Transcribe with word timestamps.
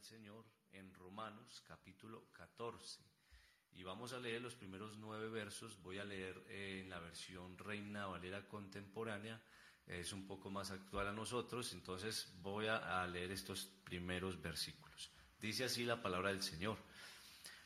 del 0.00 0.18
Señor 0.18 0.44
en 0.72 0.94
Romanos 0.94 1.62
capítulo 1.66 2.24
14. 2.32 3.02
Y 3.72 3.82
vamos 3.82 4.14
a 4.14 4.18
leer 4.18 4.40
los 4.40 4.54
primeros 4.54 4.96
nueve 4.96 5.28
versos. 5.28 5.78
Voy 5.82 5.98
a 5.98 6.04
leer 6.04 6.42
eh, 6.48 6.80
en 6.82 6.88
la 6.88 7.00
versión 7.00 7.58
Reina 7.58 8.06
Valera 8.06 8.48
contemporánea. 8.48 9.42
Es 9.86 10.14
un 10.14 10.26
poco 10.26 10.50
más 10.50 10.70
actual 10.70 11.08
a 11.08 11.12
nosotros, 11.12 11.72
entonces 11.74 12.32
voy 12.40 12.66
a, 12.66 13.02
a 13.02 13.06
leer 13.06 13.30
estos 13.32 13.66
primeros 13.84 14.40
versículos. 14.40 15.10
Dice 15.38 15.64
así 15.64 15.84
la 15.84 16.00
palabra 16.00 16.30
del 16.30 16.42
Señor. 16.42 16.78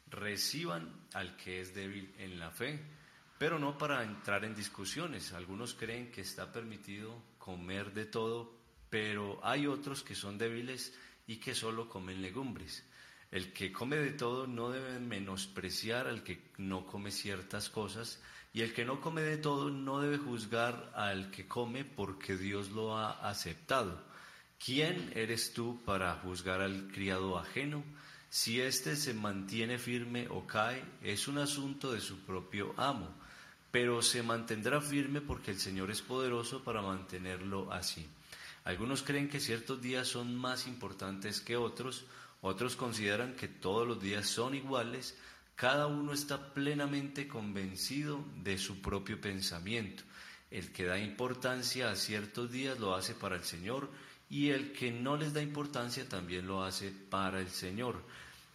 Reciban 0.06 1.06
al 1.12 1.36
que 1.36 1.60
es 1.60 1.72
débil 1.72 2.14
en 2.18 2.40
la 2.40 2.50
fe, 2.50 2.80
pero 3.38 3.60
no 3.60 3.78
para 3.78 4.02
entrar 4.02 4.44
en 4.44 4.56
discusiones. 4.56 5.32
Algunos 5.32 5.74
creen 5.74 6.10
que 6.10 6.22
está 6.22 6.50
permitido 6.50 7.22
comer 7.38 7.92
de 7.92 8.06
todo, 8.06 8.58
pero 8.90 9.38
hay 9.44 9.68
otros 9.68 10.02
que 10.02 10.16
son 10.16 10.36
débiles 10.36 10.92
y 11.26 11.36
que 11.36 11.54
solo 11.54 11.88
comen 11.88 12.22
legumbres. 12.22 12.84
El 13.30 13.52
que 13.52 13.72
come 13.72 13.96
de 13.96 14.12
todo 14.12 14.46
no 14.46 14.70
debe 14.70 14.98
menospreciar 15.00 16.06
al 16.06 16.22
que 16.22 16.52
no 16.58 16.86
come 16.86 17.10
ciertas 17.10 17.68
cosas, 17.68 18.20
y 18.52 18.62
el 18.62 18.72
que 18.72 18.84
no 18.84 19.00
come 19.00 19.22
de 19.22 19.36
todo 19.36 19.70
no 19.70 20.00
debe 20.00 20.18
juzgar 20.18 20.92
al 20.94 21.32
que 21.32 21.48
come 21.48 21.84
porque 21.84 22.36
Dios 22.36 22.70
lo 22.70 22.96
ha 22.96 23.10
aceptado. 23.28 24.00
¿Quién 24.64 25.12
eres 25.16 25.52
tú 25.52 25.82
para 25.84 26.14
juzgar 26.14 26.60
al 26.60 26.86
criado 26.92 27.36
ajeno? 27.36 27.82
Si 28.30 28.60
éste 28.60 28.96
se 28.96 29.14
mantiene 29.14 29.78
firme 29.78 30.28
o 30.28 30.46
cae, 30.46 30.84
es 31.02 31.28
un 31.28 31.38
asunto 31.38 31.92
de 31.92 32.00
su 32.00 32.20
propio 32.20 32.74
amo, 32.76 33.08
pero 33.70 34.00
se 34.02 34.22
mantendrá 34.22 34.80
firme 34.80 35.20
porque 35.20 35.50
el 35.50 35.58
Señor 35.58 35.90
es 35.90 36.02
poderoso 36.02 36.62
para 36.62 36.80
mantenerlo 36.80 37.72
así. 37.72 38.06
Algunos 38.64 39.02
creen 39.02 39.28
que 39.28 39.40
ciertos 39.40 39.82
días 39.82 40.08
son 40.08 40.36
más 40.36 40.66
importantes 40.66 41.40
que 41.40 41.56
otros, 41.56 42.06
otros 42.40 42.76
consideran 42.76 43.36
que 43.36 43.46
todos 43.46 43.86
los 43.86 44.00
días 44.00 44.26
son 44.26 44.54
iguales, 44.54 45.16
cada 45.54 45.86
uno 45.86 46.12
está 46.12 46.52
plenamente 46.52 47.28
convencido 47.28 48.24
de 48.42 48.56
su 48.58 48.80
propio 48.80 49.20
pensamiento. 49.20 50.02
El 50.50 50.72
que 50.72 50.84
da 50.84 50.98
importancia 50.98 51.90
a 51.90 51.96
ciertos 51.96 52.50
días 52.50 52.80
lo 52.80 52.94
hace 52.94 53.14
para 53.14 53.36
el 53.36 53.44
Señor 53.44 53.90
y 54.30 54.50
el 54.50 54.72
que 54.72 54.90
no 54.90 55.16
les 55.16 55.34
da 55.34 55.42
importancia 55.42 56.08
también 56.08 56.46
lo 56.46 56.64
hace 56.64 56.90
para 56.90 57.40
el 57.40 57.50
Señor. 57.50 58.02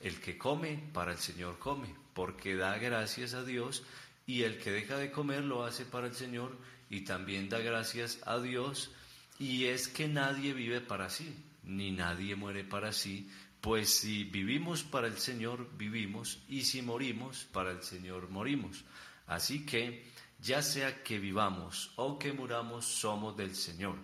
El 0.01 0.19
que 0.19 0.37
come, 0.37 0.89
para 0.91 1.11
el 1.11 1.19
Señor 1.19 1.59
come, 1.59 1.93
porque 2.13 2.55
da 2.55 2.77
gracias 2.77 3.33
a 3.33 3.43
Dios, 3.43 3.83
y 4.25 4.43
el 4.43 4.57
que 4.57 4.71
deja 4.71 4.97
de 4.97 5.11
comer 5.11 5.43
lo 5.43 5.65
hace 5.65 5.85
para 5.85 6.07
el 6.07 6.15
Señor 6.15 6.57
y 6.89 7.01
también 7.01 7.49
da 7.49 7.59
gracias 7.59 8.19
a 8.25 8.39
Dios 8.39 8.91
y 9.39 9.65
es 9.65 9.87
que 9.87 10.07
nadie 10.09 10.53
vive 10.53 10.81
para 10.81 11.09
sí, 11.09 11.33
ni 11.63 11.91
nadie 11.91 12.35
muere 12.35 12.65
para 12.65 12.91
sí, 12.91 13.29
pues 13.61 13.89
si 13.99 14.25
vivimos 14.25 14.83
para 14.83 15.07
el 15.07 15.17
Señor, 15.17 15.69
vivimos, 15.77 16.39
y 16.49 16.63
si 16.63 16.81
morimos, 16.81 17.45
para 17.45 17.71
el 17.71 17.81
Señor 17.81 18.29
morimos. 18.29 18.83
Así 19.27 19.65
que, 19.65 20.05
ya 20.41 20.61
sea 20.61 21.03
que 21.03 21.19
vivamos 21.19 21.91
o 21.95 22.19
que 22.19 22.33
muramos, 22.33 22.85
somos 22.85 23.35
del 23.37 23.55
Señor, 23.55 23.95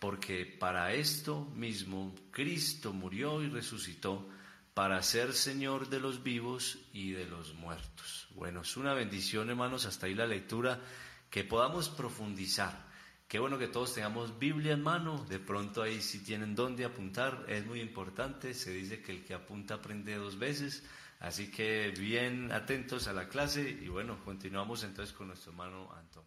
porque 0.00 0.46
para 0.46 0.92
esto 0.92 1.44
mismo 1.54 2.14
Cristo 2.32 2.92
murió 2.92 3.40
y 3.42 3.48
resucitó, 3.48 4.28
para 4.74 5.02
ser 5.02 5.34
Señor 5.34 5.90
de 5.90 6.00
los 6.00 6.22
vivos 6.22 6.78
y 6.92 7.10
de 7.10 7.26
los 7.26 7.54
muertos. 7.54 8.26
Bueno, 8.34 8.62
es 8.62 8.76
una 8.76 8.94
bendición, 8.94 9.50
hermanos, 9.50 9.84
hasta 9.84 10.06
ahí 10.06 10.14
la 10.14 10.26
lectura, 10.26 10.80
que 11.30 11.44
podamos 11.44 11.88
profundizar 11.90 12.91
Qué 13.32 13.38
bueno 13.38 13.58
que 13.58 13.68
todos 13.68 13.94
tengamos 13.94 14.38
Biblia 14.38 14.74
en 14.74 14.82
mano, 14.82 15.24
de 15.26 15.38
pronto 15.38 15.80
ahí 15.80 16.02
si 16.02 16.18
tienen 16.18 16.54
dónde 16.54 16.84
apuntar, 16.84 17.46
es 17.48 17.64
muy 17.64 17.80
importante, 17.80 18.52
se 18.52 18.72
dice 18.72 19.00
que 19.00 19.10
el 19.10 19.24
que 19.24 19.32
apunta 19.32 19.76
aprende 19.76 20.16
dos 20.16 20.38
veces, 20.38 20.82
así 21.18 21.50
que 21.50 21.94
bien 21.98 22.52
atentos 22.52 23.08
a 23.08 23.14
la 23.14 23.30
clase 23.30 23.62
y 23.70 23.88
bueno, 23.88 24.22
continuamos 24.22 24.84
entonces 24.84 25.16
con 25.16 25.28
nuestro 25.28 25.52
hermano 25.52 25.90
Antón. 25.94 26.24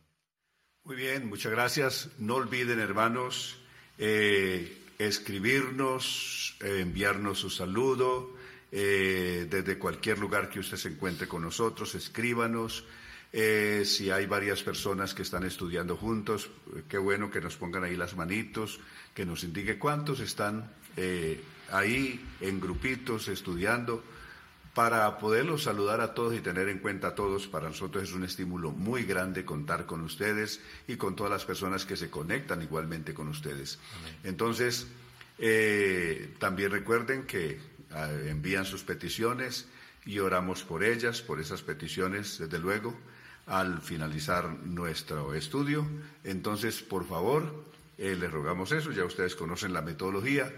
Muy 0.84 0.96
bien, 0.96 1.30
muchas 1.30 1.52
gracias. 1.52 2.10
No 2.18 2.38
olviden 2.38 2.80
hermanos 2.80 3.60
eh, 4.00 4.76
escribirnos, 4.98 6.58
enviarnos 6.60 7.38
su 7.38 7.52
saludo 7.52 8.36
eh, 8.72 9.46
desde 9.48 9.78
cualquier 9.78 10.18
lugar 10.18 10.50
que 10.50 10.60
usted 10.60 10.78
se 10.78 10.88
encuentre 10.90 11.28
con 11.28 11.44
nosotros, 11.44 11.94
escríbanos. 11.94 12.84
Eh, 13.38 13.84
si 13.84 14.12
hay 14.12 14.28
varias 14.28 14.63
personas 14.63 15.13
que 15.13 15.23
están 15.23 15.44
estudiando 15.44 15.97
juntos, 15.97 16.50
eh, 16.73 16.84
qué 16.88 16.97
bueno 16.97 17.29
que 17.29 17.41
nos 17.41 17.57
pongan 17.57 17.84
ahí 17.84 17.97
las 17.97 18.16
manitos, 18.16 18.79
que 19.13 19.25
nos 19.25 19.44
indique 19.44 19.78
cuántos 19.78 20.22
están 20.22 20.72
eh, 20.96 21.44
ahí 21.69 22.25
en 22.40 22.62
grupitos 22.62 23.28
estudiando, 23.28 24.01
para 24.73 25.18
poderlos 25.18 25.63
saludar 25.63 26.00
a 26.00 26.13
todos 26.13 26.34
y 26.34 26.40
tener 26.40 26.69
en 26.69 26.79
cuenta 26.79 27.09
a 27.09 27.16
todos. 27.16 27.46
Para 27.46 27.68
nosotros 27.68 28.06
es 28.06 28.13
un 28.13 28.23
estímulo 28.23 28.72
muy 28.72 29.03
grande 29.03 29.44
contar 29.44 29.85
con 29.85 30.00
ustedes 30.00 30.62
y 30.88 30.96
con 30.96 31.17
todas 31.17 31.34
las 31.34 31.44
personas 31.44 31.85
que 31.85 31.97
se 31.97 32.09
conectan 32.09 32.62
igualmente 32.62 33.13
con 33.13 33.28
ustedes. 33.28 33.79
Entonces, 34.23 34.88
también 36.40 36.72
recuerden 36.72 37.23
que 37.23 37.59
ah, 37.91 38.09
envían 38.28 38.63
sus 38.63 38.84
peticiones 38.84 39.67
y 40.06 40.19
oramos 40.19 40.63
por 40.63 40.85
ellas, 40.85 41.22
por 41.22 41.41
esas 41.41 41.63
peticiones, 41.63 42.40
desde 42.40 42.59
luego 42.59 42.96
al 43.48 43.82
finalizar 43.82 44.50
nuestro 44.64 45.34
estudio. 45.34 45.86
Entonces, 46.24 46.82
por 46.82 47.08
favor, 47.08 47.66
eh, 47.98 48.16
les 48.16 48.32
rogamos 48.32 48.72
eso, 48.72 48.92
ya 48.92 49.06
ustedes 49.06 49.36
conocen 49.36 49.74
la 49.74 49.82
metodología 49.82 50.52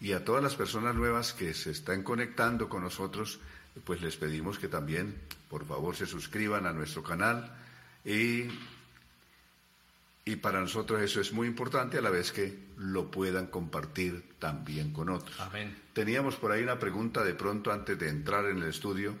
y 0.00 0.12
a 0.12 0.24
todas 0.24 0.42
las 0.42 0.56
personas 0.56 0.94
nuevas 0.94 1.32
que 1.32 1.54
se 1.54 1.70
están 1.70 2.02
conectando 2.02 2.68
con 2.68 2.82
nosotros, 2.82 3.38
pues 3.84 4.02
les 4.02 4.16
pedimos 4.16 4.58
que 4.58 4.68
también, 4.68 5.14
por 5.48 5.64
favor, 5.64 5.94
se 5.94 6.06
suscriban 6.06 6.66
a 6.66 6.72
nuestro 6.72 7.02
canal 7.02 7.54
y, 8.04 8.46
y 10.24 10.36
para 10.36 10.60
nosotros 10.60 11.00
eso 11.00 11.20
es 11.20 11.32
muy 11.32 11.46
importante 11.46 11.98
a 11.98 12.02
la 12.02 12.10
vez 12.10 12.32
que 12.32 12.58
lo 12.76 13.10
puedan 13.10 13.46
compartir 13.46 14.24
también 14.40 14.92
con 14.92 15.08
otros. 15.08 15.38
Amén. 15.40 15.76
Teníamos 15.92 16.34
por 16.34 16.50
ahí 16.50 16.64
una 16.64 16.80
pregunta 16.80 17.22
de 17.22 17.34
pronto 17.34 17.70
antes 17.70 17.96
de 17.96 18.08
entrar 18.08 18.46
en 18.46 18.58
el 18.58 18.68
estudio 18.68 19.14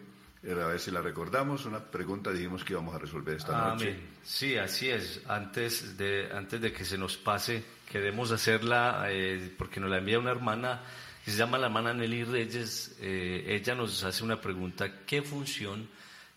a 0.44 0.66
ver 0.66 0.80
si 0.80 0.90
la 0.90 1.00
recordamos, 1.00 1.66
una 1.66 1.78
pregunta 1.78 2.32
dijimos 2.32 2.64
que 2.64 2.72
íbamos 2.72 2.94
a 2.94 2.98
resolver 2.98 3.36
esta 3.36 3.74
noche. 3.74 3.96
Sí, 4.24 4.56
así 4.56 4.90
es. 4.90 5.20
Antes 5.28 5.96
de, 5.96 6.30
antes 6.32 6.60
de 6.60 6.72
que 6.72 6.84
se 6.84 6.98
nos 6.98 7.16
pase, 7.16 7.62
queremos 7.90 8.32
hacerla 8.32 9.04
eh, 9.08 9.54
porque 9.56 9.78
nos 9.78 9.88
la 9.88 9.98
envía 9.98 10.18
una 10.18 10.32
hermana 10.32 10.82
que 11.24 11.30
se 11.30 11.36
llama 11.36 11.58
la 11.58 11.66
hermana 11.66 11.94
Nelly 11.94 12.24
Reyes. 12.24 12.96
Eh, 13.00 13.44
ella 13.48 13.76
nos 13.76 14.02
hace 14.02 14.24
una 14.24 14.40
pregunta, 14.40 15.04
¿qué 15.06 15.22
función 15.22 15.88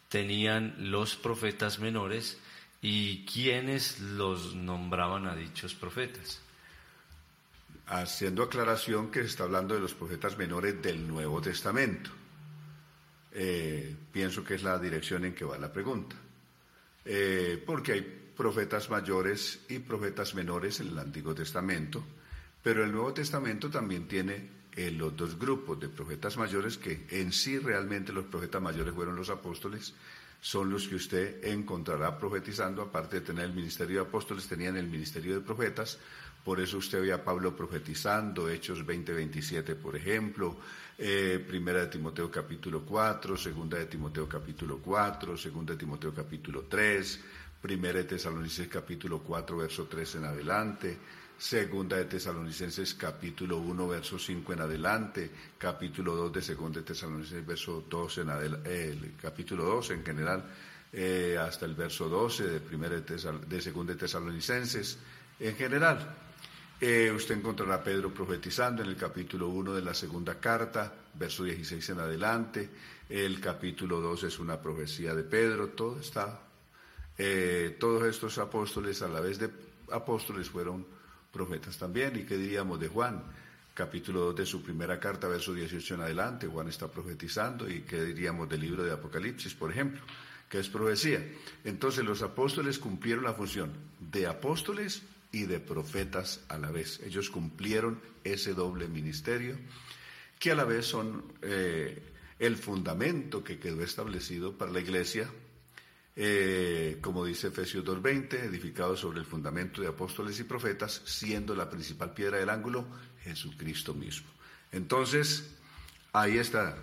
tenían 0.10 0.76
los 0.78 1.16
profetas 1.16 1.80
menores 1.80 2.38
y 2.84 3.26
quiénes 3.26 4.00
los 4.00 4.54
nombraban 4.54 5.26
a 5.26 5.36
dichos 5.36 5.74
profetas? 5.74 6.42
Haciendo 7.88 8.44
aclaración 8.44 9.10
que 9.10 9.22
se 9.22 9.28
está 9.28 9.46
hablando 9.46 9.74
de 9.74 9.82
los 9.82 9.96
profetas 9.96 10.38
menores 10.38 10.80
del 10.82 11.08
Nuevo 11.08 11.42
Testamento. 11.42 12.12
Eh, 13.38 13.94
pienso 14.14 14.46
que 14.46 14.56
es 14.56 14.64
la 14.64 14.80
dirección 14.80 15.26
en 15.26 15.36
que 15.36 15.44
va 15.44 15.58
la 15.58 15.72
pregunta. 15.72 16.16
Eh, 17.04 17.62
porque 17.66 17.92
hay 17.92 18.02
profetas 18.36 18.90
mayores 18.90 19.66
y 19.68 19.80
profetas 19.80 20.34
menores 20.36 20.80
en 20.80 20.88
el 20.88 21.00
Antiguo 21.00 21.36
Testamento, 21.36 22.02
pero 22.64 22.86
el 22.86 22.94
Nuevo 22.94 23.14
Testamento 23.14 23.70
también 23.70 24.08
tiene 24.08 24.50
eh, 24.74 24.90
los 24.90 25.16
dos 25.18 25.38
grupos 25.38 25.80
de 25.82 25.90
profetas 25.90 26.38
mayores 26.38 26.78
que 26.78 27.08
en 27.10 27.34
sí 27.34 27.60
realmente 27.60 28.14
los 28.14 28.26
profetas 28.26 28.62
mayores 28.62 28.94
fueron 28.94 29.18
los 29.18 29.30
apóstoles, 29.30 29.94
son 30.40 30.70
los 30.70 30.88
que 30.88 30.96
usted 30.96 31.44
encontrará 31.46 32.18
profetizando, 32.18 32.82
aparte 32.84 33.20
de 33.20 33.26
tener 33.26 33.46
el 33.46 33.54
ministerio 33.54 34.02
de 34.02 34.08
apóstoles, 34.08 34.48
tenían 34.48 34.78
el 34.78 34.88
ministerio 34.88 35.36
de 35.36 35.42
profetas, 35.42 36.00
por 36.46 36.62
eso 36.62 36.78
usted 36.78 37.02
ve 37.02 37.12
a 37.12 37.24
Pablo 37.24 37.56
profetizando, 37.56 38.48
Hechos 38.48 38.86
20-27, 38.86 39.76
por 39.76 39.96
ejemplo, 39.96 40.56
eh, 40.98 41.44
Primera 41.46 41.82
de 41.82 41.88
Timoteo 41.88 42.32
capítulo 42.32 42.86
4, 42.86 43.36
Segunda 43.36 43.78
de 43.78 43.86
Timoteo 43.86 44.28
capítulo 44.28 44.80
4, 44.80 45.38
Segunda 45.38 45.74
de 45.74 45.80
Timoteo 45.80 46.14
capítulo 46.14 46.64
3, 46.70 47.20
Primera 47.62 48.00
de 48.00 48.06
Tesalonicenses 48.06 48.72
capítulo 48.72 49.20
4, 49.20 49.58
verso 49.58 49.86
3 49.86 50.16
en 50.16 50.26
adelante, 50.26 50.98
Segunda 51.38 51.98
de 51.98 52.06
Tesalonicenses 52.06 52.94
capítulo 52.94 53.58
1, 53.58 53.88
verso 53.88 54.18
5 54.18 54.54
en 54.54 54.62
adelante, 54.62 55.32
capítulo 55.58 56.16
2 56.16 56.34
de 56.34 56.42
Segunda 56.42 56.80
de 56.80 56.86
Tesalonicenses, 56.86 57.46
verso 57.46 57.84
2 57.90 58.18
en 58.20 58.30
adelante, 58.30 58.90
el 58.90 59.14
capítulo 59.22 59.66
2 59.66 59.90
en 59.92 60.06
general, 60.06 60.46
eh, 60.94 61.38
hasta 61.38 61.66
el 61.66 61.76
verso 61.76 62.08
12 62.08 62.48
de, 62.48 62.60
primera 62.62 62.96
de, 62.96 63.40
de 63.48 63.62
Segunda 63.62 63.94
de 63.94 64.00
Tesalonicenses, 64.00 64.98
en 65.40 65.56
general. 65.56 66.25
Eh, 66.82 67.10
usted 67.10 67.38
encontrará 67.38 67.76
a 67.76 67.84
Pedro 67.84 68.14
profetizando 68.14 68.84
en 68.84 68.90
el 68.90 68.98
capítulo 68.98 69.48
1 69.48 69.76
de 69.76 69.82
la 69.82 69.94
segunda 69.94 70.40
carta, 70.40 70.94
verso 71.14 71.46
16 71.46 71.90
en 71.90 72.00
adelante. 72.00 72.70
El 73.08 73.40
capítulo 73.40 74.02
2 74.02 74.24
es 74.26 74.40
una 74.40 74.62
profecía 74.62 75.16
de 75.16 75.24
Pedro, 75.24 75.70
todo 75.70 76.00
está. 76.00 76.42
Eh, 77.18 77.78
todos 77.80 78.04
estos 78.04 78.38
apóstoles, 78.40 79.02
a 79.02 79.08
la 79.08 79.22
vez 79.22 79.40
de 79.40 79.50
apóstoles, 79.92 80.50
fueron 80.50 80.86
profetas 81.32 81.78
también. 81.78 82.18
¿Y 82.20 82.24
qué 82.24 82.38
diríamos 82.38 82.80
de 82.80 82.90
Juan? 82.90 83.24
capítulo 83.74 84.22
2 84.28 84.36
de 84.38 84.46
su 84.46 84.64
primera 84.64 84.98
carta, 85.02 85.28
verso 85.28 85.54
18 85.54 85.96
en 85.96 86.02
adelante, 86.02 86.48
Juan 86.48 86.70
está 86.70 86.88
profetizando 86.88 87.70
y 87.70 87.82
qué 87.82 88.02
diríamos 88.06 88.48
del 88.48 88.62
libro 88.62 88.86
de 88.86 88.94
Apocalipsis, 88.94 89.54
por 89.54 89.70
ejemplo, 89.70 90.00
que 90.48 90.60
es 90.60 90.70
profecía. 90.70 91.22
Entonces 91.66 92.06
los 92.06 92.22
apóstoles 92.22 92.80
cumplieron 92.80 93.26
la 93.26 93.34
función 93.34 93.74
de 94.00 94.28
apóstoles 94.28 95.04
y 95.36 95.44
de 95.44 95.60
profetas 95.60 96.40
a 96.48 96.58
la 96.58 96.72
vez. 96.72 97.02
Ellos 97.04 97.30
cumplieron 97.30 98.00
ese 98.24 98.54
doble 98.54 98.88
ministerio 98.88 99.58
que 100.40 100.52
a 100.52 100.56
la 100.56 100.64
vez 100.64 100.86
son 100.86 101.26
eh, 101.42 102.02
el 102.40 102.56
fundamento 102.56 103.44
que 103.44 103.60
quedó 103.60 103.84
establecido 103.84 104.58
para 104.58 104.72
la 104.72 104.80
iglesia, 104.80 105.30
eh, 106.16 107.00
como 107.02 107.26
dice 107.26 107.48
Efesios 107.48 107.84
2.20, 107.84 108.46
edificado 108.46 108.96
sobre 108.96 109.20
el 109.20 109.26
fundamento 109.26 109.82
de 109.82 109.90
apóstoles 109.90 110.40
y 110.40 110.46
profetas, 110.46 111.02
siendo 111.04 111.54
la 111.54 111.70
principal 111.70 112.14
piedra 112.14 112.38
del 112.38 112.50
ángulo 112.50 112.88
Jesucristo 113.22 113.94
mismo. 113.94 114.30
Entonces, 114.72 115.54
ahí 116.14 116.38
está. 116.38 116.78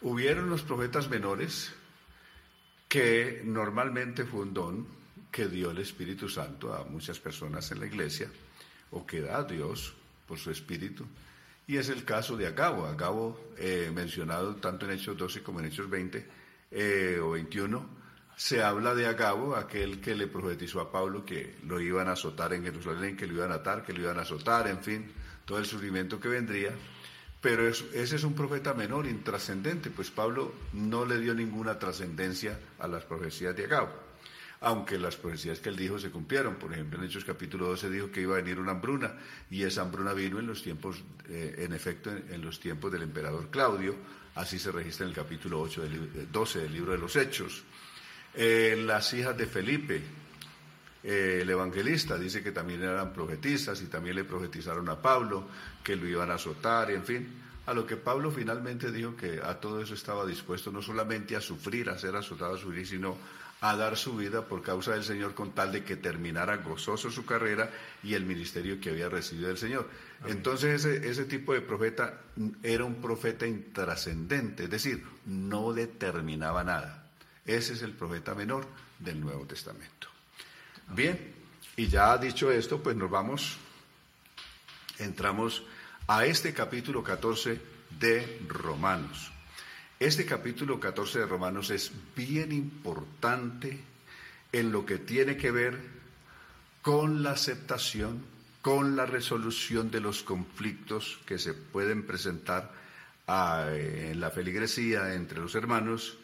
Hubieron 0.00 0.50
los 0.50 0.62
profetas 0.62 1.08
menores 1.08 1.72
que 2.88 3.40
normalmente 3.44 4.24
fue 4.24 4.40
un 4.40 4.52
don 4.52 5.03
que 5.34 5.48
dio 5.48 5.72
el 5.72 5.78
Espíritu 5.78 6.28
Santo 6.28 6.72
a 6.72 6.84
muchas 6.84 7.18
personas 7.18 7.68
en 7.72 7.80
la 7.80 7.86
iglesia, 7.86 8.28
o 8.92 9.04
que 9.04 9.20
da 9.20 9.38
a 9.38 9.42
Dios 9.42 9.92
por 10.28 10.38
su 10.38 10.52
Espíritu. 10.52 11.04
Y 11.66 11.76
es 11.76 11.88
el 11.88 12.04
caso 12.04 12.36
de 12.36 12.46
Agabo. 12.46 12.86
Agabo, 12.86 13.50
eh, 13.58 13.90
mencionado 13.92 14.54
tanto 14.56 14.86
en 14.86 14.92
Hechos 14.92 15.16
12 15.16 15.42
como 15.42 15.58
en 15.58 15.66
Hechos 15.66 15.90
20 15.90 16.24
eh, 16.70 17.18
o 17.20 17.32
21, 17.32 17.84
se 18.36 18.62
habla 18.62 18.94
de 18.94 19.06
Agabo, 19.06 19.56
aquel 19.56 20.00
que 20.00 20.14
le 20.14 20.28
profetizó 20.28 20.80
a 20.80 20.92
Pablo 20.92 21.24
que 21.24 21.56
lo 21.64 21.80
iban 21.80 22.06
a 22.06 22.12
azotar 22.12 22.52
en 22.52 22.62
Jerusalén, 22.62 23.16
que 23.16 23.26
lo 23.26 23.34
iban 23.34 23.50
a 23.50 23.56
atar, 23.56 23.84
que 23.84 23.92
lo 23.92 24.02
iban 24.02 24.18
a 24.20 24.22
azotar, 24.22 24.68
en 24.68 24.84
fin 24.84 25.10
todo 25.44 25.58
el 25.58 25.66
sufrimiento 25.66 26.20
que 26.20 26.28
vendría, 26.28 26.70
pero 27.40 27.68
ese 27.68 28.16
es 28.16 28.24
un 28.24 28.34
profeta 28.34 28.72
menor, 28.72 29.06
intrascendente, 29.06 29.90
pues 29.90 30.10
Pablo 30.10 30.54
no 30.72 31.04
le 31.04 31.18
dio 31.18 31.34
ninguna 31.34 31.78
trascendencia 31.78 32.58
a 32.78 32.88
las 32.88 33.04
profecías 33.04 33.54
de 33.54 33.64
Agabo, 33.64 33.92
aunque 34.64 34.98
las 34.98 35.16
profecías 35.16 35.60
que 35.60 35.68
él 35.68 35.76
dijo 35.76 35.98
se 35.98 36.10
cumplieron. 36.10 36.56
Por 36.56 36.72
ejemplo, 36.72 36.98
en 36.98 37.04
Hechos 37.04 37.24
capítulo 37.24 37.66
12 37.68 37.90
dijo 37.90 38.10
que 38.10 38.22
iba 38.22 38.34
a 38.34 38.40
venir 38.40 38.58
una 38.58 38.72
hambruna, 38.72 39.14
y 39.50 39.62
esa 39.62 39.82
hambruna 39.82 40.14
vino 40.14 40.38
en 40.38 40.46
los 40.46 40.62
tiempos, 40.62 41.02
eh, 41.28 41.56
en 41.58 41.72
efecto, 41.74 42.10
en, 42.10 42.42
los 42.42 42.58
tiempos 42.58 42.90
del 42.90 43.02
emperador 43.02 43.50
Claudio, 43.50 43.94
así 44.34 44.58
se 44.58 44.72
registra 44.72 45.04
en 45.04 45.10
el 45.10 45.16
capítulo 45.16 45.60
8 45.60 45.82
del, 45.82 46.32
12 46.32 46.60
del 46.60 46.72
libro 46.72 46.92
de 46.92 46.98
los 46.98 47.14
Hechos. 47.14 47.62
Eh, 48.34 48.82
las 48.84 49.12
hijas 49.12 49.36
de 49.36 49.46
Felipe, 49.46 50.00
eh, 51.02 51.40
el 51.42 51.50
evangelista 51.50 52.16
dice 52.16 52.42
que 52.42 52.50
también 52.50 52.82
eran 52.82 53.12
profetistas 53.12 53.82
y 53.82 53.86
también 53.86 54.16
le 54.16 54.24
profetizaron 54.24 54.88
a 54.88 55.00
Pablo 55.00 55.46
que 55.82 55.94
lo 55.94 56.08
iban 56.08 56.30
a 56.30 56.34
azotar, 56.34 56.90
y 56.90 56.94
en 56.94 57.04
fin, 57.04 57.43
a 57.66 57.72
lo 57.72 57.86
que 57.86 57.96
Pablo 57.96 58.30
finalmente 58.30 58.92
dijo 58.92 59.16
que 59.16 59.40
a 59.42 59.58
todo 59.58 59.80
eso 59.80 59.94
estaba 59.94 60.26
dispuesto 60.26 60.70
no 60.70 60.82
solamente 60.82 61.36
a 61.36 61.40
sufrir, 61.40 61.88
a 61.88 61.98
ser 61.98 62.14
azotado, 62.16 62.54
a 62.54 62.58
sufrir, 62.58 62.86
sino 62.86 63.16
a 63.60 63.76
dar 63.76 63.96
su 63.96 64.16
vida 64.16 64.46
por 64.46 64.62
causa 64.62 64.92
del 64.92 65.04
Señor 65.04 65.34
con 65.34 65.52
tal 65.52 65.72
de 65.72 65.84
que 65.84 65.96
terminara 65.96 66.58
gozoso 66.58 67.10
su 67.10 67.24
carrera 67.24 67.70
y 68.02 68.12
el 68.12 68.26
ministerio 68.26 68.78
que 68.78 68.90
había 68.90 69.08
recibido 69.08 69.48
del 69.48 69.56
Señor. 69.56 69.88
Entonces 70.26 70.84
ese, 70.84 71.08
ese 71.08 71.24
tipo 71.24 71.54
de 71.54 71.62
profeta 71.62 72.20
era 72.62 72.84
un 72.84 72.96
profeta 72.96 73.46
intrascendente, 73.46 74.64
es 74.64 74.70
decir, 74.70 75.02
no 75.24 75.72
determinaba 75.72 76.62
nada. 76.62 77.06
Ese 77.46 77.72
es 77.72 77.82
el 77.82 77.92
profeta 77.92 78.34
menor 78.34 78.66
del 78.98 79.20
Nuevo 79.20 79.46
Testamento. 79.46 80.08
Bien, 80.88 81.32
y 81.76 81.88
ya 81.88 82.18
dicho 82.18 82.50
esto, 82.50 82.82
pues 82.82 82.96
nos 82.96 83.10
vamos, 83.10 83.56
entramos 84.98 85.64
a 86.06 86.26
este 86.26 86.52
capítulo 86.52 87.02
14 87.02 87.58
de 87.98 88.40
Romanos. 88.46 89.32
Este 89.98 90.26
capítulo 90.26 90.78
14 90.78 91.20
de 91.20 91.26
Romanos 91.26 91.70
es 91.70 91.92
bien 92.14 92.52
importante 92.52 93.80
en 94.52 94.70
lo 94.70 94.84
que 94.84 94.98
tiene 94.98 95.38
que 95.38 95.50
ver 95.50 95.80
con 96.82 97.22
la 97.22 97.30
aceptación, 97.30 98.22
con 98.60 98.96
la 98.96 99.06
resolución 99.06 99.90
de 99.90 100.00
los 100.00 100.22
conflictos 100.22 101.20
que 101.24 101.38
se 101.38 101.54
pueden 101.54 102.04
presentar 102.06 102.70
ah, 103.26 103.70
en 103.72 104.20
la 104.20 104.30
feligresía 104.30 105.14
entre 105.14 105.40
los 105.40 105.54
hermanos 105.54 106.18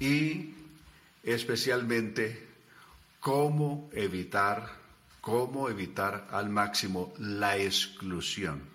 y 0.00 0.54
especialmente 1.22 2.48
cómo 3.20 3.90
evitar, 3.92 4.70
cómo 5.20 5.68
evitar 5.68 6.28
al 6.30 6.48
máximo 6.48 7.12
la 7.18 7.58
exclusión. 7.58 8.71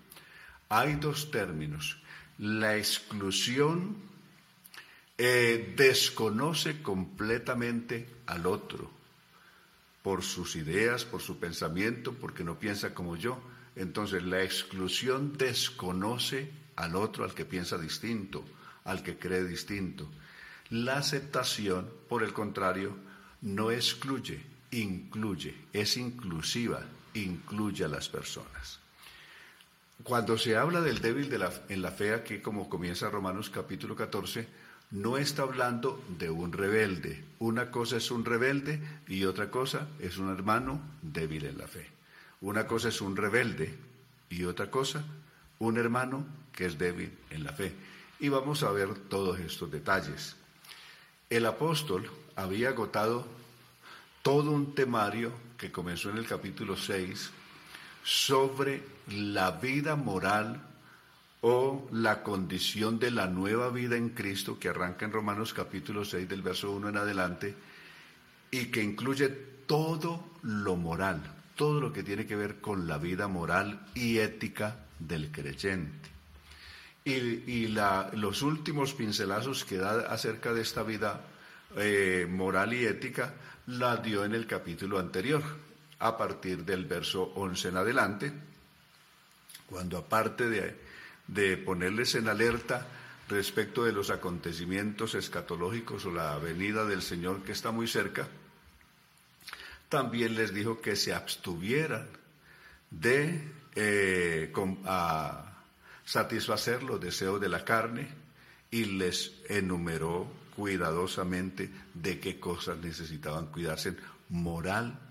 Hay 0.68 0.96
dos 0.96 1.30
términos. 1.30 1.98
La 2.38 2.76
exclusión 2.76 3.96
eh, 5.16 5.74
desconoce 5.76 6.82
completamente 6.82 8.08
al 8.26 8.46
otro 8.46 8.90
por 10.02 10.22
sus 10.22 10.56
ideas, 10.56 11.04
por 11.04 11.20
su 11.20 11.38
pensamiento, 11.38 12.14
porque 12.14 12.44
no 12.44 12.58
piensa 12.58 12.94
como 12.94 13.16
yo. 13.16 13.40
Entonces 13.76 14.22
la 14.22 14.42
exclusión 14.42 15.36
desconoce 15.36 16.50
al 16.76 16.96
otro, 16.96 17.24
al 17.24 17.34
que 17.34 17.44
piensa 17.44 17.76
distinto, 17.78 18.44
al 18.84 19.02
que 19.02 19.18
cree 19.18 19.44
distinto. 19.44 20.08
La 20.70 20.98
aceptación, 20.98 21.90
por 22.08 22.22
el 22.22 22.32
contrario, 22.32 22.96
no 23.40 23.70
excluye, 23.70 24.40
incluye, 24.70 25.54
es 25.72 25.96
inclusiva, 25.96 26.82
incluye 27.14 27.84
a 27.84 27.88
las 27.88 28.08
personas. 28.08 28.80
Cuando 30.04 30.38
se 30.38 30.56
habla 30.56 30.80
del 30.80 31.00
débil 31.00 31.30
en 31.68 31.82
la 31.82 31.90
fe, 31.90 32.14
aquí 32.14 32.38
como 32.38 32.68
comienza 32.68 33.10
Romanos 33.10 33.50
capítulo 33.50 33.96
14, 33.96 34.46
no 34.92 35.18
está 35.18 35.42
hablando 35.42 36.02
de 36.18 36.30
un 36.30 36.52
rebelde. 36.52 37.24
Una 37.40 37.70
cosa 37.70 37.96
es 37.96 38.10
un 38.10 38.24
rebelde 38.24 38.80
y 39.08 39.24
otra 39.24 39.50
cosa 39.50 39.88
es 39.98 40.16
un 40.18 40.30
hermano 40.30 40.80
débil 41.02 41.44
en 41.46 41.58
la 41.58 41.66
fe. 41.66 41.86
Una 42.40 42.66
cosa 42.66 42.88
es 42.88 43.00
un 43.00 43.16
rebelde 43.16 43.74
y 44.30 44.44
otra 44.44 44.70
cosa 44.70 45.04
un 45.58 45.76
hermano 45.76 46.24
que 46.52 46.66
es 46.66 46.78
débil 46.78 47.12
en 47.30 47.44
la 47.44 47.52
fe. 47.52 47.74
Y 48.20 48.28
vamos 48.28 48.62
a 48.62 48.70
ver 48.70 48.94
todos 48.94 49.38
estos 49.40 49.70
detalles. 49.70 50.36
El 51.28 51.44
apóstol 51.44 52.08
había 52.36 52.70
agotado 52.70 53.26
todo 54.22 54.52
un 54.52 54.74
temario 54.74 55.32
que 55.58 55.72
comenzó 55.72 56.10
en 56.10 56.18
el 56.18 56.26
capítulo 56.26 56.76
6 56.76 57.30
sobre 58.08 58.82
la 59.08 59.50
vida 59.50 59.94
moral 59.94 60.62
o 61.42 61.86
la 61.92 62.22
condición 62.22 62.98
de 62.98 63.10
la 63.10 63.26
nueva 63.26 63.68
vida 63.68 63.98
en 63.98 64.08
Cristo 64.08 64.58
que 64.58 64.70
arranca 64.70 65.04
en 65.04 65.12
Romanos 65.12 65.52
capítulo 65.52 66.06
6 66.06 66.26
del 66.26 66.40
verso 66.40 66.72
1 66.72 66.88
en 66.88 66.96
adelante 66.96 67.54
y 68.50 68.66
que 68.66 68.82
incluye 68.82 69.28
todo 69.66 70.30
lo 70.40 70.76
moral, 70.76 71.20
todo 71.54 71.82
lo 71.82 71.92
que 71.92 72.02
tiene 72.02 72.24
que 72.24 72.34
ver 72.34 72.62
con 72.62 72.88
la 72.88 72.96
vida 72.96 73.28
moral 73.28 73.86
y 73.94 74.16
ética 74.16 74.86
del 74.98 75.30
creyente. 75.30 76.08
Y, 77.04 77.68
los 77.68 78.40
últimos 78.40 78.94
pincelazos 78.94 79.66
que 79.66 79.76
da 79.76 80.10
acerca 80.10 80.54
de 80.54 80.62
esta 80.62 80.82
vida 80.82 81.20
eh, 81.76 82.26
moral 82.28 82.72
y 82.72 82.86
ética 82.86 83.34
la 83.66 83.98
dio 83.98 84.24
en 84.24 84.34
el 84.34 84.46
capítulo 84.46 84.98
anterior, 84.98 85.42
a 86.00 86.16
partir 86.16 86.64
del 86.64 86.84
verso 86.84 87.32
11 87.34 87.68
en 87.68 87.76
adelante, 87.76 88.32
cuando 89.66 89.98
aparte 89.98 90.48
de, 90.48 90.76
de 91.26 91.56
ponerles 91.56 92.14
en 92.14 92.28
alerta 92.28 92.86
respecto 93.28 93.84
de 93.84 93.92
los 93.92 94.10
acontecimientos 94.10 95.14
escatológicos 95.14 96.06
o 96.06 96.10
la 96.10 96.38
venida 96.38 96.84
del 96.84 97.02
Señor 97.02 97.42
que 97.42 97.52
está 97.52 97.70
muy 97.70 97.86
cerca, 97.86 98.26
también 99.88 100.34
les 100.34 100.52
dijo 100.52 100.80
que 100.80 100.96
se 100.96 101.14
abstuvieran 101.14 102.06
de 102.90 103.42
eh, 103.74 104.52
satisfacer 106.04 106.82
los 106.82 107.00
deseos 107.00 107.40
de 107.40 107.48
la 107.48 107.64
carne 107.64 108.08
y 108.70 108.84
les 108.84 109.32
enumeró 109.48 110.30
cuidadosamente 110.56 111.70
de 111.94 112.18
qué 112.18 112.40
cosas 112.40 112.78
necesitaban 112.78 113.46
cuidarse 113.46 113.94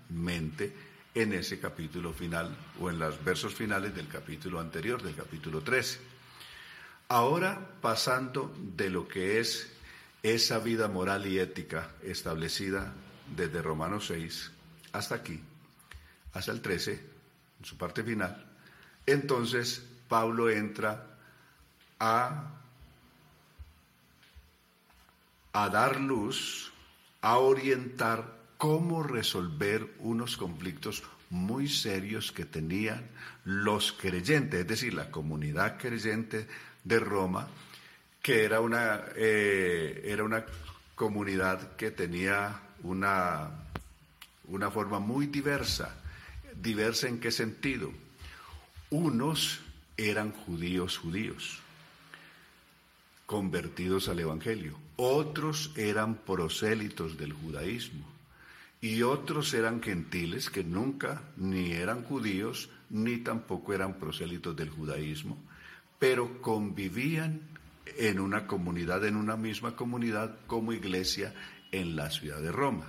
moralmente 0.08 0.72
en 1.14 1.32
ese 1.32 1.58
capítulo 1.58 2.12
final 2.12 2.54
o 2.80 2.90
en 2.90 2.98
los 2.98 3.22
versos 3.24 3.54
finales 3.54 3.94
del 3.94 4.08
capítulo 4.08 4.60
anterior, 4.60 5.02
del 5.02 5.14
capítulo 5.14 5.62
13. 5.62 6.00
Ahora 7.08 7.58
pasando 7.80 8.54
de 8.76 8.90
lo 8.90 9.08
que 9.08 9.40
es 9.40 9.70
esa 10.22 10.58
vida 10.58 10.88
moral 10.88 11.26
y 11.26 11.38
ética 11.38 11.90
establecida 12.02 12.92
desde 13.34 13.62
Romanos 13.62 14.06
6 14.08 14.50
hasta 14.92 15.14
aquí, 15.16 15.40
hasta 16.34 16.52
el 16.52 16.60
13, 16.60 16.92
en 17.60 17.64
su 17.64 17.76
parte 17.76 18.02
final, 18.02 18.46
entonces 19.06 19.82
Pablo 20.08 20.50
entra 20.50 21.18
a 21.98 22.54
a 25.50 25.68
dar 25.70 25.98
luz, 25.98 26.72
a 27.20 27.38
orientar 27.38 28.37
cómo 28.58 29.04
resolver 29.04 29.94
unos 30.00 30.36
conflictos 30.36 31.04
muy 31.30 31.68
serios 31.68 32.32
que 32.32 32.44
tenían 32.44 33.06
los 33.44 33.92
creyentes, 33.92 34.60
es 34.60 34.66
decir, 34.66 34.94
la 34.94 35.10
comunidad 35.10 35.78
creyente 35.78 36.46
de 36.84 36.98
Roma, 36.98 37.48
que 38.20 38.44
era 38.44 38.60
una, 38.60 39.04
eh, 39.14 40.02
era 40.04 40.24
una 40.24 40.44
comunidad 40.94 41.76
que 41.76 41.92
tenía 41.92 42.60
una, 42.82 43.48
una 44.48 44.70
forma 44.70 44.98
muy 44.98 45.26
diversa. 45.26 45.94
¿Diversa 46.60 47.08
en 47.08 47.20
qué 47.20 47.30
sentido? 47.30 47.92
Unos 48.90 49.60
eran 49.96 50.32
judíos 50.32 50.98
judíos, 50.98 51.60
convertidos 53.26 54.08
al 54.08 54.18
Evangelio. 54.18 54.76
Otros 54.96 55.70
eran 55.76 56.16
prosélitos 56.16 57.16
del 57.16 57.32
judaísmo. 57.32 58.17
Y 58.80 59.02
otros 59.02 59.54
eran 59.54 59.82
gentiles 59.82 60.50
que 60.50 60.62
nunca 60.62 61.22
ni 61.36 61.72
eran 61.72 62.04
judíos 62.04 62.70
ni 62.90 63.18
tampoco 63.18 63.74
eran 63.74 63.98
prosélitos 63.98 64.56
del 64.56 64.70
judaísmo, 64.70 65.36
pero 65.98 66.40
convivían 66.40 67.40
en 67.96 68.20
una 68.20 68.46
comunidad, 68.46 69.04
en 69.04 69.16
una 69.16 69.36
misma 69.36 69.74
comunidad 69.74 70.36
como 70.46 70.72
iglesia 70.72 71.34
en 71.72 71.96
la 71.96 72.10
ciudad 72.10 72.40
de 72.40 72.52
Roma. 72.52 72.86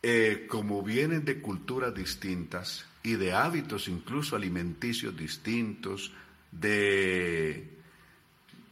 Eh, 0.00 0.46
como 0.48 0.82
vienen 0.82 1.24
de 1.24 1.40
culturas 1.40 1.92
distintas 1.92 2.86
y 3.02 3.14
de 3.14 3.32
hábitos 3.32 3.88
incluso 3.88 4.36
alimenticios 4.36 5.16
distintos, 5.16 6.12
de, 6.52 7.68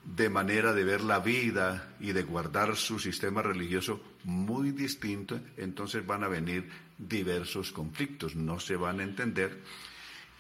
de 0.04 0.30
manera 0.30 0.72
de 0.72 0.84
ver 0.84 1.02
la 1.02 1.18
vida 1.18 1.94
y 2.00 2.12
de 2.12 2.22
guardar 2.22 2.76
su 2.76 2.98
sistema 2.98 3.42
religioso 3.42 4.00
muy 4.26 4.72
distinto, 4.72 5.40
entonces 5.56 6.04
van 6.04 6.24
a 6.24 6.28
venir 6.28 6.68
diversos 6.98 7.72
conflictos, 7.72 8.34
no 8.34 8.58
se 8.58 8.76
van 8.76 9.00
a 9.00 9.04
entender. 9.04 9.62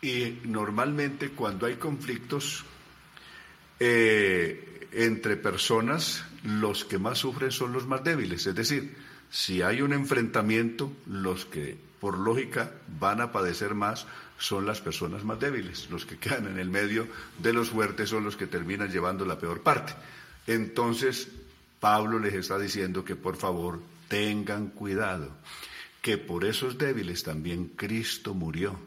Y 0.02 0.40
normalmente 0.44 1.30
cuando 1.30 1.66
hay 1.66 1.76
conflictos, 1.76 2.64
eh, 3.78 4.88
entre 4.92 5.36
personas, 5.36 6.24
los 6.42 6.84
que 6.84 6.98
más 6.98 7.18
sufren 7.18 7.52
son 7.52 7.72
los 7.72 7.86
más 7.86 8.02
débiles. 8.02 8.46
Es 8.46 8.54
decir, 8.54 8.96
si 9.30 9.62
hay 9.62 9.82
un 9.82 9.92
enfrentamiento, 9.92 10.92
los 11.06 11.46
que 11.46 11.76
por 12.00 12.18
lógica 12.18 12.72
van 12.98 13.20
a 13.20 13.30
padecer 13.30 13.74
más 13.74 14.06
son 14.38 14.66
las 14.66 14.80
personas 14.80 15.22
más 15.22 15.38
débiles. 15.38 15.88
Los 15.90 16.06
que 16.06 16.18
quedan 16.18 16.48
en 16.48 16.58
el 16.58 16.70
medio 16.70 17.06
de 17.38 17.52
los 17.52 17.70
fuertes 17.70 18.08
son 18.10 18.24
los 18.24 18.36
que 18.36 18.46
terminan 18.46 18.90
llevando 18.90 19.24
la 19.24 19.38
peor 19.38 19.62
parte. 19.62 19.94
Entonces, 20.46 21.28
Pablo 21.80 22.18
les 22.18 22.34
está 22.34 22.58
diciendo 22.58 23.04
que 23.04 23.16
por 23.16 23.36
favor 23.36 23.80
tengan 24.08 24.68
cuidado, 24.68 25.30
que 26.02 26.18
por 26.18 26.44
esos 26.44 26.78
débiles 26.78 27.22
también 27.22 27.68
Cristo 27.76 28.34
murió. 28.34 28.78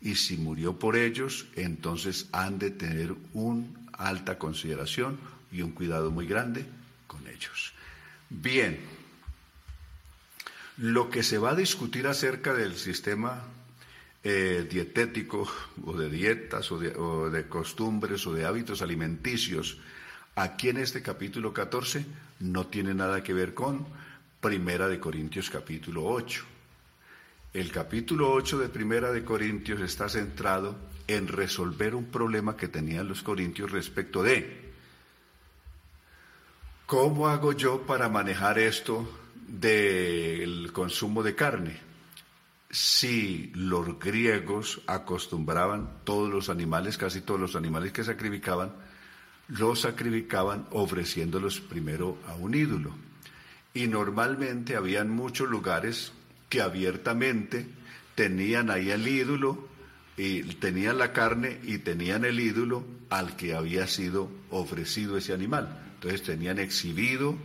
Y 0.00 0.16
si 0.16 0.36
murió 0.36 0.78
por 0.78 0.96
ellos, 0.96 1.46
entonces 1.56 2.28
han 2.32 2.58
de 2.58 2.70
tener 2.70 3.14
una 3.32 3.66
alta 3.92 4.38
consideración, 4.38 5.18
y 5.56 5.62
un 5.62 5.72
cuidado 5.72 6.10
muy 6.10 6.26
grande 6.26 6.66
con 7.06 7.26
ellos. 7.26 7.72
Bien, 8.28 8.78
lo 10.78 11.08
que 11.08 11.22
se 11.22 11.38
va 11.38 11.50
a 11.50 11.54
discutir 11.54 12.06
acerca 12.06 12.52
del 12.52 12.76
sistema 12.76 13.42
eh, 14.22 14.66
dietético 14.68 15.48
o 15.84 15.96
de 15.96 16.10
dietas 16.10 16.70
o 16.72 16.78
de, 16.78 16.94
o 16.96 17.30
de 17.30 17.48
costumbres 17.48 18.26
o 18.26 18.34
de 18.34 18.44
hábitos 18.44 18.82
alimenticios 18.82 19.78
aquí 20.36 20.68
en 20.68 20.76
este 20.76 21.02
capítulo 21.02 21.52
14 21.52 22.04
no 22.40 22.66
tiene 22.66 22.94
nada 22.94 23.22
que 23.22 23.32
ver 23.32 23.54
con 23.54 23.86
Primera 24.40 24.86
de 24.86 25.00
Corintios 25.00 25.48
capítulo 25.50 26.04
8. 26.04 26.44
El 27.54 27.72
capítulo 27.72 28.30
8 28.32 28.58
de 28.58 28.68
Primera 28.68 29.10
de 29.12 29.24
Corintios 29.24 29.80
está 29.80 30.10
centrado 30.10 30.76
en 31.08 31.26
resolver 31.26 31.94
un 31.94 32.04
problema 32.06 32.54
que 32.54 32.68
tenían 32.68 33.08
los 33.08 33.22
corintios 33.22 33.72
respecto 33.72 34.22
de 34.22 34.66
¿Cómo 36.84 37.28
hago 37.28 37.52
yo 37.52 37.82
para 37.82 38.10
manejar 38.10 38.58
esto 38.58 39.08
del 39.48 40.70
consumo 40.72 41.22
de 41.22 41.34
carne? 41.34 41.80
Si 42.70 43.50
los 43.54 43.98
griegos 43.98 44.82
acostumbraban 44.86 46.00
todos 46.04 46.30
los 46.30 46.50
animales, 46.50 46.98
casi 46.98 47.22
todos 47.22 47.40
los 47.40 47.56
animales 47.56 47.92
que 47.92 48.04
sacrificaban, 48.04 48.72
los 49.48 49.80
sacrificaban 49.80 50.66
ofreciéndolos 50.70 51.60
primero 51.60 52.18
a 52.26 52.34
un 52.34 52.54
ídolo. 52.54 52.94
Y 53.74 53.86
normalmente 53.86 54.76
habían 54.76 55.10
muchos 55.10 55.48
lugares 55.48 56.12
que 56.48 56.62
abiertamente 56.62 57.66
tenían 58.14 58.70
ahí 58.70 58.90
el 58.90 59.06
ídolo 59.06 59.68
y 60.16 60.42
tenían 60.54 60.98
la 60.98 61.12
carne 61.12 61.60
y 61.62 61.78
tenían 61.78 62.24
el 62.24 62.40
ídolo 62.40 62.84
al 63.10 63.36
que 63.36 63.54
había 63.54 63.86
sido 63.86 64.30
ofrecido 64.50 65.18
ese 65.18 65.34
animal. 65.34 65.78
Entonces 65.94 66.22
tenían 66.22 66.58
exhibido 66.58 67.36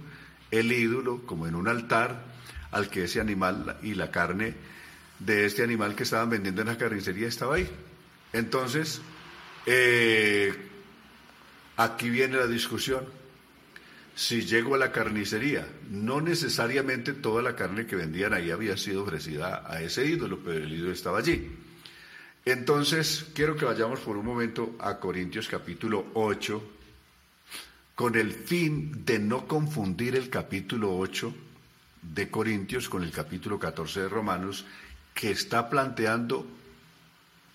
el 0.50 0.72
ídolo 0.72 1.26
como 1.26 1.48
en 1.48 1.56
un 1.56 1.68
altar 1.68 2.24
al 2.72 2.90
que 2.90 3.04
ese 3.04 3.20
animal 3.20 3.78
y 3.84 3.94
la 3.94 4.10
carne 4.10 4.56
de 5.20 5.46
este 5.46 5.64
animal 5.64 5.96
que 5.96 6.04
estaban 6.04 6.30
vendiendo 6.30 6.62
en 6.62 6.70
la 6.70 6.78
carnicería 6.78 7.28
estaba 7.28 7.56
ahí. 7.56 7.70
Entonces, 8.34 9.02
eh, 9.66 10.71
aquí 11.84 12.10
viene 12.10 12.38
la 12.38 12.48
discusión. 12.48 13.06
Si 14.16 14.42
llego 14.42 14.76
a 14.76 14.78
la 14.78 14.92
carnicería, 14.92 15.68
no 15.90 16.22
necesariamente 16.22 17.14
toda 17.14 17.42
la 17.42 17.56
carne 17.56 17.86
que 17.86 17.96
vendían 17.96 18.34
ahí 18.34 18.52
había 18.52 18.78
sido 18.78 19.04
ofrecida 19.04 19.64
a 19.66 19.82
ese 19.82 20.06
ídolo, 20.06 20.40
pero 20.44 20.58
el 20.64 20.72
ídolo 20.72 20.92
estaba 20.92 21.20
allí. 21.20 21.50
Entonces, 22.44 23.28
quiero 23.34 23.56
que 23.56 23.66
vayamos 23.66 24.00
por 24.02 24.18
un 24.18 24.26
momento 24.26 24.76
a 24.80 25.00
Corintios 25.00 25.48
capítulo 25.48 26.08
8, 26.16 26.62
con 27.96 28.16
el 28.16 28.32
fin 28.32 29.06
de 29.06 29.20
no 29.20 29.48
confundir 29.48 30.16
el 30.16 30.30
capítulo 30.30 30.98
8 30.98 31.34
de 32.02 32.30
Corintios 32.30 32.90
con 32.90 33.04
el 33.04 33.12
capítulo 33.12 33.60
14 33.60 34.02
de 34.02 34.10
Romanos, 34.10 34.66
que 35.14 35.32
está 35.32 35.70
planteando 35.70 36.46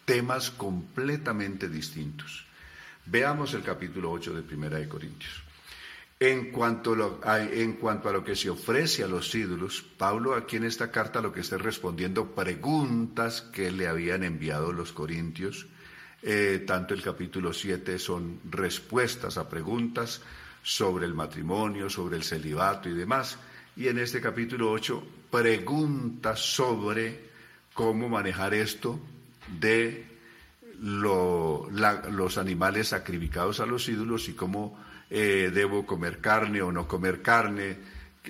temas 0.04 0.50
completamente 0.50 1.68
distintos. 1.68 2.46
Veamos 3.07 3.55
el 3.55 3.63
capítulo 3.63 4.11
8 4.11 4.35
de 4.35 4.43
Primera 4.43 4.79
de 4.79 4.89
Corintios. 4.89 5.43
En 6.19 6.51
cuanto, 6.51 7.21
a, 7.23 7.39
lo 8.13 8.25
que 8.25 8.37
se 8.37 8.51
ofrece 8.51 9.05
a 9.05 9.09
los 9.09 9.35
ídolos, 9.35 9.85
Pablo 9.99 10.35
aquí 10.35 10.57
en 10.57 10.65
esta 10.65 10.91
carta 10.91 11.21
lo 11.21 11.33
que 11.33 11.41
está 11.41 11.59
respondiendo 11.59 12.35
preguntas 12.35 13.43
que 13.43 13.71
le 13.71 13.87
habían 13.87 14.25
enviado 14.25 14.73
los 14.73 14.93
corintios 14.93 15.67
eh, 16.23 16.65
tanto 16.67 16.93
el 16.93 17.03
capítulo 17.03 17.53
7 17.53 17.99
son 18.01 18.41
respuestas 18.51 19.39
a 19.39 19.49
preguntas 19.49 20.21
sobre 20.63 21.07
el 21.07 21.15
matrimonio, 21.15 21.89
sobre 21.89 22.17
el 22.17 22.25
celibato 22.25 22.89
y 22.89 22.95
demás. 22.95 23.39
Y 23.77 23.89
en 23.89 23.99
este 23.99 24.21
capítulo 24.21 24.73
8, 24.73 25.07
preguntas 25.31 26.41
sobre 26.41 27.31
cómo 27.75 28.09
manejar 28.09 28.55
esto 28.55 28.99
de 29.61 30.16
los 30.80 32.38
animales 32.38 32.88
sacrificados 32.88 33.61
a 33.61 33.66
los 33.66 33.88
ídolos 33.88 34.28
y 34.28 34.35
cómo 34.35 34.78
eh, 35.11 35.50
debo 35.52 35.87
comer 35.87 36.21
carne 36.21 36.62
o 36.62 36.73
no 36.73 36.87
comer 36.87 37.23
carne. 37.23 37.78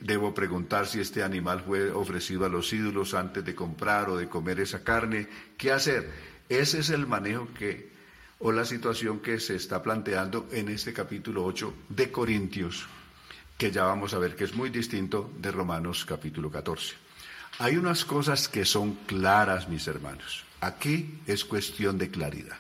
Debo 0.00 0.34
preguntar 0.34 0.86
si 0.86 1.00
este 1.00 1.22
animal 1.22 1.62
fue 1.66 1.90
ofrecido 1.90 2.44
a 2.44 2.50
los 2.50 2.72
ídolos 2.72 3.14
antes 3.14 3.44
de 3.44 3.54
comprar 3.54 4.10
o 4.10 4.16
de 4.16 4.28
comer 4.28 4.60
esa 4.60 4.84
carne. 4.84 5.26
¿Qué 5.56 5.72
hacer? 5.72 6.10
Ese 6.48 6.80
es 6.80 6.90
el 6.90 7.06
manejo 7.06 7.48
que, 7.54 7.90
o 8.38 8.52
la 8.52 8.64
situación 8.64 9.20
que 9.20 9.40
se 9.40 9.56
está 9.56 9.82
planteando 9.82 10.48
en 10.52 10.68
este 10.68 10.92
capítulo 10.92 11.44
8 11.44 11.74
de 11.88 12.10
Corintios, 12.12 12.86
que 13.56 13.70
ya 13.70 13.84
vamos 13.84 14.12
a 14.12 14.18
ver 14.18 14.36
que 14.36 14.44
es 14.44 14.54
muy 14.54 14.68
distinto 14.68 15.30
de 15.38 15.50
Romanos 15.50 16.04
capítulo 16.04 16.50
14. 16.50 16.94
Hay 17.58 17.78
unas 17.78 18.04
cosas 18.04 18.48
que 18.48 18.66
son 18.66 18.96
claras, 19.06 19.66
mis 19.68 19.88
hermanos. 19.88 20.45
Aquí 20.66 21.20
es 21.28 21.44
cuestión 21.44 21.96
de 21.96 22.11
claridad. 22.11 22.56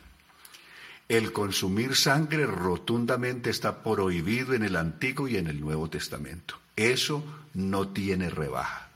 El 1.08 1.32
consumir 1.32 1.96
sangre 1.96 2.46
rotundamente 2.46 3.50
está 3.50 3.82
prohibido 3.82 4.54
en 4.54 4.62
el 4.62 4.76
Antiguo 4.76 5.26
y 5.26 5.36
en 5.36 5.48
el 5.48 5.60
Nuevo 5.60 5.90
Testamento. 5.90 6.56
Eso 6.76 7.24
no 7.54 7.88
tiene 7.88 8.30
rebaja. 8.30 8.90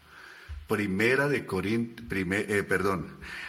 Primera 0.69 1.29
de 1.29 1.45
Corintios, 1.45 2.07
eh, 2.12 2.62
perdón, 2.62 3.09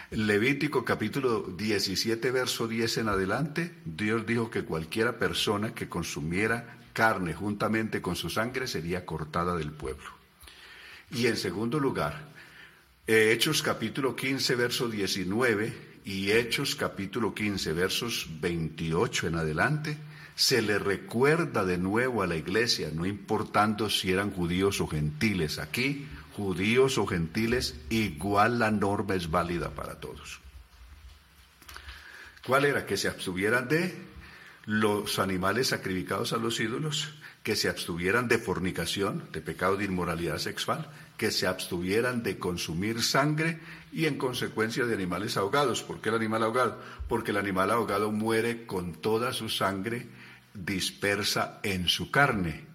Levítico 0.09 0.83
capítulo 0.83 1.43
17, 1.43 2.31
verso 2.31 2.67
10 2.67 2.97
en 2.97 3.09
adelante, 3.09 3.75
Dios 3.85 4.25
dijo 4.25 4.49
que 4.49 4.63
cualquiera 4.63 5.19
persona 5.19 5.75
que 5.75 5.87
consumiera 5.87 6.79
carne 6.91 7.35
juntamente 7.35 8.01
con 8.01 8.15
su 8.15 8.31
sangre 8.31 8.65
sería 8.65 9.05
cortada 9.05 9.55
del 9.55 9.71
pueblo. 9.71 10.09
Y 11.11 11.27
en 11.27 11.37
segundo 11.37 11.79
lugar, 11.79 12.30
Hechos 13.07 13.63
capítulo 13.63 14.15
15, 14.15 14.55
verso 14.55 14.87
19 14.87 15.73
y 16.05 16.31
Hechos 16.31 16.75
capítulo 16.75 17.33
15, 17.33 17.73
versos 17.73 18.27
28 18.39 19.27
en 19.27 19.35
adelante, 19.35 19.97
se 20.35 20.61
le 20.61 20.77
recuerda 20.77 21.65
de 21.65 21.79
nuevo 21.79 22.21
a 22.21 22.27
la 22.27 22.35
iglesia, 22.35 22.91
no 22.93 23.07
importando 23.07 23.89
si 23.89 24.11
eran 24.11 24.31
judíos 24.31 24.81
o 24.81 24.87
gentiles 24.87 25.57
aquí, 25.57 26.07
judíos 26.33 26.99
o 26.99 27.07
gentiles, 27.07 27.75
igual 27.89 28.59
la 28.59 28.69
norma 28.69 29.15
es 29.15 29.31
válida 29.31 29.71
para 29.71 29.99
todos. 29.99 30.39
¿Cuál 32.45 32.65
era? 32.65 32.85
Que 32.85 32.97
se 32.97 33.07
abstuvieran 33.07 33.67
de 33.67 33.95
los 34.65 35.17
animales 35.17 35.69
sacrificados 35.69 36.33
a 36.33 36.37
los 36.37 36.59
ídolos, 36.59 37.13
que 37.43 37.55
se 37.55 37.67
abstuvieran 37.67 38.27
de 38.27 38.37
fornicación, 38.37 39.23
de 39.31 39.41
pecado 39.41 39.75
de 39.75 39.85
inmoralidad 39.85 40.37
sexual, 40.37 40.87
que 41.21 41.29
se 41.29 41.45
abstuvieran 41.45 42.23
de 42.23 42.39
consumir 42.39 43.03
sangre 43.03 43.59
y 43.93 44.07
en 44.07 44.17
consecuencia 44.17 44.85
de 44.85 44.95
animales 44.95 45.37
ahogados. 45.37 45.83
¿Por 45.83 46.01
qué 46.01 46.09
el 46.09 46.15
animal 46.15 46.41
ahogado? 46.41 46.81
Porque 47.07 47.29
el 47.29 47.37
animal 47.37 47.69
ahogado 47.69 48.11
muere 48.11 48.65
con 48.65 48.93
toda 48.93 49.31
su 49.31 49.47
sangre 49.47 50.07
dispersa 50.55 51.59
en 51.61 51.87
su 51.87 52.09
carne, 52.09 52.65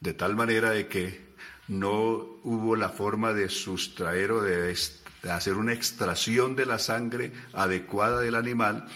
de 0.00 0.12
tal 0.12 0.34
manera 0.34 0.70
de 0.70 0.88
que 0.88 1.24
no 1.68 2.40
hubo 2.42 2.74
la 2.74 2.88
forma 2.88 3.32
de 3.32 3.48
sustraer 3.48 4.32
o 4.32 4.42
de, 4.42 4.76
hacer 5.30 5.54
una 5.54 5.72
extracción 5.72 6.56
de 6.56 6.66
la 6.66 6.80
sangre 6.80 7.30
adecuada 7.52 8.22
del 8.22 8.34
animal, 8.34 8.88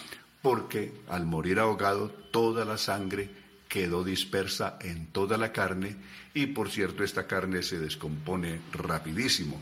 porque 0.43 0.93
al 1.09 1.25
morir 1.25 1.61
ahogado 1.61 2.11
toda 2.33 2.65
la 2.65 2.77
sangre 2.77 3.31
quedó 3.69 4.03
dispersa 4.03 4.79
en 4.81 5.07
toda 5.09 5.37
la 5.37 5.53
carne 5.53 5.97
y 6.35 6.47
por 6.47 6.71
cierto 6.71 7.05
esta 7.05 7.27
carne 7.27 7.63
se 7.63 7.79
descompone 7.79 8.61
rapidísimo, 8.73 9.61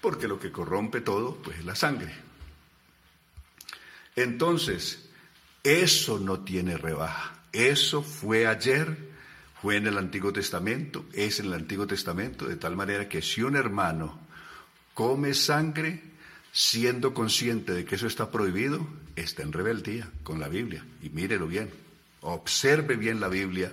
porque 0.00 0.26
lo 0.26 0.40
que 0.40 0.50
corrompe 0.50 1.00
todo 1.00 1.36
pues 1.36 1.58
es 1.58 1.64
la 1.64 1.74
sangre. 1.74 2.12
Entonces, 4.16 5.08
eso 5.62 6.18
no 6.18 6.40
tiene 6.40 6.76
rebaja. 6.76 7.38
Eso 7.52 8.02
fue 8.02 8.46
ayer, 8.46 8.96
fue 9.60 9.76
en 9.76 9.86
el 9.86 9.98
Antiguo 9.98 10.32
Testamento, 10.32 11.04
es 11.12 11.40
en 11.40 11.46
el 11.46 11.54
Antiguo 11.54 11.86
Testamento, 11.86 12.46
de 12.46 12.56
tal 12.56 12.76
manera 12.76 13.08
que 13.08 13.22
si 13.22 13.42
un 13.42 13.56
hermano 13.56 14.18
come 14.94 15.34
sangre, 15.34 16.02
siendo 16.52 17.14
consciente 17.14 17.72
de 17.72 17.84
que 17.84 17.94
eso 17.94 18.06
está 18.06 18.30
prohibido, 18.30 18.86
está 19.16 19.42
en 19.42 19.52
rebeldía 19.52 20.10
con 20.22 20.40
la 20.40 20.48
Biblia. 20.48 20.84
Y 21.02 21.10
mírelo 21.10 21.46
bien, 21.46 21.70
observe 22.22 22.96
bien 22.96 23.20
la 23.20 23.28
Biblia, 23.28 23.72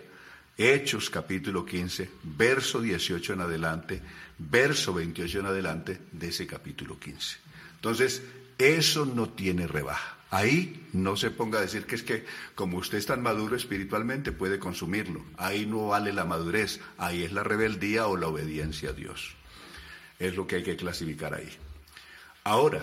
Hechos 0.57 1.09
capítulo 1.09 1.65
15, 1.65 2.09
verso 2.23 2.81
18 2.81 3.33
en 3.33 3.41
adelante, 3.41 4.01
verso 4.37 4.93
28 4.93 5.39
en 5.39 5.45
adelante 5.45 6.01
de 6.11 6.27
ese 6.27 6.45
capítulo 6.45 6.99
15. 6.99 7.37
Entonces, 7.75 8.21
eso 8.57 9.05
no 9.05 9.29
tiene 9.29 9.67
rebaja. 9.67 10.17
Ahí 10.31 10.87
no 10.93 11.15
se 11.15 11.31
ponga 11.31 11.59
a 11.59 11.61
decir 11.61 11.85
que 11.85 11.95
es 11.95 12.03
que 12.03 12.25
como 12.53 12.77
usted 12.77 12.97
es 12.97 13.05
tan 13.05 13.23
maduro 13.23 13.55
espiritualmente 13.55 14.31
puede 14.31 14.59
consumirlo. 14.59 15.23
Ahí 15.37 15.65
no 15.65 15.87
vale 15.87 16.13
la 16.13 16.25
madurez, 16.25 16.81
ahí 16.97 17.23
es 17.23 17.31
la 17.31 17.43
rebeldía 17.43 18.07
o 18.07 18.17
la 18.17 18.27
obediencia 18.27 18.89
a 18.89 18.93
Dios. 18.93 19.35
Es 20.19 20.35
lo 20.35 20.45
que 20.45 20.57
hay 20.57 20.63
que 20.63 20.75
clasificar 20.75 21.33
ahí. 21.33 21.49
Ahora, 22.43 22.81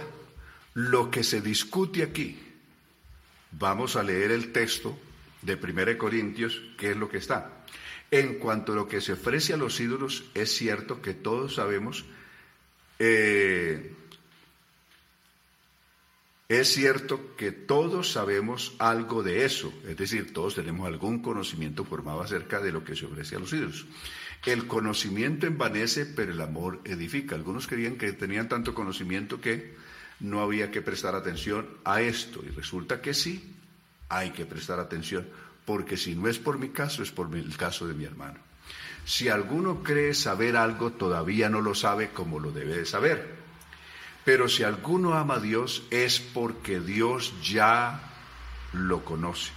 lo 0.74 1.10
que 1.10 1.22
se 1.22 1.40
discute 1.40 2.02
aquí, 2.02 2.38
vamos 3.52 3.96
a 3.96 4.02
leer 4.02 4.30
el 4.30 4.50
texto 4.50 4.98
de 5.46 5.54
1 5.54 5.96
Corintios, 5.96 6.60
que 6.76 6.90
es 6.90 6.96
lo 6.96 7.08
que 7.08 7.18
está. 7.18 7.64
En 8.10 8.34
cuanto 8.38 8.72
a 8.72 8.76
lo 8.76 8.88
que 8.88 9.00
se 9.00 9.14
ofrece 9.14 9.54
a 9.54 9.56
los 9.56 9.80
ídolos, 9.80 10.24
es 10.34 10.52
cierto 10.52 11.00
que 11.00 11.14
todos 11.14 11.54
sabemos 11.54 12.04
eh, 12.98 13.92
es 16.48 16.72
cierto 16.72 17.34
que 17.36 17.50
todos 17.50 18.12
sabemos 18.12 18.76
algo 18.78 19.24
de 19.24 19.44
eso, 19.44 19.74
es 19.88 19.96
decir, 19.96 20.32
todos 20.32 20.54
tenemos 20.54 20.86
algún 20.86 21.20
conocimiento 21.20 21.84
formado 21.84 22.22
acerca 22.22 22.60
de 22.60 22.70
lo 22.70 22.84
que 22.84 22.94
se 22.94 23.06
ofrece 23.06 23.34
a 23.34 23.40
los 23.40 23.52
ídolos. 23.52 23.84
El 24.44 24.68
conocimiento 24.68 25.48
envanece, 25.48 26.06
pero 26.06 26.30
el 26.30 26.40
amor 26.40 26.80
edifica. 26.84 27.34
Algunos 27.34 27.66
creían 27.66 27.96
que 27.96 28.12
tenían 28.12 28.48
tanto 28.48 28.74
conocimiento 28.74 29.40
que 29.40 29.74
no 30.20 30.40
había 30.40 30.70
que 30.70 30.82
prestar 30.82 31.16
atención 31.16 31.66
a 31.84 32.00
esto, 32.00 32.44
y 32.46 32.50
resulta 32.50 33.02
que 33.02 33.12
sí, 33.12 33.55
hay 34.08 34.30
que 34.30 34.46
prestar 34.46 34.78
atención, 34.78 35.26
porque 35.64 35.96
si 35.96 36.14
no 36.14 36.28
es 36.28 36.38
por 36.38 36.58
mi 36.58 36.68
caso, 36.68 37.02
es 37.02 37.10
por 37.10 37.34
el 37.34 37.56
caso 37.56 37.86
de 37.86 37.94
mi 37.94 38.04
hermano. 38.04 38.38
Si 39.04 39.28
alguno 39.28 39.82
cree 39.82 40.14
saber 40.14 40.56
algo, 40.56 40.92
todavía 40.92 41.48
no 41.48 41.60
lo 41.60 41.74
sabe 41.74 42.10
como 42.10 42.40
lo 42.40 42.50
debe 42.50 42.76
de 42.78 42.86
saber. 42.86 43.36
Pero 44.24 44.48
si 44.48 44.64
alguno 44.64 45.14
ama 45.14 45.34
a 45.34 45.40
Dios 45.40 45.84
es 45.90 46.18
porque 46.18 46.80
Dios 46.80 47.32
ya 47.42 48.00
lo 48.72 49.04
conoce. 49.04 49.52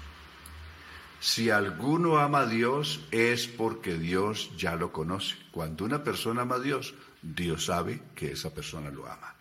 Si 1.19 1.49
alguno 1.49 2.19
ama 2.19 2.41
a 2.41 2.45
Dios 2.45 3.01
es 3.11 3.47
porque 3.47 3.97
Dios 3.97 4.51
ya 4.55 4.75
lo 4.75 4.91
conoce. 4.91 5.35
Cuando 5.51 5.83
una 5.83 6.03
persona 6.03 6.43
ama 6.43 6.55
a 6.55 6.59
Dios, 6.59 6.93
Dios 7.21 7.65
sabe 7.65 8.01
que 8.15 8.31
esa 8.33 8.53
persona 8.53 8.91
lo 8.91 9.07
ama. 9.07 9.33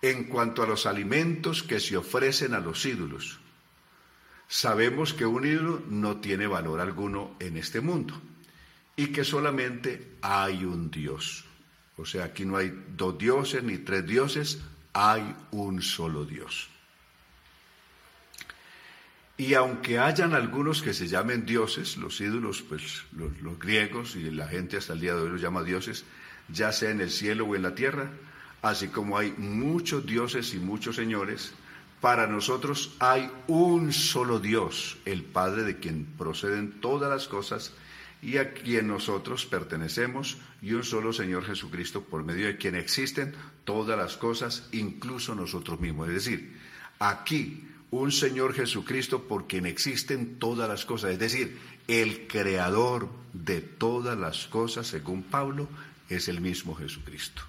En 0.00 0.24
cuanto 0.24 0.62
a 0.62 0.66
los 0.66 0.86
alimentos 0.86 1.62
que 1.62 1.80
se 1.80 1.96
ofrecen 1.96 2.54
a 2.54 2.60
los 2.60 2.86
ídolos, 2.86 3.40
sabemos 4.48 5.12
que 5.12 5.26
un 5.26 5.46
ídolo 5.46 5.82
no 5.88 6.18
tiene 6.18 6.46
valor 6.46 6.80
alguno 6.80 7.36
en 7.40 7.56
este 7.56 7.80
mundo 7.80 8.20
y 8.96 9.08
que 9.08 9.24
solamente 9.24 10.16
hay 10.22 10.64
un 10.64 10.90
Dios. 10.90 11.44
O 11.96 12.04
sea, 12.04 12.24
aquí 12.24 12.44
no 12.44 12.56
hay 12.56 12.72
dos 12.96 13.18
dioses 13.18 13.62
ni 13.62 13.78
tres 13.78 14.06
dioses, 14.06 14.58
hay 14.92 15.34
un 15.50 15.82
solo 15.82 16.24
Dios. 16.24 16.68
Y 19.38 19.52
aunque 19.52 19.98
hayan 19.98 20.32
algunos 20.32 20.80
que 20.80 20.94
se 20.94 21.08
llamen 21.08 21.44
dioses, 21.44 21.98
los 21.98 22.20
ídolos, 22.20 22.62
pues 22.62 23.02
los, 23.12 23.58
griegos 23.58 24.16
y 24.16 24.30
la 24.30 24.48
gente 24.48 24.78
hasta 24.78 24.94
el 24.94 25.00
día 25.00 25.14
de 25.14 25.22
hoy 25.22 25.28
los 25.28 25.42
llama 25.42 25.62
dioses, 25.62 26.04
ya 26.48 26.72
sea 26.72 26.90
en 26.90 27.02
el 27.02 27.10
cielo 27.10 27.44
o 27.44 27.54
en 27.54 27.62
la 27.62 27.74
tierra, 27.74 28.10
así 28.62 28.88
como 28.88 29.18
hay 29.18 29.32
muchos 29.32 30.06
dioses 30.06 30.54
y 30.54 30.58
muchos 30.58 30.96
señores, 30.96 31.52
para 32.06 32.28
nosotros 32.28 32.94
hay 33.00 33.28
un 33.48 33.92
solo 33.92 34.38
Dios, 34.38 34.96
el 35.06 35.24
Padre 35.24 35.64
de 35.64 35.80
quien 35.80 36.04
proceden 36.04 36.80
todas 36.80 37.10
las 37.10 37.26
cosas 37.26 37.72
y 38.22 38.36
a 38.36 38.54
quien 38.54 38.86
nosotros 38.86 39.44
pertenecemos, 39.44 40.38
y 40.62 40.74
un 40.74 40.84
solo 40.84 41.12
Señor 41.12 41.44
Jesucristo, 41.44 42.04
por 42.04 42.22
medio 42.22 42.46
de 42.46 42.58
quien 42.58 42.76
existen 42.76 43.34
todas 43.64 43.98
las 43.98 44.16
cosas, 44.16 44.68
incluso 44.70 45.34
nosotros 45.34 45.80
mismos. 45.80 46.06
Es 46.06 46.14
decir, 46.14 46.56
aquí 47.00 47.66
un 47.90 48.12
Señor 48.12 48.54
Jesucristo 48.54 49.24
por 49.24 49.48
quien 49.48 49.66
existen 49.66 50.38
todas 50.38 50.68
las 50.68 50.86
cosas, 50.86 51.10
es 51.10 51.18
decir, 51.18 51.58
el 51.88 52.28
creador 52.28 53.08
de 53.32 53.62
todas 53.62 54.16
las 54.16 54.46
cosas, 54.46 54.86
según 54.86 55.24
Pablo, 55.24 55.68
es 56.08 56.28
el 56.28 56.40
mismo 56.40 56.76
Jesucristo. 56.76 57.42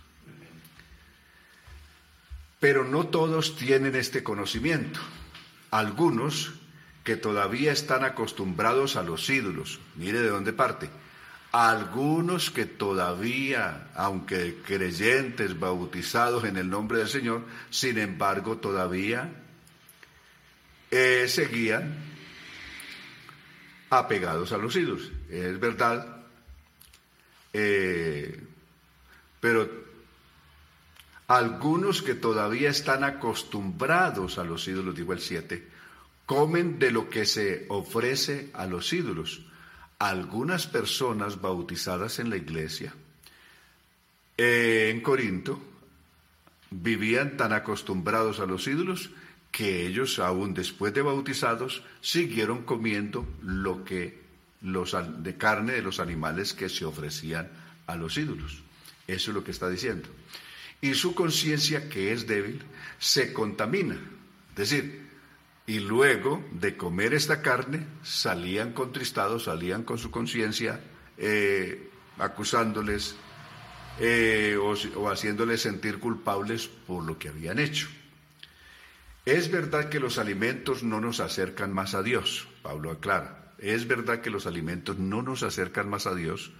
Pero 2.59 2.83
no 2.83 3.07
todos 3.07 3.55
tienen 3.55 3.95
este 3.95 4.23
conocimiento. 4.23 4.99
Algunos 5.71 6.53
que 7.03 7.15
todavía 7.15 7.71
están 7.71 8.03
acostumbrados 8.03 8.95
a 8.95 9.03
los 9.03 9.29
ídolos. 9.29 9.79
Mire 9.95 10.19
de 10.21 10.29
dónde 10.29 10.53
parte. 10.53 10.89
Algunos 11.51 12.51
que 12.51 12.65
todavía, 12.65 13.87
aunque 13.95 14.57
creyentes, 14.65 15.57
bautizados 15.57 16.43
en 16.43 16.57
el 16.57 16.69
nombre 16.69 16.99
del 16.99 17.07
Señor, 17.07 17.45
sin 17.69 17.97
embargo 17.97 18.57
todavía 18.57 19.31
eh, 20.91 21.27
seguían 21.29 21.95
apegados 23.89 24.51
a 24.51 24.57
los 24.57 24.75
ídolos. 24.75 25.11
Es 25.29 25.59
verdad, 25.59 26.25
eh, 27.53 28.43
pero 29.39 29.86
algunos 31.27 32.01
que 32.01 32.15
todavía 32.15 32.69
están 32.69 33.03
acostumbrados 33.03 34.37
a 34.37 34.43
los 34.43 34.67
ídolos, 34.67 34.95
digo 34.95 35.13
el 35.13 35.19
7, 35.19 35.67
comen 36.25 36.79
de 36.79 36.91
lo 36.91 37.09
que 37.09 37.25
se 37.25 37.65
ofrece 37.69 38.49
a 38.53 38.65
los 38.65 38.91
ídolos. 38.93 39.45
Algunas 39.99 40.67
personas 40.67 41.41
bautizadas 41.41 42.19
en 42.19 42.29
la 42.29 42.37
iglesia 42.37 42.93
en 44.37 45.01
Corinto 45.01 45.59
vivían 46.69 47.37
tan 47.37 47.53
acostumbrados 47.53 48.39
a 48.39 48.45
los 48.45 48.67
ídolos 48.67 49.09
que 49.51 49.87
ellos, 49.87 50.19
aún 50.19 50.53
después 50.53 50.93
de 50.93 51.01
bautizados, 51.01 51.81
siguieron 52.01 52.63
comiendo 52.63 53.27
lo 53.41 53.83
que 53.83 54.21
los 54.61 54.95
de 55.23 55.37
carne 55.37 55.73
de 55.73 55.81
los 55.81 55.99
animales 55.99 56.53
que 56.53 56.69
se 56.69 56.85
ofrecían 56.85 57.49
a 57.87 57.95
los 57.95 58.17
ídolos. 58.17 58.61
Eso 59.07 59.31
es 59.31 59.35
lo 59.35 59.43
que 59.43 59.51
está 59.51 59.69
diciendo. 59.69 60.09
Y 60.81 60.93
su 60.93 61.15
conciencia, 61.15 61.89
que 61.89 62.11
es 62.11 62.27
débil, 62.27 62.63
se 62.99 63.33
contamina. 63.33 63.95
Es 64.51 64.69
decir, 64.69 65.07
y 65.65 65.79
luego 65.79 66.43
de 66.51 66.77
comer 66.77 67.13
esta 67.13 67.41
carne 67.41 67.85
salían 68.03 68.73
contristados, 68.73 69.43
salían 69.43 69.83
con 69.83 69.97
su 69.97 70.11
conciencia 70.11 70.79
eh, 71.17 71.89
acusándoles 72.17 73.15
eh, 73.99 74.57
o, 74.59 74.75
o 74.99 75.09
haciéndoles 75.09 75.61
sentir 75.61 75.99
culpables 75.99 76.67
por 76.67 77.03
lo 77.03 77.17
que 77.17 77.29
habían 77.29 77.59
hecho. 77.59 77.89
Es 79.25 79.51
verdad 79.51 79.89
que 79.89 79.99
los 79.99 80.19
alimentos 80.19 80.83
no 80.83 81.01
nos 81.01 81.19
acercan 81.19 81.73
más 81.73 81.95
a 81.95 82.01
Dios, 82.01 82.47
Pablo 82.61 82.91
aclara. 82.91 83.53
Es 83.57 83.87
verdad 83.87 84.21
que 84.21 84.29
los 84.29 84.47
alimentos 84.47 84.99
no 84.99 85.21
nos 85.21 85.43
acercan 85.43 85.89
más 85.89 86.07
a 86.07 86.15
Dios, 86.15 86.51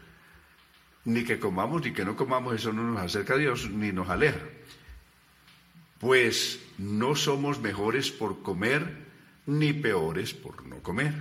ni 1.08 1.24
que 1.24 1.40
comamos 1.40 1.82
ni 1.84 1.94
que 1.94 2.04
no 2.04 2.18
comamos, 2.18 2.54
eso 2.54 2.74
no 2.74 2.84
nos 2.84 3.02
acerca 3.02 3.36
a 3.36 3.38
Dios 3.38 3.70
ni 3.70 3.94
nos 3.94 4.10
aleja. 4.10 4.44
Pues 6.00 6.60
no 6.78 7.16
somos 7.16 7.62
mejores 7.62 8.12
por 8.12 8.44
comer 8.44 9.08
ni 9.46 9.72
peores 9.72 10.34
por 10.34 10.66
no 10.66 10.84
comer. 10.84 11.14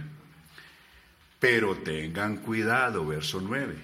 Pero 1.39 1.77
tengan 1.77 2.39
cuidado, 2.39 3.07
verso 3.07 3.41
9, 3.41 3.77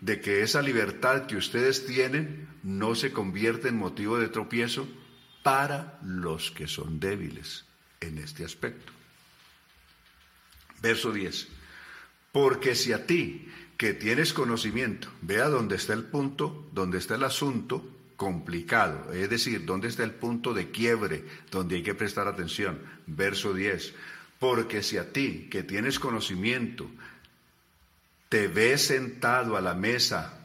de 0.00 0.20
que 0.20 0.42
esa 0.42 0.60
libertad 0.60 1.26
que 1.26 1.36
ustedes 1.36 1.86
tienen 1.86 2.48
no 2.64 2.96
se 2.96 3.12
convierta 3.12 3.68
en 3.68 3.76
motivo 3.76 4.18
de 4.18 4.28
tropiezo 4.28 4.88
para 5.44 6.00
los 6.02 6.50
que 6.50 6.66
son 6.66 6.98
débiles 6.98 7.64
en 8.00 8.18
este 8.18 8.44
aspecto. 8.44 8.92
Verso 10.82 11.12
10. 11.12 11.46
Porque 12.32 12.74
si 12.74 12.92
a 12.92 13.06
ti, 13.06 13.48
que 13.76 13.92
tienes 13.92 14.32
conocimiento, 14.32 15.08
vea 15.22 15.48
dónde 15.48 15.76
está 15.76 15.92
el 15.92 16.04
punto, 16.04 16.66
dónde 16.72 16.98
está 16.98 17.16
el 17.16 17.24
asunto 17.24 17.84
complicado, 18.16 19.12
es 19.12 19.28
decir, 19.28 19.66
dónde 19.66 19.88
está 19.88 20.02
el 20.02 20.12
punto 20.12 20.54
de 20.54 20.70
quiebre, 20.70 21.24
donde 21.50 21.76
hay 21.76 21.82
que 21.82 21.94
prestar 21.94 22.26
atención. 22.26 22.80
Verso 23.06 23.52
10. 23.52 23.92
Porque 24.38 24.82
si 24.82 24.96
a 24.96 25.12
ti, 25.12 25.48
que 25.50 25.62
tienes 25.62 25.98
conocimiento, 25.98 26.86
te 28.28 28.48
ves 28.48 28.86
sentado 28.86 29.56
a 29.56 29.60
la 29.60 29.74
mesa 29.74 30.38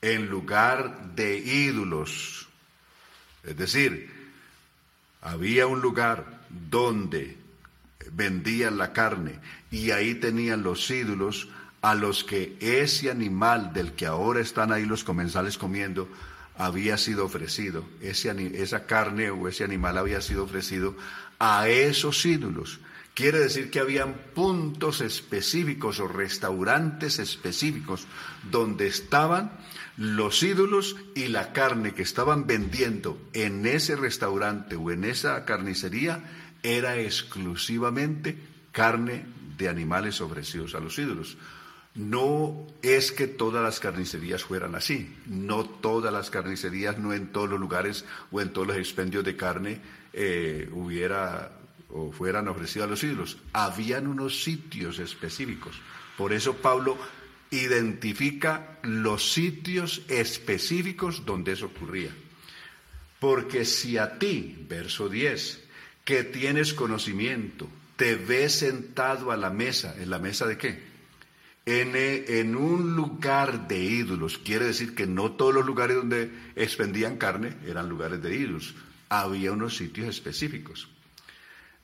en 0.00 0.28
lugar 0.28 1.14
de 1.14 1.38
ídolos, 1.38 2.48
es 3.44 3.56
decir, 3.56 4.10
había 5.20 5.68
un 5.68 5.80
lugar 5.80 6.40
donde 6.50 7.36
vendían 8.10 8.76
la 8.78 8.92
carne 8.92 9.38
y 9.70 9.92
ahí 9.92 10.16
tenían 10.16 10.64
los 10.64 10.90
ídolos 10.90 11.48
a 11.82 11.94
los 11.94 12.24
que 12.24 12.56
ese 12.60 13.10
animal 13.10 13.72
del 13.72 13.92
que 13.92 14.06
ahora 14.06 14.40
están 14.40 14.72
ahí 14.72 14.86
los 14.86 15.04
comensales 15.04 15.58
comiendo 15.58 16.08
había 16.56 16.96
sido 16.96 17.24
ofrecido, 17.24 17.84
ese, 18.00 18.30
esa 18.62 18.86
carne 18.86 19.30
o 19.30 19.48
ese 19.48 19.64
animal 19.64 19.98
había 19.98 20.20
sido 20.20 20.44
ofrecido 20.44 20.96
a 21.38 21.68
esos 21.68 22.24
ídolos. 22.24 22.78
Quiere 23.14 23.40
decir 23.40 23.70
que 23.70 23.80
habían 23.80 24.14
puntos 24.34 25.00
específicos 25.00 26.00
o 26.00 26.08
restaurantes 26.08 27.18
específicos 27.18 28.06
donde 28.50 28.86
estaban 28.86 29.52
los 29.96 30.42
ídolos 30.42 30.96
y 31.14 31.28
la 31.28 31.52
carne 31.52 31.92
que 31.92 32.02
estaban 32.02 32.46
vendiendo 32.46 33.18
en 33.34 33.66
ese 33.66 33.96
restaurante 33.96 34.76
o 34.76 34.90
en 34.90 35.04
esa 35.04 35.44
carnicería 35.44 36.24
era 36.62 36.96
exclusivamente 36.96 38.38
carne 38.70 39.26
de 39.58 39.68
animales 39.68 40.20
ofrecidos 40.20 40.74
a 40.74 40.80
los 40.80 40.98
ídolos. 40.98 41.36
No 41.94 42.66
es 42.80 43.12
que 43.12 43.26
todas 43.26 43.62
las 43.62 43.78
carnicerías 43.78 44.44
fueran 44.44 44.74
así, 44.74 45.14
no 45.26 45.64
todas 45.64 46.12
las 46.12 46.30
carnicerías, 46.30 46.98
no 46.98 47.12
en 47.12 47.28
todos 47.28 47.50
los 47.50 47.60
lugares 47.60 48.06
o 48.30 48.40
en 48.40 48.50
todos 48.50 48.68
los 48.68 48.76
expendios 48.78 49.24
de 49.24 49.36
carne 49.36 49.80
eh, 50.12 50.68
hubiera 50.72 51.52
o 51.90 52.10
fueran 52.10 52.48
ofrecidos 52.48 52.86
a 52.86 52.90
los 52.90 53.04
ídolos. 53.04 53.38
Habían 53.52 54.06
unos 54.06 54.42
sitios 54.42 54.98
específicos. 54.98 55.78
Por 56.16 56.32
eso 56.32 56.54
Pablo 56.54 56.96
identifica 57.50 58.78
los 58.82 59.30
sitios 59.32 60.02
específicos 60.08 61.26
donde 61.26 61.52
eso 61.52 61.66
ocurría. 61.66 62.10
Porque 63.20 63.66
si 63.66 63.98
a 63.98 64.18
ti, 64.18 64.66
verso 64.68 65.08
10, 65.08 65.62
que 66.04 66.24
tienes 66.24 66.72
conocimiento, 66.72 67.68
te 67.96 68.16
ves 68.16 68.54
sentado 68.54 69.30
a 69.30 69.36
la 69.36 69.50
mesa, 69.50 69.94
¿en 69.98 70.10
la 70.10 70.18
mesa 70.18 70.46
de 70.46 70.56
qué? 70.56 70.91
En, 71.64 71.92
en, 71.94 72.56
un 72.56 72.96
lugar 72.96 73.68
de 73.68 73.78
ídolos. 73.78 74.38
Quiere 74.38 74.66
decir 74.66 74.96
que 74.96 75.06
no 75.06 75.32
todos 75.32 75.54
los 75.54 75.64
lugares 75.64 75.96
donde 75.96 76.32
expendían 76.56 77.18
carne 77.18 77.56
eran 77.66 77.88
lugares 77.88 78.20
de 78.20 78.34
ídolos. 78.34 78.74
Había 79.08 79.52
unos 79.52 79.76
sitios 79.76 80.08
específicos. 80.08 80.88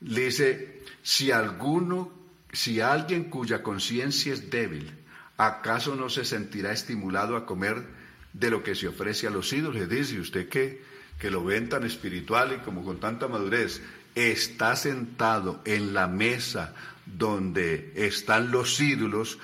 Le 0.01 0.25
dice, 0.25 0.83
si 1.01 1.31
alguno, 1.31 2.11
si 2.51 2.81
alguien 2.81 3.25
cuya 3.25 3.63
conciencia 3.63 4.33
es 4.33 4.49
débil, 4.49 4.91
¿acaso 5.37 5.95
no 5.95 6.09
se 6.09 6.25
sentirá 6.25 6.71
estimulado 6.73 7.37
a 7.37 7.45
comer 7.45 7.85
de 8.33 8.49
lo 8.49 8.63
que 8.63 8.75
se 8.75 8.87
ofrece 8.87 9.27
a 9.27 9.31
los 9.31 9.51
ídolos? 9.53 9.75
Le 9.75 9.87
dice, 9.87 10.19
usted 10.19 10.49
que, 10.49 10.81
que 11.19 11.31
lo 11.31 11.43
ven 11.43 11.69
tan 11.69 11.85
espiritual 11.85 12.53
y 12.53 12.63
como 12.63 12.83
con 12.83 12.99
tanta 12.99 13.27
madurez, 13.27 13.81
está 14.15 14.75
sentado 14.75 15.61
en 15.65 15.93
la 15.93 16.07
mesa 16.07 16.73
donde 17.05 17.91
están 17.95 18.51
los 18.51 18.79
ídolos 18.79 19.39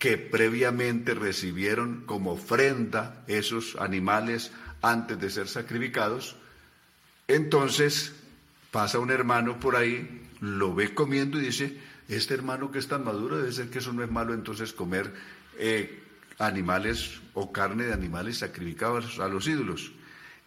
que 0.00 0.18
previamente 0.18 1.14
recibieron 1.14 2.02
como 2.06 2.32
ofrenda 2.32 3.22
esos 3.28 3.76
animales 3.76 4.50
antes 4.82 5.20
de 5.20 5.30
ser 5.30 5.46
sacrificados, 5.46 6.34
entonces 7.28 8.12
pasa 8.72 8.98
un 8.98 9.12
hermano 9.12 9.60
por 9.60 9.76
ahí, 9.76 10.26
lo 10.40 10.74
ve 10.74 10.92
comiendo 10.92 11.38
y 11.38 11.42
dice, 11.42 11.78
este 12.08 12.34
hermano 12.34 12.72
que 12.72 12.80
es 12.80 12.88
tan 12.88 13.04
maduro 13.04 13.38
debe 13.38 13.52
ser 13.52 13.70
que 13.70 13.78
eso 13.78 13.92
no 13.92 14.02
es 14.02 14.10
malo 14.10 14.34
entonces 14.34 14.72
comer 14.72 15.14
eh, 15.58 16.02
animales 16.40 17.20
o 17.34 17.52
carne 17.52 17.84
de 17.84 17.92
animales 17.92 18.38
sacrificados 18.38 19.20
a 19.20 19.28
los 19.28 19.46
ídolos 19.46 19.92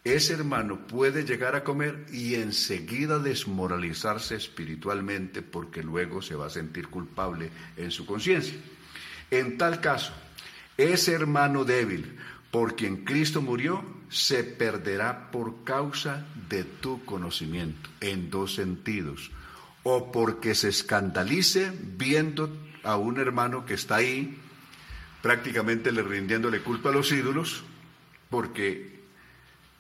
ese 0.04 0.34
hermano 0.34 0.86
puede 0.86 1.24
llegar 1.24 1.56
a 1.56 1.64
comer 1.64 2.06
y 2.12 2.36
enseguida 2.36 3.20
desmoralizarse 3.20 4.36
espiritualmente 4.36 5.42
porque 5.42 5.82
luego 5.82 6.22
se 6.22 6.36
va 6.36 6.48
a 6.48 6.50
sentir 6.50 6.90
culpable 6.90 7.50
en 7.78 7.90
su 7.90 8.06
conciencia. 8.06 8.56
En 9.34 9.58
tal 9.58 9.82
caso, 9.82 10.14
ese 10.78 11.14
hermano 11.14 11.66
débil 11.66 12.20
por 12.52 12.76
quien 12.76 13.04
Cristo 13.04 13.42
murió 13.42 13.84
se 14.10 14.44
perderá 14.44 15.32
por 15.32 15.64
causa 15.64 16.24
de 16.50 16.64
tu 16.64 17.04
conocimiento, 17.04 17.90
en 18.00 18.30
dos 18.30 18.54
sentidos. 18.54 19.32
O 19.82 20.12
porque 20.12 20.54
se 20.54 20.70
escandalice 20.70 21.74
viendo 21.98 22.56
a 22.84 22.96
un 22.98 23.20
hermano 23.20 23.66
que 23.66 23.74
está 23.74 23.96
ahí 23.96 24.38
prácticamente 25.24 25.92
le 25.92 26.04
rindiéndole 26.04 26.62
culpa 26.62 26.90
a 26.90 26.92
los 26.92 27.12
ídolos, 27.12 27.64
porque 28.30 28.94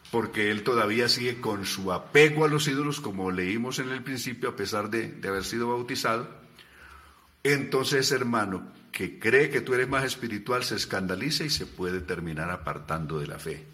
porque 0.10 0.50
él 0.50 0.64
todavía 0.64 1.10
sigue 1.10 1.42
con 1.42 1.66
su 1.66 1.92
apego 1.92 2.46
a 2.46 2.48
los 2.48 2.68
ídolos, 2.68 3.02
como 3.02 3.30
leímos 3.30 3.80
en 3.80 3.90
el 3.90 4.04
principio, 4.04 4.50
a 4.50 4.56
pesar 4.56 4.90
de, 4.90 5.20
haber 5.28 5.44
sido 5.44 5.70
bautizado. 5.70 6.28
Entonces, 7.44 8.12
hermano, 8.12 8.64
que 8.94 9.18
cree 9.18 9.50
que 9.50 9.62
tú 9.62 9.74
eres 9.74 9.90
más 9.90 10.06
espiritual, 10.06 10.64
se 10.64 10.76
escandaliza 10.76 11.44
y 11.44 11.50
se 11.50 11.66
puede 11.66 12.00
terminar 12.00 12.52
apartando 12.52 13.20
de 13.20 13.28
la 13.28 13.40
fe. 13.40 13.66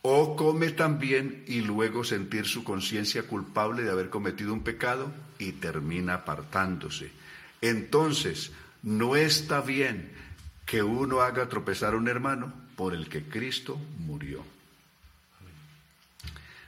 O 0.00 0.36
come 0.36 0.70
también 0.70 1.44
y 1.46 1.60
luego 1.60 2.02
sentir 2.02 2.46
su 2.46 2.64
conciencia 2.64 3.24
culpable 3.24 3.82
de 3.82 3.90
haber 3.90 4.08
cometido 4.08 4.54
un 4.54 4.64
pecado 4.64 5.12
y 5.38 5.52
termina 5.52 6.14
apartándose. 6.14 7.12
Entonces, 7.60 8.52
no 8.82 9.16
está 9.16 9.60
bien 9.60 10.10
que 10.64 10.82
uno 10.82 11.20
haga 11.20 11.48
tropezar 11.48 11.92
a 11.92 11.98
un 11.98 12.08
hermano 12.08 12.52
por 12.74 12.94
el 12.94 13.08
que 13.08 13.22
Cristo 13.22 13.78
murió. 13.98 14.42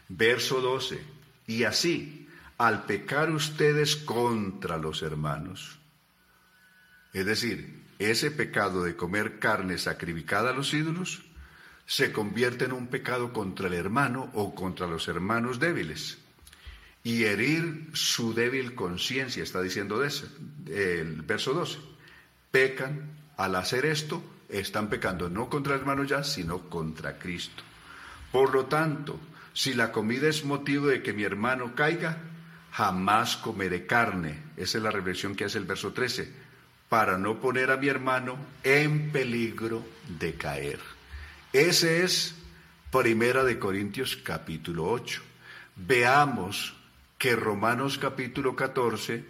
Verso 0.08 0.60
12. 0.60 1.00
Y 1.46 1.64
así, 1.64 2.28
al 2.58 2.84
pecar 2.84 3.30
ustedes 3.30 3.96
contra 3.96 4.76
los 4.76 5.02
hermanos, 5.02 5.78
es 7.14 7.24
decir, 7.24 7.85
ese 7.98 8.30
pecado 8.30 8.84
de 8.84 8.96
comer 8.96 9.38
carne 9.38 9.78
sacrificada 9.78 10.50
a 10.50 10.52
los 10.52 10.74
ídolos, 10.74 11.22
se 11.86 12.12
convierte 12.12 12.64
en 12.64 12.72
un 12.72 12.88
pecado 12.88 13.32
contra 13.32 13.68
el 13.68 13.74
hermano 13.74 14.30
o 14.34 14.54
contra 14.54 14.86
los 14.86 15.08
hermanos 15.08 15.60
débiles. 15.60 16.18
Y 17.04 17.24
herir 17.24 17.90
su 17.92 18.34
débil 18.34 18.74
conciencia, 18.74 19.42
está 19.42 19.62
diciendo 19.62 20.02
eso, 20.02 20.26
el 20.66 21.22
verso 21.22 21.54
12. 21.54 21.78
Pecan, 22.50 23.12
al 23.36 23.54
hacer 23.54 23.86
esto, 23.86 24.22
están 24.48 24.88
pecando 24.88 25.30
no 25.30 25.48
contra 25.48 25.74
el 25.74 25.80
hermano 25.80 26.04
ya, 26.04 26.24
sino 26.24 26.68
contra 26.68 27.18
Cristo. 27.18 27.62
Por 28.32 28.52
lo 28.52 28.66
tanto, 28.66 29.20
si 29.52 29.74
la 29.74 29.92
comida 29.92 30.28
es 30.28 30.44
motivo 30.44 30.88
de 30.88 31.02
que 31.02 31.12
mi 31.12 31.22
hermano 31.22 31.74
caiga, 31.74 32.18
jamás 32.72 33.36
comeré 33.36 33.86
carne. 33.86 34.42
Esa 34.56 34.78
es 34.78 34.84
la 34.84 34.90
reflexión 34.90 35.34
que 35.34 35.44
hace 35.44 35.58
el 35.58 35.64
verso 35.64 35.92
13, 35.92 36.30
para 36.88 37.18
no 37.18 37.40
poner 37.40 37.70
a 37.70 37.76
mi 37.76 37.88
hermano 37.88 38.36
en 38.62 39.10
peligro 39.10 39.84
de 40.18 40.34
caer. 40.34 40.80
Ese 41.52 42.04
es 42.04 42.34
Primera 42.90 43.44
de 43.44 43.58
Corintios 43.58 44.16
capítulo 44.16 44.88
8. 44.88 45.22
Veamos 45.76 46.74
que 47.18 47.34
Romanos 47.34 47.98
capítulo 47.98 48.54
14, 48.54 49.24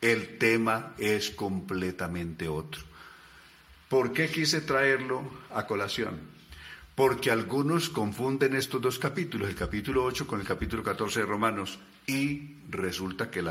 el 0.00 0.38
tema 0.38 0.94
es 0.98 1.30
completamente 1.30 2.48
otro. 2.48 2.82
¿Por 3.88 4.12
qué 4.12 4.28
quise 4.28 4.60
traerlo 4.60 5.22
a 5.54 5.66
colación? 5.66 6.34
porque 6.94 7.30
algunos 7.30 7.88
confunden 7.88 8.54
estos 8.54 8.80
dos 8.80 8.98
capítulos, 8.98 9.48
el 9.48 9.54
capítulo 9.56 10.04
8 10.04 10.26
con 10.26 10.40
el 10.40 10.46
capítulo 10.46 10.82
14 10.82 11.20
de 11.20 11.26
Romanos, 11.26 11.78
y 12.06 12.56
resulta 12.70 13.30
que 13.30 13.42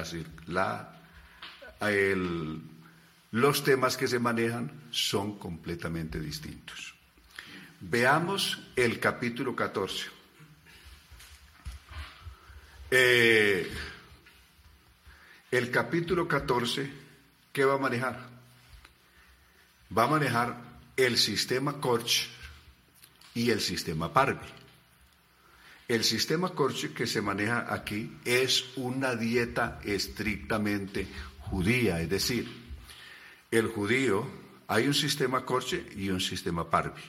los 3.33 3.63
temas 3.63 3.97
que 3.97 4.07
se 4.07 4.19
manejan 4.19 4.71
son 4.91 5.39
completamente 5.39 6.19
distintos. 6.19 6.93
Veamos 7.79 8.61
el 8.75 8.99
capítulo 8.99 9.55
14. 9.55 10.05
Eh, 12.91 13.71
el 15.49 15.71
capítulo 15.71 16.27
14, 16.27 16.87
¿qué 17.51 17.65
va 17.65 17.73
a 17.73 17.79
manejar? 17.79 18.19
Va 19.97 20.03
a 20.03 20.07
manejar 20.09 20.55
el 20.95 21.17
sistema 21.17 21.81
Korch 21.81 22.29
y 23.33 23.49
el 23.49 23.61
sistema 23.61 24.13
Parvi. 24.13 24.45
El 25.87 26.03
sistema 26.03 26.49
Korch 26.49 26.93
que 26.93 27.07
se 27.07 27.23
maneja 27.23 27.73
aquí 27.73 28.15
es 28.25 28.77
una 28.77 29.15
dieta 29.15 29.79
estrictamente 29.83 31.07
judía, 31.39 31.99
es 31.99 32.09
decir, 32.11 32.62
el 33.57 33.67
judío, 33.67 34.27
hay 34.67 34.87
un 34.87 34.93
sistema 34.93 35.45
Korche 35.45 35.85
y 35.95 36.09
un 36.09 36.21
sistema 36.21 36.69
Parvi. 36.69 37.01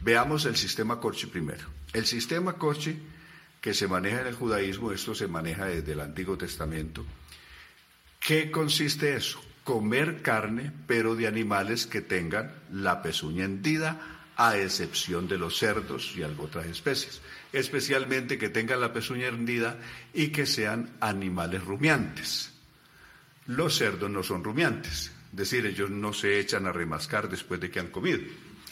Veamos 0.00 0.44
el 0.46 0.56
sistema 0.56 1.00
Korche 1.00 1.26
primero. 1.26 1.64
El 1.92 2.06
sistema 2.06 2.54
Korche 2.54 2.96
que 3.60 3.72
se 3.72 3.88
maneja 3.88 4.20
en 4.20 4.26
el 4.26 4.34
judaísmo, 4.34 4.92
esto 4.92 5.14
se 5.14 5.26
maneja 5.26 5.66
desde 5.66 5.92
el 5.92 6.00
Antiguo 6.00 6.36
Testamento. 6.36 7.04
¿Qué 8.20 8.50
consiste 8.50 9.16
eso? 9.16 9.42
Comer 9.64 10.20
carne, 10.20 10.70
pero 10.86 11.14
de 11.14 11.26
animales 11.26 11.86
que 11.86 12.02
tengan 12.02 12.52
la 12.70 13.00
pezuña 13.00 13.44
hendida, 13.44 14.14
a 14.36 14.58
excepción 14.58 15.28
de 15.28 15.38
los 15.38 15.58
cerdos 15.58 16.14
y 16.16 16.22
otras 16.22 16.66
especies, 16.66 17.20
especialmente 17.52 18.36
que 18.36 18.48
tengan 18.48 18.80
la 18.80 18.92
pezuña 18.92 19.28
hendida 19.28 19.78
y 20.12 20.28
que 20.28 20.44
sean 20.44 20.90
animales 21.00 21.64
rumiantes. 21.64 22.52
Los 23.46 23.76
cerdos 23.76 24.10
no 24.10 24.22
son 24.22 24.42
rumiantes, 24.42 25.10
es 25.10 25.13
decir, 25.34 25.66
ellos 25.66 25.90
no 25.90 26.12
se 26.12 26.38
echan 26.38 26.66
a 26.66 26.72
remascar 26.72 27.28
después 27.28 27.60
de 27.60 27.70
que 27.70 27.80
han 27.80 27.88
comido, 27.88 28.20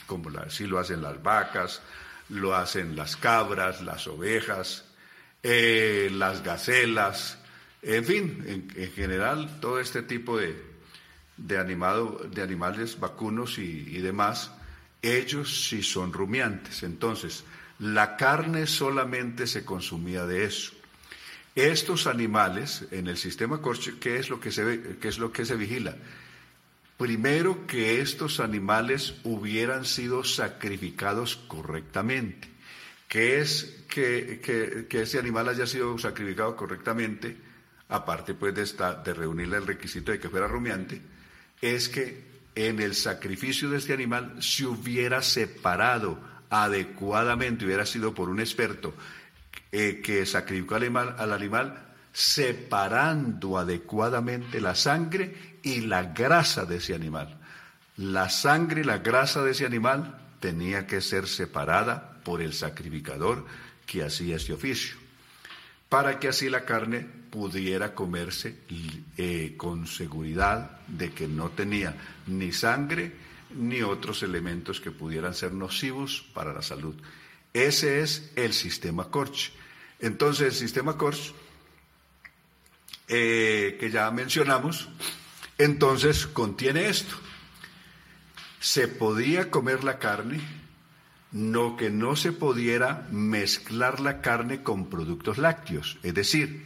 como 0.06 0.30
así 0.38 0.66
lo 0.66 0.78
hacen 0.78 1.02
las 1.02 1.22
vacas, 1.22 1.82
lo 2.28 2.54
hacen 2.54 2.96
las 2.96 3.16
cabras, 3.16 3.82
las 3.82 4.06
ovejas, 4.06 4.84
eh, 5.42 6.08
las 6.12 6.42
gacelas, 6.42 7.38
en 7.82 8.04
fin, 8.04 8.44
en, 8.46 8.92
general 8.92 9.58
todo 9.60 9.80
este 9.80 10.02
tipo 10.02 10.38
de, 10.38 10.56
de, 11.36 11.58
animado, 11.58 12.20
de 12.32 12.40
animales 12.40 12.98
vacunos 12.98 13.58
y, 13.58 13.98
demás, 13.98 14.52
ellos 15.02 15.66
sí 15.68 15.82
son 15.82 16.12
rumiantes. 16.12 16.84
Entonces, 16.84 17.44
la 17.80 18.16
carne 18.16 18.68
solamente 18.68 19.48
se 19.48 19.64
consumía 19.64 20.26
de 20.26 20.44
eso. 20.44 20.72
Estos 21.56 22.06
animales 22.06 22.86
en 22.92 23.08
el 23.08 23.16
sistema 23.16 23.60
Korch, 23.60 23.98
¿qué 23.98 24.16
es 24.16 24.30
lo 24.30 24.38
que 24.40 24.52
se 24.52 24.96
qué 25.00 25.08
es 25.08 25.18
lo 25.18 25.32
que 25.32 25.44
se 25.44 25.56
vigila? 25.56 25.96
Primero 26.96 27.66
que 27.66 28.00
estos 28.00 28.40
animales 28.40 29.14
hubieran 29.24 29.84
sido 29.84 30.24
sacrificados 30.24 31.36
correctamente. 31.36 32.48
¿Qué 33.08 33.40
es 33.40 33.84
que, 33.88 34.40
que, 34.88 35.02
ese 35.02 35.18
animal 35.18 35.48
haya 35.48 35.66
sido 35.66 35.98
sacrificado 35.98 36.56
correctamente? 36.56 37.36
Aparte 37.88 38.34
pues 38.34 38.54
de, 38.54 38.64
de 39.04 39.14
reunirle 39.14 39.58
el 39.58 39.66
requisito 39.66 40.12
de 40.12 40.18
que 40.18 40.30
fuera 40.30 40.48
rumiante, 40.48 41.02
es 41.60 41.88
que 41.88 42.24
en 42.54 42.80
el 42.80 42.94
sacrificio 42.94 43.68
de 43.68 43.78
este 43.78 43.92
animal 43.92 44.42
se 44.42 44.66
hubiera 44.66 45.22
separado 45.22 46.18
adecuadamente, 46.48 47.64
hubiera 47.64 47.86
sido 47.86 48.14
por 48.14 48.28
un 48.28 48.40
experto 48.40 48.94
eh, 49.70 50.00
que 50.02 50.24
sacrificó 50.26 50.74
al 50.74 50.82
animal, 50.82 51.16
al 51.18 51.32
animal 51.32 51.92
separando 52.12 53.58
adecuadamente 53.58 54.60
la 54.60 54.74
sangre 54.74 55.51
y 55.62 55.82
la 55.82 56.04
grasa 56.04 56.64
de 56.64 56.76
ese 56.76 56.94
animal. 56.94 57.38
La 57.96 58.30
sangre 58.30 58.80
y 58.80 58.84
la 58.84 58.98
grasa 58.98 59.42
de 59.42 59.52
ese 59.52 59.66
animal 59.66 60.18
tenía 60.40 60.86
que 60.86 61.00
ser 61.00 61.28
separada 61.28 62.20
por 62.24 62.40
el 62.40 62.52
sacrificador 62.52 63.46
que 63.86 64.02
hacía 64.02 64.36
este 64.36 64.52
oficio, 64.52 64.96
para 65.88 66.18
que 66.18 66.28
así 66.28 66.48
la 66.48 66.64
carne 66.64 67.06
pudiera 67.30 67.94
comerse 67.94 68.56
eh, 69.16 69.54
con 69.56 69.86
seguridad 69.86 70.80
de 70.86 71.12
que 71.12 71.28
no 71.28 71.50
tenía 71.50 71.94
ni 72.26 72.52
sangre 72.52 73.12
ni 73.54 73.82
otros 73.82 74.22
elementos 74.22 74.80
que 74.80 74.90
pudieran 74.90 75.34
ser 75.34 75.52
nocivos 75.52 76.24
para 76.34 76.52
la 76.52 76.62
salud. 76.62 76.94
Ese 77.52 78.00
es 78.00 78.32
el 78.36 78.52
sistema 78.52 79.10
Korch. 79.10 79.52
Entonces, 80.00 80.48
el 80.48 80.54
sistema 80.54 80.96
Kors, 80.96 81.34
eh, 83.08 83.76
que 83.78 83.90
ya 83.90 84.10
mencionamos, 84.10 84.88
entonces 85.62 86.26
contiene 86.26 86.88
esto. 86.88 87.14
Se 88.60 88.88
podía 88.88 89.50
comer 89.50 89.84
la 89.84 89.98
carne, 89.98 90.40
no 91.32 91.76
que 91.76 91.90
no 91.90 92.16
se 92.16 92.32
pudiera 92.32 93.08
mezclar 93.10 94.00
la 94.00 94.20
carne 94.20 94.62
con 94.62 94.88
productos 94.88 95.38
lácteos, 95.38 95.98
es 96.02 96.14
decir, 96.14 96.64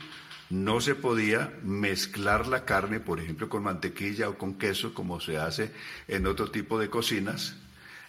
no 0.51 0.81
se 0.81 0.95
podía 0.95 1.53
mezclar 1.63 2.47
la 2.47 2.65
carne, 2.65 3.01
por 3.01 3.21
ejemplo, 3.21 3.49
con 3.49 3.65
mantequilla 3.65 4.29
o 4.29 4.39
con 4.39 4.55
queso, 4.55 4.95
como 4.95 5.21
se 5.21 5.39
hace 5.39 5.73
en 6.07 6.27
otro 6.27 6.51
tipo 6.51 6.79
de 6.79 6.89
cocinas, 6.89 7.57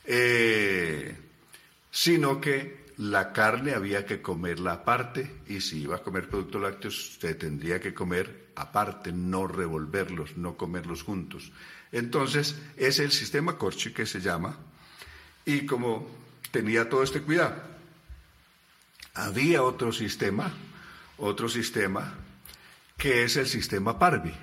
eh, 0.06 1.16
sino 1.90 2.40
que 2.40 2.87
la 2.98 3.32
carne 3.32 3.74
había 3.74 4.06
que 4.06 4.22
comerla 4.22 4.74
aparte 4.74 5.42
y 5.48 5.62
si 5.62 5.84
iba 5.84 5.98
a 5.98 6.04
comer 6.04 6.30
productos 6.30 6.62
lácteos 6.62 7.18
se 7.20 7.36
tendría 7.36 7.80
que 7.80 7.94
comer 7.94 8.48
aparte, 8.56 9.12
no 9.12 9.46
revolverlos, 9.48 10.36
no 10.36 10.58
comerlos 10.58 11.04
juntos. 11.04 11.52
Entonces, 11.92 12.56
es 12.76 13.00
el 13.00 13.12
sistema 13.12 13.58
Corchi 13.58 13.94
que 13.94 14.08
se 14.08 14.20
llama 14.20 14.58
y 15.46 15.66
como 15.66 16.10
tenía 16.52 16.90
todo 16.90 17.04
este 17.04 17.22
cuidado. 17.22 17.56
Había 19.14 19.62
otro 19.62 19.92
sistema, 19.92 20.52
otro 21.18 21.50
sistema 21.50 22.16
que 22.98 23.24
es 23.24 23.38
el 23.38 23.48
sistema 23.48 24.00
Parvi, 24.00 24.34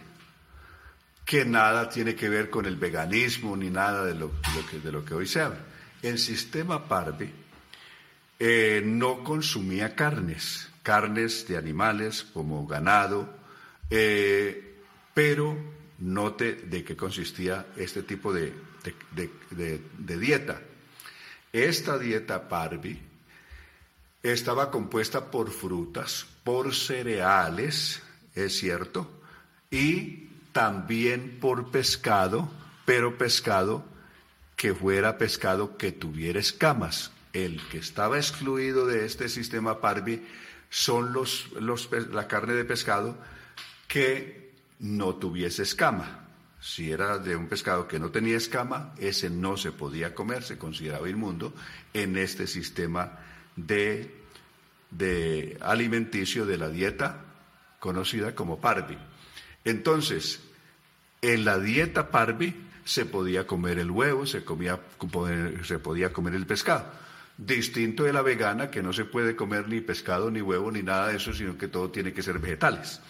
que 1.24 1.44
nada 1.44 1.88
tiene 1.88 2.14
que 2.14 2.28
ver 2.28 2.50
con 2.50 2.66
el 2.66 2.76
veganismo 2.76 3.56
ni 3.56 3.68
nada 3.68 4.04
de 4.04 4.14
lo, 4.14 4.30
que, 4.70 4.78
de 4.78 4.92
lo 4.92 5.04
que 5.04 5.14
hoy 5.14 5.26
se 5.26 5.40
habla. 5.40 5.58
El 6.02 6.18
sistema 6.18 6.86
Parvi 6.86 7.43
eh, 8.38 8.82
no 8.84 9.22
consumía 9.22 9.94
carnes, 9.94 10.68
carnes 10.82 11.46
de 11.48 11.56
animales 11.56 12.24
como 12.24 12.66
ganado, 12.66 13.28
eh, 13.90 14.74
pero 15.14 15.56
note 15.98 16.54
de 16.54 16.84
qué 16.84 16.96
consistía 16.96 17.66
este 17.76 18.02
tipo 18.02 18.32
de, 18.32 18.52
de, 19.12 20.18
dieta. 20.18 20.60
Esta 21.52 21.98
dieta 21.98 22.48
Parvi 22.48 23.00
estaba 24.22 24.70
compuesta 24.70 25.30
por 25.30 25.50
frutas, 25.50 26.26
por 26.42 26.74
cereales, 26.74 28.02
es 28.34 28.58
cierto, 28.58 29.22
y 29.70 30.28
también 30.52 31.38
por 31.40 31.70
pescado, 31.70 32.50
pero 32.84 33.16
pescado 33.16 33.84
que 34.56 34.74
fuera 34.74 35.18
pescado 35.18 35.76
que 35.76 35.92
tuviera 35.92 36.40
escamas, 36.40 37.10
el 37.34 37.60
que 37.68 37.78
estaba 37.78 38.16
excluido 38.16 38.86
de 38.86 39.04
este 39.04 39.28
sistema 39.28 39.80
Parvi 39.80 40.22
son 40.70 41.12
los, 41.12 41.50
la 42.12 42.26
carne 42.28 42.54
de 42.54 42.64
pescado 42.64 43.18
que 43.88 44.52
no 44.78 45.16
tuviese 45.16 45.64
escama. 45.64 46.20
Si 46.60 46.90
era 46.90 47.18
de 47.18 47.36
un 47.36 47.48
pescado 47.48 47.86
que 47.86 47.98
no 47.98 48.10
tenía 48.10 48.36
escama, 48.36 48.94
ese 48.98 49.28
no 49.28 49.56
se 49.56 49.72
podía 49.72 50.14
comer, 50.14 50.42
se 50.44 50.56
consideraba 50.56 51.10
inmundo 51.10 51.52
en 51.92 52.16
este 52.16 52.46
sistema 52.46 53.18
de, 53.56 54.14
de 54.90 55.58
alimenticio 55.60 56.46
de 56.46 56.56
la 56.56 56.70
dieta 56.70 57.24
conocida 57.80 58.34
como 58.34 58.60
Parvi. 58.60 58.96
Entonces, 59.64 60.40
en 61.20 61.44
la 61.44 61.58
dieta 61.58 62.10
Parvi 62.10 62.54
se 62.84 63.04
podía 63.04 63.46
comer 63.46 63.78
el 63.78 63.90
huevo, 63.90 64.24
se, 64.24 64.44
comía, 64.44 64.80
se 65.64 65.78
podía 65.78 66.12
comer 66.12 66.34
el 66.34 66.46
pescado 66.46 67.03
distinto 67.36 68.04
de 68.04 68.12
la 68.12 68.22
vegana, 68.22 68.70
que 68.70 68.82
no 68.82 68.92
se 68.92 69.04
puede 69.04 69.34
comer 69.34 69.68
ni 69.68 69.80
pescado, 69.80 70.30
ni 70.30 70.40
huevo, 70.40 70.70
ni 70.70 70.82
nada 70.82 71.08
de 71.08 71.16
eso, 71.16 71.32
sino 71.32 71.58
que 71.58 71.68
todo 71.68 71.90
tiene 71.90 72.12
que 72.12 72.22
ser 72.22 72.38
vegetales. 72.38 73.00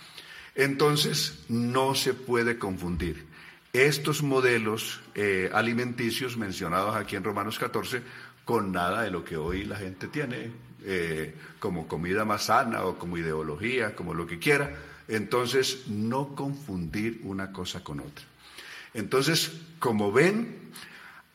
Entonces, 0.54 1.44
no 1.48 1.94
se 1.94 2.14
puede 2.14 2.58
confundir. 2.58 3.26
Estos 3.72 4.22
modelos 4.22 5.00
eh, 5.14 5.50
alimenticios 5.52 6.36
mencionados 6.36 6.94
aquí 6.94 7.16
en 7.16 7.24
Romanos 7.24 7.58
14 7.58 8.02
con 8.44 8.72
nada 8.72 9.02
de 9.02 9.10
lo 9.10 9.24
que 9.24 9.36
hoy 9.36 9.64
la 9.64 9.76
gente 9.76 10.06
tiene 10.06 10.52
eh, 10.84 11.34
como 11.58 11.88
comida 11.88 12.24
más 12.24 12.44
sana 12.44 12.84
o 12.84 12.98
como 12.98 13.18
ideología, 13.18 13.96
como 13.96 14.14
lo 14.14 14.26
que 14.26 14.38
quiera. 14.38 14.76
Entonces, 15.08 15.88
no 15.88 16.34
confundir 16.34 17.20
una 17.24 17.52
cosa 17.52 17.82
con 17.82 18.00
otra. 18.00 18.24
Entonces, 18.94 19.50
como 19.80 20.12
ven, 20.12 20.70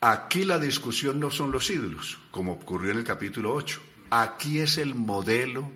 Aquí 0.00 0.44
la 0.44 0.58
discusión 0.58 1.20
no 1.20 1.30
son 1.30 1.52
los 1.52 1.68
ídolos, 1.68 2.18
como 2.30 2.52
ocurrió 2.52 2.92
en 2.92 2.98
el 2.98 3.04
capítulo 3.04 3.52
8. 3.52 3.80
Aquí 4.10 4.58
es 4.58 4.78
el 4.78 4.94
modelo 4.94 5.70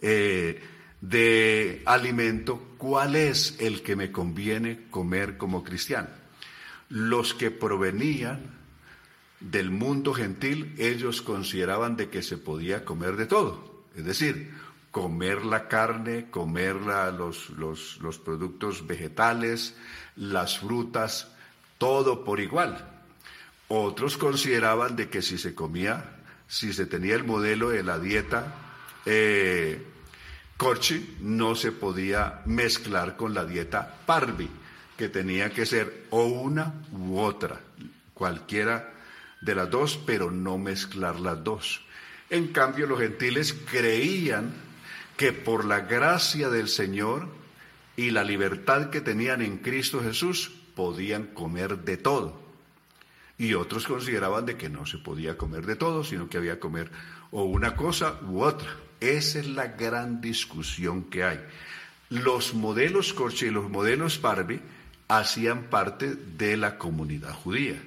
eh, 0.00 0.62
de 1.00 1.82
alimento, 1.84 2.74
cuál 2.78 3.16
es 3.16 3.56
el 3.58 3.82
que 3.82 3.96
me 3.96 4.12
conviene 4.12 4.86
comer 4.90 5.36
como 5.36 5.64
cristiano. 5.64 6.08
Los 6.88 7.34
que 7.34 7.50
provenían 7.50 8.42
del 9.40 9.70
mundo 9.70 10.14
gentil, 10.14 10.74
ellos 10.78 11.20
consideraban 11.20 11.96
de 11.96 12.08
que 12.08 12.22
se 12.22 12.38
podía 12.38 12.84
comer 12.84 13.16
de 13.16 13.26
todo. 13.26 13.84
Es 13.96 14.04
decir, 14.04 14.52
comer 14.92 15.44
la 15.44 15.66
carne, 15.66 16.30
comer 16.30 16.76
los, 16.76 18.18
productos 18.24 18.86
vegetales, 18.86 19.74
las 20.14 20.60
frutas, 20.60 21.32
todo 21.78 22.24
por 22.24 22.38
igual. 22.38 22.93
Otros 23.68 24.16
consideraban 24.16 24.96
de 24.96 25.08
que 25.08 25.22
si 25.22 25.38
se 25.38 25.54
comía, 25.54 26.16
si 26.46 26.72
se 26.72 26.86
tenía 26.86 27.14
el 27.14 27.24
modelo 27.24 27.70
de 27.70 27.82
la 27.82 27.98
dieta 27.98 28.54
eh, 29.06 29.82
Corchi, 30.56 31.16
no 31.20 31.54
se 31.56 31.72
podía 31.72 32.42
mezclar 32.46 33.16
con 33.16 33.34
la 33.34 33.44
dieta 33.44 33.96
Parvi, 34.06 34.48
que 34.96 35.08
tenía 35.08 35.50
que 35.50 35.66
ser 35.66 36.04
o 36.10 36.24
una 36.24 36.74
u 36.92 37.18
otra, 37.18 37.60
cualquiera 38.14 38.92
de 39.40 39.54
las 39.54 39.68
dos, 39.68 39.98
pero 40.06 40.30
no 40.30 40.56
mezclar 40.56 41.18
las 41.18 41.42
dos. 41.42 41.82
En 42.30 42.48
cambio, 42.48 42.86
los 42.86 43.00
gentiles 43.00 43.54
creían 43.70 44.52
que 45.16 45.32
por 45.32 45.64
la 45.64 45.80
gracia 45.80 46.48
del 46.48 46.68
Señor 46.68 47.28
y 47.96 48.10
la 48.10 48.24
libertad 48.24 48.90
que 48.90 49.00
tenían 49.00 49.42
en 49.42 49.58
Cristo 49.58 50.02
Jesús, 50.02 50.52
podían 50.74 51.26
comer 51.26 51.78
de 51.78 51.96
todo. 51.96 52.43
Y 53.36 53.54
otros 53.54 53.86
consideraban 53.86 54.46
de 54.46 54.56
que 54.56 54.68
no 54.68 54.86
se 54.86 54.98
podía 54.98 55.36
comer 55.36 55.66
de 55.66 55.76
todo, 55.76 56.04
sino 56.04 56.28
que 56.28 56.38
había 56.38 56.54
que 56.54 56.60
comer 56.60 56.90
o 57.32 57.44
una 57.44 57.74
cosa 57.74 58.20
u 58.22 58.42
otra. 58.42 58.68
Esa 59.00 59.40
es 59.40 59.48
la 59.48 59.66
gran 59.66 60.20
discusión 60.20 61.04
que 61.04 61.24
hay. 61.24 61.40
Los 62.10 62.54
modelos 62.54 63.12
Corche 63.12 63.48
y 63.48 63.50
los 63.50 63.68
modelos 63.68 64.20
Barbie 64.20 64.60
hacían 65.08 65.64
parte 65.64 66.14
de 66.14 66.56
la 66.56 66.78
comunidad 66.78 67.34
judía. 67.34 67.82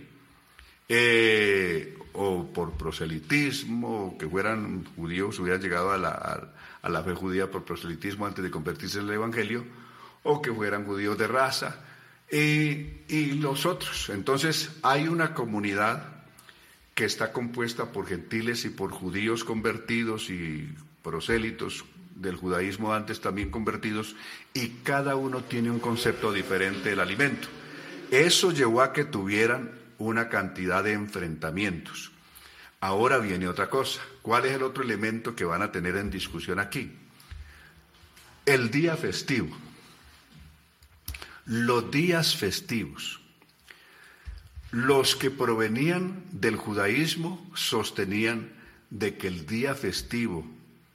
Eh, 0.90 1.98
o 2.14 2.52
por 2.52 2.74
proselitismo, 2.74 4.18
que 4.20 4.28
fueran 4.28 4.86
judíos, 4.96 5.40
hubieran 5.40 5.62
llegado 5.62 5.92
a 5.92 5.98
la, 5.98 6.52
a 6.82 6.90
la 6.90 7.04
fe 7.04 7.14
judía 7.14 7.50
por 7.52 7.64
proselitismo 7.64 8.26
antes 8.26 8.44
de 8.44 8.52
convertirse 8.52 9.00
en 9.00 9.06
el 9.06 9.14
Evangelio, 9.14 9.64
o 10.24 10.42
que 10.42 10.52
fueran 10.52 10.86
judíos 10.86 11.18
de 11.18 11.28
raza, 11.28 11.87
y, 12.32 13.32
los 13.36 13.66
otros. 13.66 14.10
Entonces 14.10 14.72
hay 14.82 15.08
una 15.08 15.34
comunidad 15.34 16.04
que 16.94 17.06
está 17.06 17.32
compuesta 17.32 17.92
por 17.92 18.08
gentiles 18.08 18.66
y 18.66 18.70
por 18.70 18.92
judíos 18.92 19.44
convertidos 19.44 20.30
y 20.30 20.68
prosélitos 21.04 21.86
del 22.16 22.36
judaísmo 22.36 22.94
antes 22.94 23.22
también 23.22 23.52
convertidos, 23.52 24.16
y 24.54 24.70
cada 24.84 25.16
uno 25.16 25.44
tiene 25.44 25.70
un 25.70 25.80
concepto 25.80 26.34
diferente 26.34 26.90
del 26.90 27.00
alimento. 27.00 27.48
Eso 28.10 28.52
llevó 28.52 28.82
a 28.82 28.92
que 28.92 29.06
tuvieran 29.06 29.72
una 30.00 30.28
cantidad 30.28 30.84
de 30.84 30.94
enfrentamientos. 30.94 32.12
Ahora 32.80 33.20
viene 33.20 33.48
otra 33.48 33.70
cosa. 33.70 34.02
¿Cuál 34.22 34.46
es 34.46 34.54
el 34.54 34.64
otro 34.64 34.84
elemento 34.84 35.36
que 35.36 35.46
van 35.46 35.62
a 35.62 35.72
tener 35.72 35.96
en 35.96 36.10
discusión 36.10 36.60
aquí? 36.60 36.92
El 38.46 38.72
día 38.72 38.96
festivo. 38.96 39.56
Los 41.48 41.92
días 41.92 42.36
festivos. 42.36 43.22
Los 44.72 45.16
que 45.16 45.32
provenían 45.32 46.26
del 46.34 46.58
judaísmo 46.58 47.50
sostenían 47.56 48.52
de 48.90 49.16
que 49.16 49.30
el 49.30 49.46
día 49.46 49.74
festivo 49.74 50.46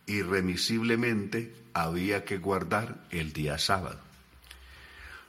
irremisiblemente 0.04 1.54
había 1.72 2.26
que 2.26 2.36
guardar 2.36 3.02
el 3.10 3.32
día 3.32 3.56
sábado. 3.56 3.98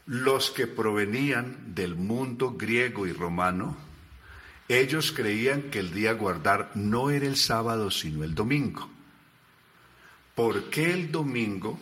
Los 0.07 0.51
que 0.51 0.67
provenían 0.67 1.73
del 1.73 1.95
mundo 1.95 2.55
griego 2.57 3.07
y 3.07 3.13
romano, 3.13 3.77
ellos 4.67 5.13
creían 5.13 5.71
que 5.71 5.79
el 5.79 5.93
día 5.93 6.11
guardar 6.11 6.71
no 6.75 7.11
era 7.11 7.27
el 7.27 7.37
sábado 7.37 7.91
sino 7.91 8.25
el 8.25 8.35
domingo. 8.35 8.89
¿Por 10.35 10.69
qué 10.69 10.91
el 10.91 11.13
domingo 11.13 11.79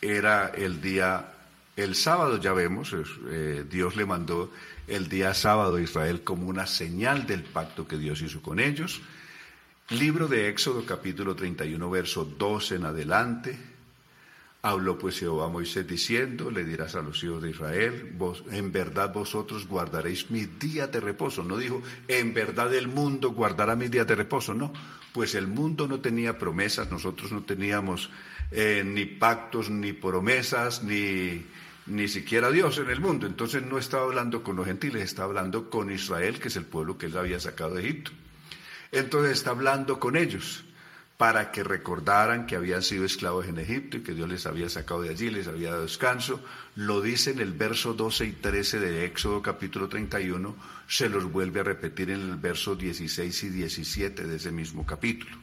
era 0.00 0.48
el 0.48 0.80
día 0.80 1.34
el 1.82 1.94
sábado 1.94 2.38
ya 2.38 2.52
vemos, 2.52 2.94
eh, 3.30 3.64
Dios 3.68 3.96
le 3.96 4.04
mandó 4.06 4.50
el 4.86 5.08
día 5.08 5.34
sábado 5.34 5.76
a 5.76 5.80
Israel 5.80 6.22
como 6.22 6.46
una 6.48 6.66
señal 6.66 7.26
del 7.26 7.42
pacto 7.42 7.86
que 7.86 7.96
Dios 7.96 8.20
hizo 8.22 8.42
con 8.42 8.60
ellos. 8.60 9.00
Libro 9.90 10.28
de 10.28 10.48
Éxodo 10.48 10.84
capítulo 10.84 11.34
31 11.34 11.90
verso 11.90 12.24
12 12.24 12.76
en 12.76 12.84
adelante. 12.84 13.58
Habló 14.62 14.98
pues 14.98 15.18
Jehová 15.18 15.46
a 15.46 15.48
Moisés 15.48 15.86
diciendo, 15.86 16.50
le 16.50 16.64
dirás 16.64 16.94
a 16.94 17.00
los 17.00 17.24
hijos 17.24 17.42
de 17.42 17.50
Israel, 17.50 18.12
vos, 18.14 18.44
en 18.50 18.70
verdad 18.72 19.10
vosotros 19.12 19.66
guardaréis 19.66 20.30
mis 20.30 20.58
días 20.58 20.92
de 20.92 21.00
reposo. 21.00 21.42
No 21.42 21.56
dijo, 21.56 21.82
en 22.08 22.34
verdad 22.34 22.72
el 22.74 22.88
mundo 22.88 23.30
guardará 23.30 23.74
mis 23.74 23.90
días 23.90 24.06
de 24.06 24.16
reposo. 24.16 24.52
No, 24.52 24.72
pues 25.14 25.34
el 25.34 25.46
mundo 25.46 25.88
no 25.88 26.00
tenía 26.00 26.38
promesas, 26.38 26.90
nosotros 26.90 27.32
no 27.32 27.42
teníamos 27.42 28.10
eh, 28.50 28.82
ni 28.84 29.06
pactos, 29.06 29.70
ni 29.70 29.94
promesas, 29.94 30.82
ni, 30.82 31.42
ni 31.90 32.08
siquiera 32.08 32.50
Dios 32.50 32.78
en 32.78 32.90
el 32.90 33.00
mundo. 33.00 33.26
Entonces 33.26 33.62
no 33.62 33.78
estaba 33.78 34.04
hablando 34.04 34.42
con 34.42 34.56
los 34.56 34.66
gentiles, 34.66 35.02
estaba 35.02 35.28
hablando 35.28 35.68
con 35.68 35.90
Israel, 35.90 36.38
que 36.38 36.48
es 36.48 36.56
el 36.56 36.64
pueblo 36.64 36.96
que 36.96 37.06
él 37.06 37.16
había 37.16 37.40
sacado 37.40 37.74
de 37.74 37.82
Egipto. 37.82 38.12
Entonces 38.92 39.32
está 39.32 39.50
hablando 39.50 40.00
con 40.00 40.16
ellos 40.16 40.64
para 41.16 41.52
que 41.52 41.62
recordaran 41.62 42.46
que 42.46 42.56
habían 42.56 42.82
sido 42.82 43.04
esclavos 43.04 43.46
en 43.46 43.58
Egipto 43.58 43.98
y 43.98 44.00
que 44.00 44.14
Dios 44.14 44.26
les 44.26 44.46
había 44.46 44.70
sacado 44.70 45.02
de 45.02 45.10
allí, 45.10 45.28
les 45.28 45.48
había 45.48 45.72
dado 45.72 45.82
descanso. 45.82 46.40
Lo 46.76 47.02
dice 47.02 47.32
en 47.32 47.40
el 47.40 47.52
verso 47.52 47.92
12 47.92 48.24
y 48.24 48.32
13 48.32 48.80
de 48.80 49.04
Éxodo 49.04 49.42
capítulo 49.42 49.88
31, 49.88 50.56
se 50.88 51.10
los 51.10 51.30
vuelve 51.30 51.60
a 51.60 51.64
repetir 51.64 52.08
en 52.08 52.20
el 52.20 52.36
verso 52.36 52.74
16 52.74 53.42
y 53.44 53.48
17 53.50 54.24
de 54.24 54.36
ese 54.36 54.50
mismo 54.50 54.86
capítulo. 54.86 55.36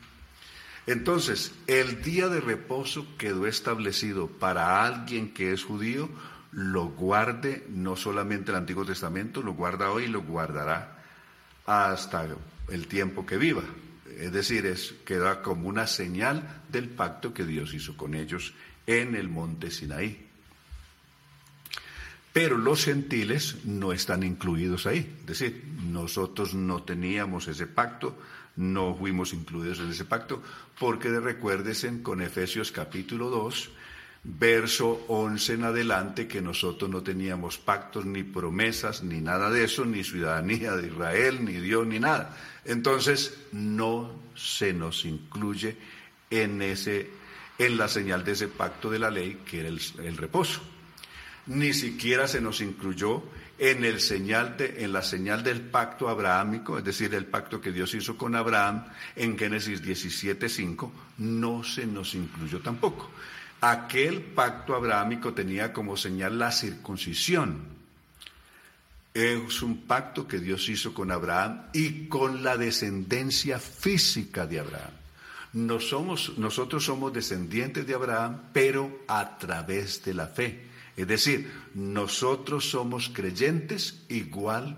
Entonces, 0.87 1.51
el 1.67 2.01
día 2.01 2.27
de 2.29 2.39
reposo 2.39 3.05
quedó 3.17 3.45
establecido 3.45 4.27
para 4.27 4.83
alguien 4.83 5.33
que 5.33 5.51
es 5.51 5.63
judío, 5.63 6.09
lo 6.51 6.89
guarde 6.89 7.65
no 7.69 7.95
solamente 7.95 8.51
el 8.51 8.57
Antiguo 8.57 8.85
Testamento, 8.85 9.41
lo 9.41 9.53
guarda 9.53 9.91
hoy 9.91 10.05
y 10.05 10.07
lo 10.07 10.21
guardará 10.21 11.03
hasta 11.65 12.27
el 12.69 12.87
tiempo 12.87 13.25
que 13.25 13.37
viva. 13.37 13.63
Es 14.17 14.31
decir, 14.31 14.65
es, 14.65 14.95
queda 15.05 15.41
como 15.41 15.67
una 15.67 15.85
señal 15.85 16.63
del 16.69 16.89
pacto 16.89 17.33
que 17.33 17.45
Dios 17.45 17.73
hizo 17.73 17.95
con 17.95 18.15
ellos 18.15 18.53
en 18.87 19.15
el 19.15 19.29
monte 19.29 19.69
Sinaí. 19.69 20.25
Pero 22.33 22.57
los 22.57 22.85
gentiles 22.85 23.65
no 23.65 23.93
están 23.93 24.23
incluidos 24.23 24.85
ahí. 24.85 25.17
Es 25.21 25.25
decir, 25.25 25.63
nosotros 25.83 26.53
no 26.53 26.83
teníamos 26.83 27.47
ese 27.47 27.67
pacto, 27.67 28.17
no 28.55 28.95
fuimos 28.95 29.33
incluidos 29.33 29.79
en 29.79 29.89
ese 29.89 30.05
pacto, 30.05 30.41
porque 30.79 31.09
recuérdesen 31.19 32.01
con 32.01 32.21
Efesios 32.21 32.71
capítulo 32.71 33.29
2, 33.29 33.69
verso 34.27 35.05
11 35.07 35.53
en 35.53 35.63
adelante, 35.63 36.27
que 36.27 36.41
nosotros 36.41 36.91
no 36.91 37.01
teníamos 37.01 37.57
pactos, 37.57 38.05
ni 38.05 38.23
promesas, 38.23 39.01
ni 39.03 39.21
nada 39.21 39.49
de 39.49 39.63
eso, 39.63 39.85
ni 39.85 40.03
ciudadanía 40.03 40.75
de 40.75 40.87
Israel, 40.87 41.45
ni 41.45 41.53
Dios, 41.53 41.87
ni 41.87 41.99
nada. 41.99 42.35
Entonces, 42.65 43.37
no 43.53 44.11
se 44.35 44.73
nos 44.73 45.05
incluye 45.05 45.77
en, 46.29 46.61
ese, 46.61 47.09
en 47.57 47.77
la 47.77 47.87
señal 47.87 48.25
de 48.25 48.33
ese 48.33 48.49
pacto 48.49 48.89
de 48.89 48.99
la 48.99 49.09
ley, 49.09 49.39
que 49.45 49.61
era 49.61 49.69
el, 49.69 49.81
el 50.03 50.17
reposo. 50.17 50.61
Ni 51.45 51.73
siquiera 51.73 52.27
se 52.27 52.41
nos 52.41 52.59
incluyó 52.59 53.23
en, 53.57 53.85
el 53.85 54.01
señal 54.01 54.57
de, 54.57 54.83
en 54.83 54.91
la 54.91 55.01
señal 55.01 55.41
del 55.41 55.61
pacto 55.61 56.09
abrahámico, 56.09 56.77
es 56.77 56.83
decir, 56.83 57.13
el 57.15 57.25
pacto 57.25 57.61
que 57.61 57.71
Dios 57.71 57.93
hizo 57.93 58.17
con 58.17 58.35
Abraham 58.35 58.85
en 59.15 59.37
Génesis 59.37 59.81
17.5, 59.81 60.91
no 61.19 61.63
se 61.63 61.85
nos 61.85 62.13
incluyó 62.13 62.59
tampoco. 62.59 63.09
Aquel 63.61 64.21
pacto 64.21 64.75
abrahámico 64.75 65.33
tenía 65.33 65.73
como 65.73 65.97
señal 65.97 66.37
la 66.37 66.51
circuncisión. 66.51 67.77
Es 69.13 69.63
un 69.63 69.81
pacto 69.87 70.27
que 70.27 70.39
Dios 70.39 70.69
hizo 70.69 70.93
con 70.93 71.11
Abraham 71.11 71.63
y 71.73 72.07
con 72.07 72.43
la 72.43 72.55
descendencia 72.55 73.57
física 73.57 74.45
de 74.45 74.59
Abraham. 74.59 74.91
nosotros 75.53 76.85
somos 76.85 77.11
descendientes 77.11 77.87
de 77.87 77.95
Abraham, 77.95 78.41
pero 78.53 78.99
a 79.07 79.39
través 79.39 80.03
de 80.03 80.13
la 80.13 80.27
fe. 80.27 80.67
Es 80.95 81.07
decir, 81.07 81.51
nosotros 81.73 82.69
somos 82.69 83.09
creyentes 83.09 84.03
igual 84.09 84.77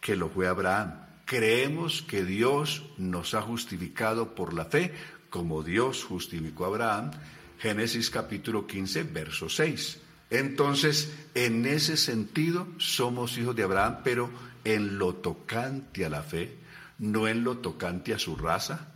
que 0.00 0.16
lo 0.16 0.28
fue 0.28 0.48
Abraham. 0.48 0.94
Creemos 1.26 2.02
que 2.02 2.24
Dios 2.24 2.82
nos 2.98 3.34
ha 3.34 3.42
justificado 3.42 4.34
por 4.34 4.52
la 4.52 4.64
fe, 4.64 4.92
como 5.30 5.62
Dios 5.62 6.04
justificó 6.04 6.64
a 6.64 6.68
Abraham, 6.68 7.10
Génesis 7.58 8.10
capítulo 8.10 8.66
15, 8.66 9.04
verso 9.04 9.48
6. 9.48 9.98
Entonces, 10.30 11.14
en 11.34 11.66
ese 11.66 11.96
sentido, 11.96 12.66
somos 12.78 13.38
hijos 13.38 13.54
de 13.54 13.62
Abraham, 13.62 13.98
pero 14.02 14.30
en 14.64 14.98
lo 14.98 15.14
tocante 15.14 16.04
a 16.04 16.08
la 16.08 16.22
fe, 16.22 16.56
no 16.98 17.28
en 17.28 17.44
lo 17.44 17.58
tocante 17.58 18.14
a 18.14 18.18
su 18.18 18.36
raza, 18.36 18.88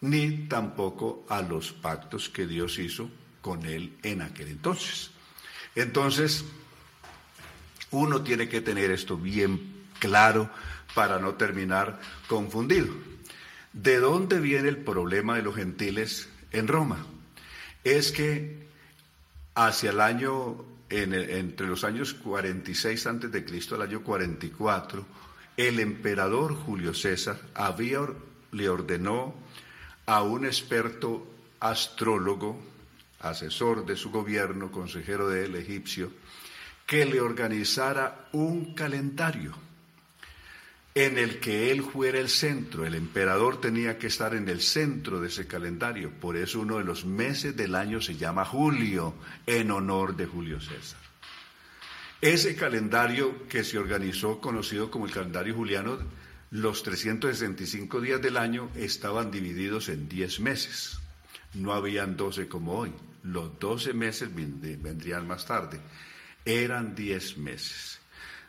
ni 0.00 0.46
tampoco 0.48 1.26
a 1.28 1.42
los 1.42 1.72
pactos 1.72 2.28
que 2.28 2.46
Dios 2.46 2.78
hizo 2.78 3.10
con 3.40 3.66
él 3.66 3.96
en 4.02 4.22
aquel 4.22 4.48
entonces. 4.48 5.10
Entonces, 5.74 6.44
uno 7.90 8.22
tiene 8.22 8.48
que 8.48 8.60
tener 8.60 8.90
esto 8.90 9.16
bien 9.16 9.84
claro 9.98 10.50
para 10.94 11.18
no 11.18 11.34
terminar 11.34 12.00
confundido. 12.28 12.88
¿De 13.72 13.98
dónde 13.98 14.40
viene 14.40 14.68
el 14.68 14.78
problema 14.78 15.36
de 15.36 15.42
los 15.42 15.54
gentiles 15.54 16.28
en 16.50 16.68
Roma? 16.68 17.04
Es 17.86 18.10
que 18.10 18.66
hacia 19.54 19.90
el 19.90 20.00
año, 20.00 20.56
entre 20.90 21.68
los 21.68 21.84
años 21.84 22.14
46 22.14 23.06
antes 23.06 23.30
de 23.30 23.44
Cristo 23.44 23.76
al 23.76 23.82
año 23.82 24.02
44, 24.02 25.06
el 25.56 25.78
emperador 25.78 26.56
Julio 26.56 26.92
César 26.94 27.38
había, 27.54 28.00
le 28.50 28.68
ordenó 28.68 29.36
a 30.04 30.24
un 30.24 30.46
experto 30.46 31.28
astrólogo, 31.60 32.60
asesor 33.20 33.86
de 33.86 33.94
su 33.94 34.10
gobierno, 34.10 34.72
consejero 34.72 35.28
del 35.28 35.54
egipcio, 35.54 36.10
que 36.88 37.06
le 37.06 37.20
organizara 37.20 38.26
un 38.32 38.74
calendario 38.74 39.54
en 40.96 41.18
el 41.18 41.40
que 41.40 41.70
él 41.70 41.82
fuera 41.82 42.18
el 42.18 42.30
centro. 42.30 42.86
El 42.86 42.94
emperador 42.94 43.60
tenía 43.60 43.98
que 43.98 44.06
estar 44.06 44.34
en 44.34 44.48
el 44.48 44.62
centro 44.62 45.20
de 45.20 45.28
ese 45.28 45.46
calendario. 45.46 46.10
Por 46.10 46.38
eso 46.38 46.60
uno 46.60 46.78
de 46.78 46.84
los 46.84 47.04
meses 47.04 47.54
del 47.54 47.74
año 47.74 48.00
se 48.00 48.16
llama 48.16 48.46
julio, 48.46 49.14
en 49.44 49.70
honor 49.70 50.16
de 50.16 50.24
Julio 50.24 50.58
César. 50.58 50.98
Ese 52.22 52.56
calendario 52.56 53.46
que 53.46 53.62
se 53.62 53.78
organizó, 53.78 54.40
conocido 54.40 54.90
como 54.90 55.04
el 55.04 55.12
calendario 55.12 55.54
juliano, 55.54 55.98
los 56.50 56.82
365 56.82 58.00
días 58.00 58.22
del 58.22 58.38
año 58.38 58.70
estaban 58.74 59.30
divididos 59.30 59.90
en 59.90 60.08
10 60.08 60.40
meses. 60.40 60.98
No 61.52 61.74
habían 61.74 62.16
12 62.16 62.48
como 62.48 62.72
hoy. 62.72 62.92
Los 63.22 63.58
12 63.60 63.92
meses 63.92 64.30
vendrían 64.34 65.26
más 65.26 65.44
tarde. 65.44 65.78
Eran 66.46 66.94
10 66.94 67.36
meses. 67.36 68.00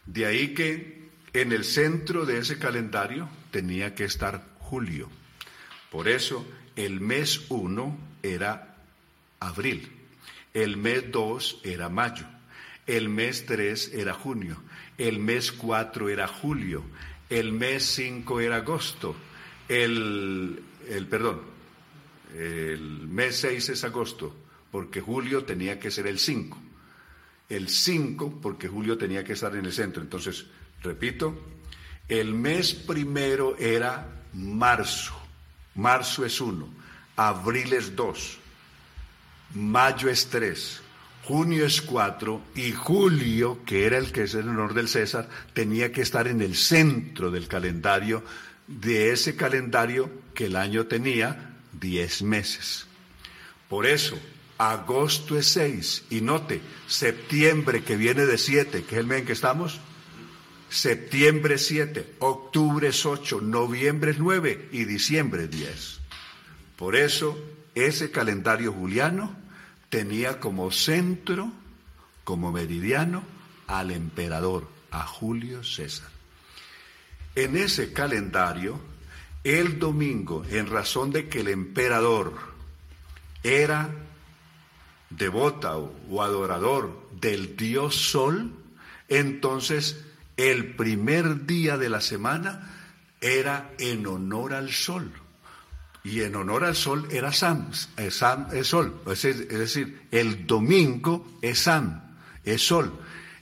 De 0.06 0.26
ahí 0.26 0.54
que 0.54 1.07
en 1.42 1.52
el 1.52 1.64
centro 1.64 2.26
de 2.26 2.40
ese 2.40 2.58
calendario 2.58 3.30
tenía 3.52 3.94
que 3.94 4.06
estar 4.06 4.44
julio. 4.60 5.10
Por 5.92 6.08
eso 6.08 6.46
el 6.76 7.00
mes 7.00 7.46
1 7.50 7.98
era 8.24 8.76
abril, 9.40 9.92
el 10.54 10.78
mes 10.78 11.12
2 11.12 11.62
era 11.64 11.90
mayo, 11.90 12.26
el 12.86 13.10
mes 13.10 13.46
3 13.46 13.94
era 13.94 14.14
junio, 14.14 14.58
el 14.98 15.20
mes 15.20 15.52
4 15.52 16.10
era 16.10 16.28
julio, 16.28 16.84
el 17.30 17.52
mes 17.52 17.84
5 17.84 18.42
era 18.42 18.58
agosto, 18.58 19.16
el, 19.70 20.62
el 20.90 21.08
perdón, 21.08 21.42
el 22.36 23.08
mes 23.08 23.38
6 23.38 23.70
es 23.70 23.84
agosto, 23.84 24.36
porque 24.72 25.02
julio 25.02 25.44
tenía 25.44 25.80
que 25.80 25.92
ser 25.92 26.08
el 26.08 26.20
5. 26.20 26.62
El 27.50 27.70
5 27.70 28.42
porque 28.42 28.68
julio 28.68 28.98
tenía 28.98 29.24
que 29.24 29.34
estar 29.34 29.56
en 29.56 29.66
el 29.66 29.72
centro. 29.72 30.02
Entonces, 30.02 30.48
repito, 30.84 31.38
el 32.08 32.34
mes 32.34 32.74
primero 32.74 33.58
era 33.58 34.08
marzo. 34.34 35.14
Marzo 35.76 36.26
es 36.26 36.42
1, 36.42 36.68
abril 37.16 37.74
es 37.74 37.96
2, 37.96 38.38
mayo 39.54 40.10
es 40.10 40.28
3, 40.28 40.82
junio 41.28 41.66
es 41.66 41.82
cuatro 41.82 42.42
y 42.56 42.72
julio, 42.72 43.60
que 43.66 43.86
era 43.86 43.98
el 43.98 44.12
que 44.12 44.24
es 44.24 44.34
el 44.34 44.48
honor 44.48 44.74
del 44.74 44.88
César, 44.88 45.30
tenía 45.54 45.92
que 45.92 46.02
estar 46.02 46.28
en 46.28 46.42
el 46.42 46.56
centro 46.56 47.30
del 47.30 47.48
calendario, 47.48 48.24
de 48.66 49.12
ese 49.12 49.36
calendario 49.36 50.10
que 50.34 50.46
el 50.46 50.56
año 50.56 50.88
tenía 50.88 51.54
diez 51.74 52.22
meses. 52.22 52.88
Por 53.70 53.86
eso, 53.86 54.18
agosto 54.58 55.38
es 55.38 55.48
seis, 55.48 56.06
y 56.10 56.22
note, 56.22 56.62
septiembre 56.88 57.84
que 57.84 57.98
viene 57.98 58.26
de 58.26 58.38
siete, 58.38 58.84
que 58.84 58.96
es 58.96 59.00
el 59.00 59.08
mes 59.08 59.20
en 59.20 59.26
que 59.26 59.34
estamos, 59.34 59.82
septiembre 60.70 61.56
es 61.56 61.68
siete, 61.68 62.16
octubre 62.20 62.90
es 62.90 63.06
ocho, 63.06 63.42
noviembre 63.42 64.12
es 64.12 64.20
nueve 64.20 64.70
y 64.72 64.86
diciembre 64.86 65.46
es 65.46 65.52
diez. 65.52 66.00
Por 66.76 66.96
eso, 66.96 67.38
ese 67.76 68.12
calendario 68.12 68.72
juliano 68.72 69.36
tenía 69.90 70.40
como 70.40 70.72
centro, 70.72 71.52
como 72.24 72.52
meridiano, 72.52 73.24
al 73.68 73.92
emperador, 73.92 74.68
a 74.92 75.06
Julio 75.06 75.64
César. 75.64 76.10
En 77.36 77.56
ese 77.56 77.94
calendario, 77.94 78.80
el 79.44 79.80
domingo, 79.80 80.44
en 80.50 80.68
razón 80.68 81.12
de 81.12 81.30
que 81.30 81.42
el 81.42 81.50
emperador 81.50 82.34
era 83.44 83.90
devota 85.10 85.78
o 85.78 86.22
adorador 86.22 87.10
del 87.20 87.56
dios 87.56 87.96
Sol, 87.96 88.52
entonces 89.08 90.04
el 90.38 90.76
primer 90.76 91.46
día 91.46 91.78
de 91.78 91.90
la 91.90 92.02
semana 92.02 92.74
era 93.20 93.72
en 93.80 94.06
honor 94.08 94.54
al 94.54 94.72
Sol 94.72 95.12
y 96.08 96.22
en 96.22 96.36
honor 96.36 96.64
al 96.64 96.76
sol 96.76 97.06
era 97.12 97.34
Sam, 97.34 97.70
Sam 98.10 98.48
es 98.54 98.68
sol, 98.68 99.02
es 99.08 99.50
decir, 99.50 100.04
el 100.10 100.48
domingo 100.48 101.38
es 101.42 101.60
Sam, 101.60 102.02
es 102.46 102.66
sol. 102.66 102.94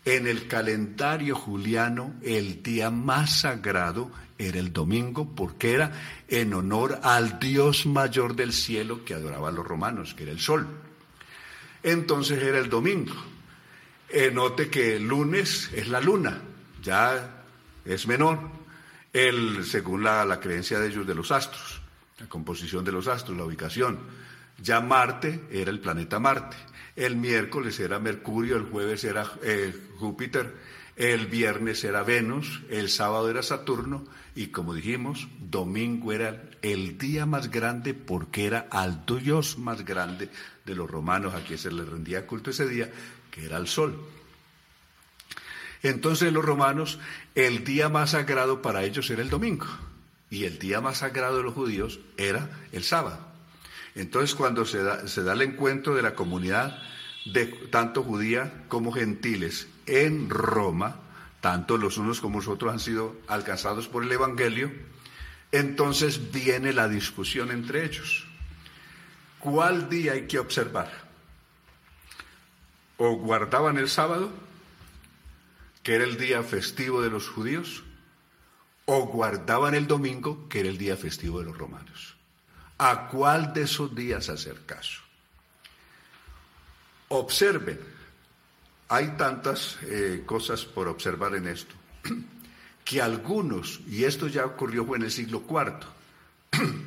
En 0.04 0.26
el 0.26 0.48
calendario 0.48 1.36
juliano 1.36 2.16
el 2.24 2.64
día 2.64 2.90
más 2.90 3.42
sagrado 3.42 4.12
era 4.40 4.60
el 4.60 4.74
domingo 4.74 5.36
porque 5.36 5.74
era 5.74 5.92
en 6.28 6.56
honor 6.56 7.00
al 7.04 7.40
Dios 7.40 7.86
mayor 7.86 8.36
del 8.36 8.52
cielo 8.52 9.06
que 9.06 9.14
adoraban 9.14 9.54
los 9.54 9.66
romanos, 9.66 10.16
que 10.16 10.24
era 10.24 10.32
el 10.32 10.40
sol. 10.40 10.68
Entonces 11.84 12.42
era 12.42 12.58
el 12.58 12.70
domingo. 12.70 13.16
Eh, 14.10 14.32
note 14.34 14.70
que 14.70 14.96
el 14.96 15.08
lunes 15.08 15.70
es 15.74 15.88
la 15.88 16.02
luna, 16.02 16.42
ya 16.86 17.44
es 17.84 18.08
menor, 18.08 18.40
el, 19.12 19.66
según 19.66 20.04
la, 20.04 20.40
creencia 20.40 20.80
de 20.80 20.88
ellos 20.88 21.06
de 21.06 21.16
los 21.16 21.32
astros 21.32 21.82
la 22.20 22.28
composición 22.28 22.86
de 22.86 22.92
los 22.92 23.08
astros, 23.08 23.38
la 23.38 23.46
ubicación. 23.46 24.00
Ya 24.62 24.80
Marte 24.80 25.42
era 25.52 25.70
el 25.70 25.80
planeta 25.80 26.20
Marte, 26.20 26.56
el 26.96 27.18
miércoles 27.18 27.80
era 27.80 28.00
Mercurio, 28.00 28.56
el 28.56 28.64
jueves 28.64 29.04
era 29.04 29.30
eh, 29.44 29.76
Júpiter, 29.98 30.54
el 30.96 31.28
viernes 31.28 31.84
era 31.84 32.04
Venus, 32.04 32.62
el 32.70 32.90
sábado 32.90 33.30
era 33.30 33.44
Saturno 33.44 34.06
y 34.34 34.48
como 34.48 34.74
dijimos, 34.74 35.28
domingo 35.40 36.14
era 36.14 36.50
el 36.62 36.98
día 36.98 37.26
más 37.26 37.52
grande 37.52 37.94
porque 37.94 38.46
era 38.46 38.68
al 38.72 39.06
Dios 39.06 39.58
más 39.58 39.84
grande 39.84 40.30
de 40.66 40.76
los 40.76 40.90
romanos 40.90 41.34
a 41.34 41.42
quien 41.42 41.60
se 41.60 41.72
les 41.72 41.88
rendía 41.88 42.26
culto 42.26 42.52
ese 42.52 42.68
día, 42.68 42.90
que 43.30 43.46
era 43.46 43.58
el 43.58 43.68
sol. 43.68 44.00
Entonces 45.86 46.34
los 46.34 46.44
romanos, 46.44 46.98
el 47.36 47.64
día 47.64 47.90
más 47.90 48.10
sagrado 48.10 48.64
para 48.64 48.84
ellos 48.86 49.08
era 49.12 49.22
el 49.22 49.30
domingo 49.30 49.68
y 50.32 50.46
el 50.46 50.58
día 50.58 50.82
más 50.82 50.98
sagrado 50.98 51.38
de 51.38 51.44
los 51.44 51.54
judíos 51.54 52.00
era 52.18 52.50
el 52.72 52.84
sábado. 52.84 53.20
Entonces 53.94 54.34
cuando 54.34 54.66
se 54.66 54.82
da, 54.82 55.08
se 55.08 55.22
da 55.22 55.34
el 55.34 55.44
encuentro 55.44 55.94
de 55.94 56.02
la 56.02 56.16
comunidad 56.16 56.82
de 57.26 57.46
tanto 57.46 58.02
judía 58.02 58.64
como 58.68 58.92
gentiles 58.92 59.68
en 59.86 60.28
Roma, 60.28 61.02
tanto 61.40 61.78
los 61.78 62.00
unos 62.00 62.20
como 62.20 62.40
los 62.40 62.48
otros 62.48 62.74
han 62.74 62.80
sido 62.80 63.16
alcanzados 63.28 63.88
por 63.88 64.04
el 64.04 64.12
Evangelio, 64.12 64.72
entonces 65.52 66.32
viene 66.32 66.74
la 66.74 66.88
discusión 66.88 67.52
entre 67.52 67.86
ellos. 67.86 68.26
¿Cuál 69.38 69.88
día 69.88 70.14
hay 70.14 70.26
que 70.26 70.40
observar? 70.40 70.92
¿O 72.98 73.18
guardaban 73.18 73.78
el 73.78 73.88
sábado, 73.88 74.32
que 75.86 75.96
era 75.96 76.04
el 76.04 76.18
día 76.18 76.44
festivo 76.44 77.02
de 77.02 77.10
los 77.10 77.30
judíos? 77.30 77.86
o 78.86 79.08
guardaban 79.08 79.74
el 79.74 79.88
domingo, 79.88 80.48
que 80.48 80.60
era 80.60 80.70
el 80.70 80.78
día 80.78 80.96
festivo 80.96 81.40
de 81.40 81.46
los 81.46 81.58
romanos. 81.58 82.16
¿A 82.78 83.08
cuál 83.08 83.54
de 83.54 83.64
esos 83.64 83.96
días 83.96 84.30
hacer 84.30 84.66
caso? 84.66 85.02
Observen, 87.08 87.80
hay 88.90 89.08
tantas 89.18 89.78
eh, 89.84 90.24
cosas 90.26 90.66
por 90.66 90.88
observar 90.88 91.36
en 91.36 91.48
esto, 91.48 91.74
que 92.86 93.02
algunos, 93.02 93.82
y 93.88 94.04
esto 94.04 94.28
ya 94.28 94.46
ocurrió 94.46 94.96
en 94.96 95.04
el 95.04 95.12
siglo 95.12 95.44
IV, 95.50 95.80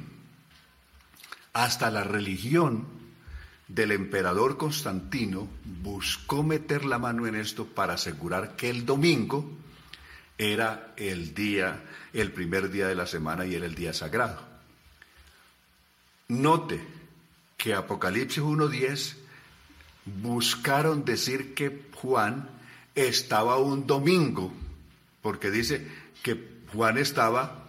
hasta 1.53 1.91
la 1.91 2.05
religión 2.05 2.87
del 3.69 3.93
emperador 3.93 4.57
Constantino 4.57 5.49
buscó 5.83 6.43
meter 6.43 6.85
la 6.85 6.99
mano 6.99 7.27
en 7.27 7.35
esto 7.35 7.67
para 7.67 7.95
asegurar 7.95 8.57
que 8.57 8.71
el 8.71 8.87
domingo 8.87 9.49
era 10.39 10.95
el 10.97 11.35
día, 11.35 11.85
el 12.13 12.33
primer 12.33 12.71
día 12.71 12.89
de 12.89 12.95
la 12.95 13.07
semana 13.07 13.45
y 13.45 13.55
era 13.55 13.67
el 13.67 13.75
día 13.75 13.93
sagrado. 13.93 14.41
Note 16.29 16.81
que 17.57 17.75
Apocalipsis 17.75 18.43
1.10 18.43 19.17
buscaron 20.23 21.05
decir 21.05 21.55
que 21.55 21.89
Juan 21.95 22.49
estaba 22.95 23.59
un 23.59 23.87
domingo, 23.87 24.53
porque 25.23 25.51
dice 25.51 25.87
que 26.23 26.59
Juan 26.73 26.99
estaba 26.99 27.65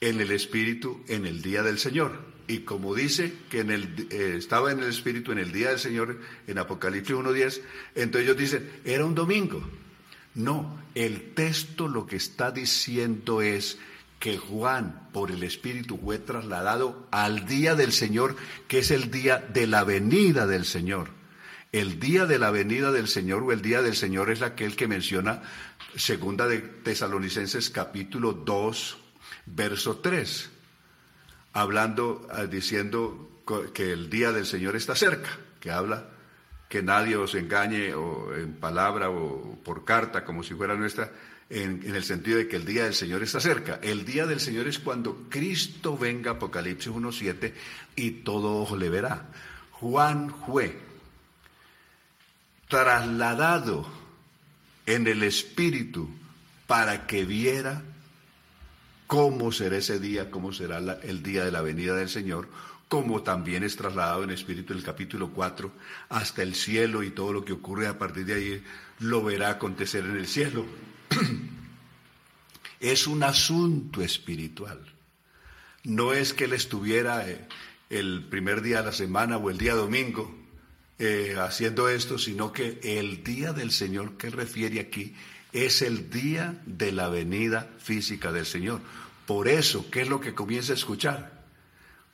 en 0.00 0.20
el 0.20 0.30
Espíritu 0.32 1.02
en 1.08 1.26
el 1.26 1.42
día 1.42 1.62
del 1.62 1.78
Señor. 1.78 2.29
Y 2.50 2.62
como 2.62 2.96
dice 2.96 3.32
que 3.48 3.60
en 3.60 3.70
el, 3.70 4.08
eh, 4.10 4.34
estaba 4.36 4.72
en 4.72 4.80
el 4.80 4.88
Espíritu 4.88 5.30
en 5.30 5.38
el 5.38 5.52
día 5.52 5.68
del 5.68 5.78
Señor, 5.78 6.18
en 6.48 6.58
Apocalipsis 6.58 7.14
1.10, 7.14 7.60
entonces 7.94 8.22
ellos 8.22 8.36
dicen, 8.36 8.68
era 8.84 9.04
un 9.04 9.14
domingo. 9.14 9.62
No, 10.34 10.76
el 10.96 11.32
texto 11.32 11.86
lo 11.86 12.06
que 12.06 12.16
está 12.16 12.50
diciendo 12.50 13.40
es 13.40 13.78
que 14.18 14.36
Juan, 14.36 15.08
por 15.12 15.30
el 15.30 15.44
Espíritu, 15.44 15.96
fue 15.96 16.18
trasladado 16.18 17.06
al 17.12 17.46
día 17.46 17.76
del 17.76 17.92
Señor, 17.92 18.34
que 18.66 18.80
es 18.80 18.90
el 18.90 19.12
día 19.12 19.38
de 19.38 19.68
la 19.68 19.84
venida 19.84 20.48
del 20.48 20.64
Señor. 20.64 21.10
El 21.70 22.00
día 22.00 22.26
de 22.26 22.40
la 22.40 22.50
venida 22.50 22.90
del 22.90 23.06
Señor 23.06 23.44
o 23.44 23.52
el 23.52 23.62
día 23.62 23.80
del 23.80 23.94
Señor 23.94 24.28
es 24.28 24.42
aquel 24.42 24.74
que 24.74 24.88
menciona 24.88 25.40
segunda 25.94 26.48
de 26.48 26.58
Tesalonicenses 26.58 27.70
capítulo 27.70 28.32
2, 28.32 28.98
verso 29.46 29.98
3, 29.98 30.50
hablando, 31.52 32.26
ah, 32.30 32.44
diciendo 32.44 33.42
que 33.74 33.92
el 33.92 34.10
día 34.10 34.32
del 34.32 34.46
Señor 34.46 34.76
está 34.76 34.94
cerca, 34.94 35.38
que 35.60 35.70
habla 35.70 36.10
que 36.70 36.84
nadie 36.84 37.16
os 37.16 37.34
engañe 37.34 37.90
en 37.90 38.54
palabra 38.54 39.10
o 39.10 39.58
por 39.64 39.84
carta, 39.84 40.24
como 40.24 40.44
si 40.44 40.54
fuera 40.54 40.76
nuestra, 40.76 41.10
en, 41.50 41.82
el 41.82 42.04
sentido 42.04 42.38
de 42.38 42.46
que 42.46 42.54
el 42.54 42.64
día 42.64 42.84
del 42.84 42.94
Señor 42.94 43.24
está 43.24 43.40
cerca. 43.40 43.80
El 43.82 44.04
día 44.04 44.24
del 44.24 44.38
Señor 44.38 44.68
es 44.68 44.78
cuando 44.78 45.26
Cristo 45.28 45.98
venga, 45.98 46.30
Apocalipsis 46.30 46.92
1.7, 46.92 47.52
y 47.96 48.10
todo 48.22 48.62
ojo 48.62 48.76
le 48.76 48.88
verá. 48.88 49.26
Juan 49.72 50.32
fue 50.46 50.78
trasladado 52.68 53.90
en 54.86 55.08
el 55.08 55.24
Espíritu 55.24 56.08
para 56.68 57.08
que 57.08 57.24
viera 57.24 57.82
cómo 59.10 59.50
será 59.50 59.78
ese 59.78 59.98
día, 59.98 60.30
cómo 60.30 60.52
será 60.52 60.78
el 61.02 61.20
día 61.24 61.44
de 61.44 61.50
la 61.50 61.62
venida 61.62 61.96
del 61.96 62.08
Señor, 62.08 62.48
como 62.86 63.24
también 63.24 63.64
es 63.64 63.74
trasladado 63.74 64.22
en 64.22 64.30
espíritu 64.30 64.72
el 64.72 64.84
capítulo 64.84 65.30
4 65.30 65.72
hasta 66.10 66.44
el 66.44 66.54
cielo 66.54 67.02
y 67.02 67.10
todo 67.10 67.32
lo 67.32 67.44
que 67.44 67.52
ocurre 67.52 67.88
a 67.88 67.98
partir 67.98 68.24
de 68.24 68.34
ahí 68.34 68.64
lo 69.00 69.24
verá 69.24 69.50
acontecer 69.50 70.04
en 70.04 70.16
el 70.16 70.28
cielo. 70.28 70.64
es 72.80 73.08
un 73.08 73.24
asunto 73.24 74.00
espiritual. 74.00 74.78
No 75.82 76.12
es 76.12 76.32
que 76.32 76.44
él 76.44 76.52
estuviera 76.52 77.28
eh, 77.28 77.48
el 77.88 78.28
primer 78.30 78.62
día 78.62 78.78
de 78.78 78.86
la 78.86 78.92
semana 78.92 79.38
o 79.38 79.50
el 79.50 79.58
día 79.58 79.74
domingo 79.74 80.32
eh, 81.00 81.34
haciendo 81.36 81.88
esto, 81.88 82.16
sino 82.16 82.52
que 82.52 82.78
el 82.84 83.24
día 83.24 83.52
del 83.52 83.72
Señor 83.72 84.16
que 84.16 84.30
refiere 84.30 84.78
aquí 84.78 85.16
es 85.52 85.82
el 85.82 86.10
día 86.10 86.60
de 86.66 86.92
la 86.92 87.08
venida 87.08 87.68
física 87.78 88.32
del 88.32 88.46
Señor. 88.46 88.80
Por 89.26 89.48
eso, 89.48 89.90
¿qué 89.90 90.02
es 90.02 90.08
lo 90.08 90.20
que 90.20 90.34
comienza 90.34 90.72
a 90.72 90.76
escuchar? 90.76 91.40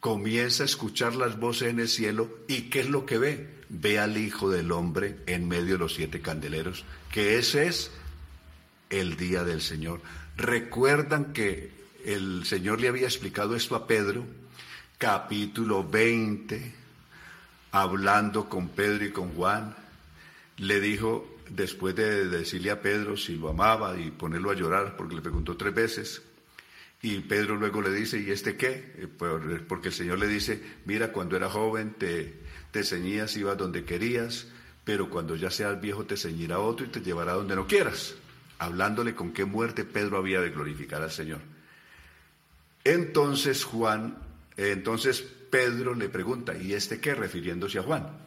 comienza 0.07 0.63
a 0.63 0.67
escuchar 0.67 1.17
las 1.17 1.37
voces 1.39 1.69
en 1.69 1.81
el 1.81 1.89
cielo 1.89 2.29
y 2.47 2.71
¿qué 2.71 2.79
es 2.79 2.89
lo 2.89 3.07
que 3.07 3.19
ve? 3.19 3.57
Ve 3.69 3.99
al 3.99 4.17
Hijo 4.17 4.49
del 4.49 4.71
Hombre 4.71 5.17
en 5.27 5.49
medio 5.49 5.73
de 5.73 5.79
los 5.79 5.95
siete 5.95 6.21
candeleros, 6.21 6.85
que 7.11 7.39
ese 7.39 7.67
es 7.67 7.91
el 8.89 9.17
día 9.17 9.43
del 9.43 9.61
Señor. 9.61 10.01
Recuerdan 10.37 11.33
que 11.33 11.73
el 12.05 12.45
Señor 12.45 12.81
le 12.81 12.87
había 12.87 13.07
explicado 13.07 13.57
esto 13.57 13.75
a 13.75 13.89
Pedro, 13.89 14.25
capítulo 14.97 15.83
20, 15.83 16.73
hablando 17.73 18.49
con 18.49 18.69
Pedro 18.69 19.07
y 19.07 19.11
con 19.11 19.31
Juan, 19.31 19.75
le 20.59 20.81
dijo, 20.81 21.39
después 21.51 21.95
de 21.95 22.29
decirle 22.29 22.71
a 22.71 22.81
Pedro 22.81 23.17
si 23.17 23.37
lo 23.37 23.51
amaba 23.51 23.99
y 23.99 24.11
ponerlo 24.11 24.51
a 24.51 24.55
llorar, 24.55 24.97
porque 24.97 25.15
le 25.15 25.23
preguntó 25.23 25.57
tres 25.57 25.75
veces, 25.75 26.23
y 27.03 27.21
Pedro 27.21 27.57
luego 27.57 27.83
le 27.83 27.91
dice, 27.91 28.19
¿y 28.19 28.31
este 28.31 28.57
qué? 28.57 28.95
Eh, 28.97 29.09
porque 29.69 29.89
el 29.89 29.95
Señor 29.95 30.19
le 30.19 30.27
dice, 30.27 30.61
mira, 30.87 31.13
cuando 31.13 31.37
era 31.37 31.51
joven 31.51 31.95
te, 31.99 32.41
te 32.71 32.85
ceñías, 32.85 33.37
ibas 33.37 33.59
donde 33.59 33.85
querías, 33.85 34.49
pero 34.85 35.11
cuando 35.11 35.37
ya 35.37 35.51
seas 35.51 35.81
viejo 35.81 36.05
te 36.05 36.17
ceñirá 36.17 36.59
otro 36.59 36.87
y 36.87 36.89
te 36.89 37.01
llevará 37.01 37.35
donde 37.35 37.57
no 37.57 37.67
quieras. 37.67 38.15
Hablándole 38.59 39.15
con 39.15 39.33
qué 39.33 39.45
muerte 39.45 39.85
Pedro 39.85 40.17
había 40.17 40.41
de 40.41 40.51
glorificar 40.51 41.03
al 41.03 41.11
Señor. 41.11 41.41
Entonces 42.83 43.65
Juan, 43.65 44.19
eh, 44.57 44.71
entonces 44.73 45.21
Pedro 45.21 45.95
le 45.95 46.09
pregunta, 46.09 46.57
¿y 46.57 46.73
este 46.73 46.99
qué? 46.99 47.15
refiriéndose 47.15 47.79
a 47.79 47.83
Juan. 47.83 48.26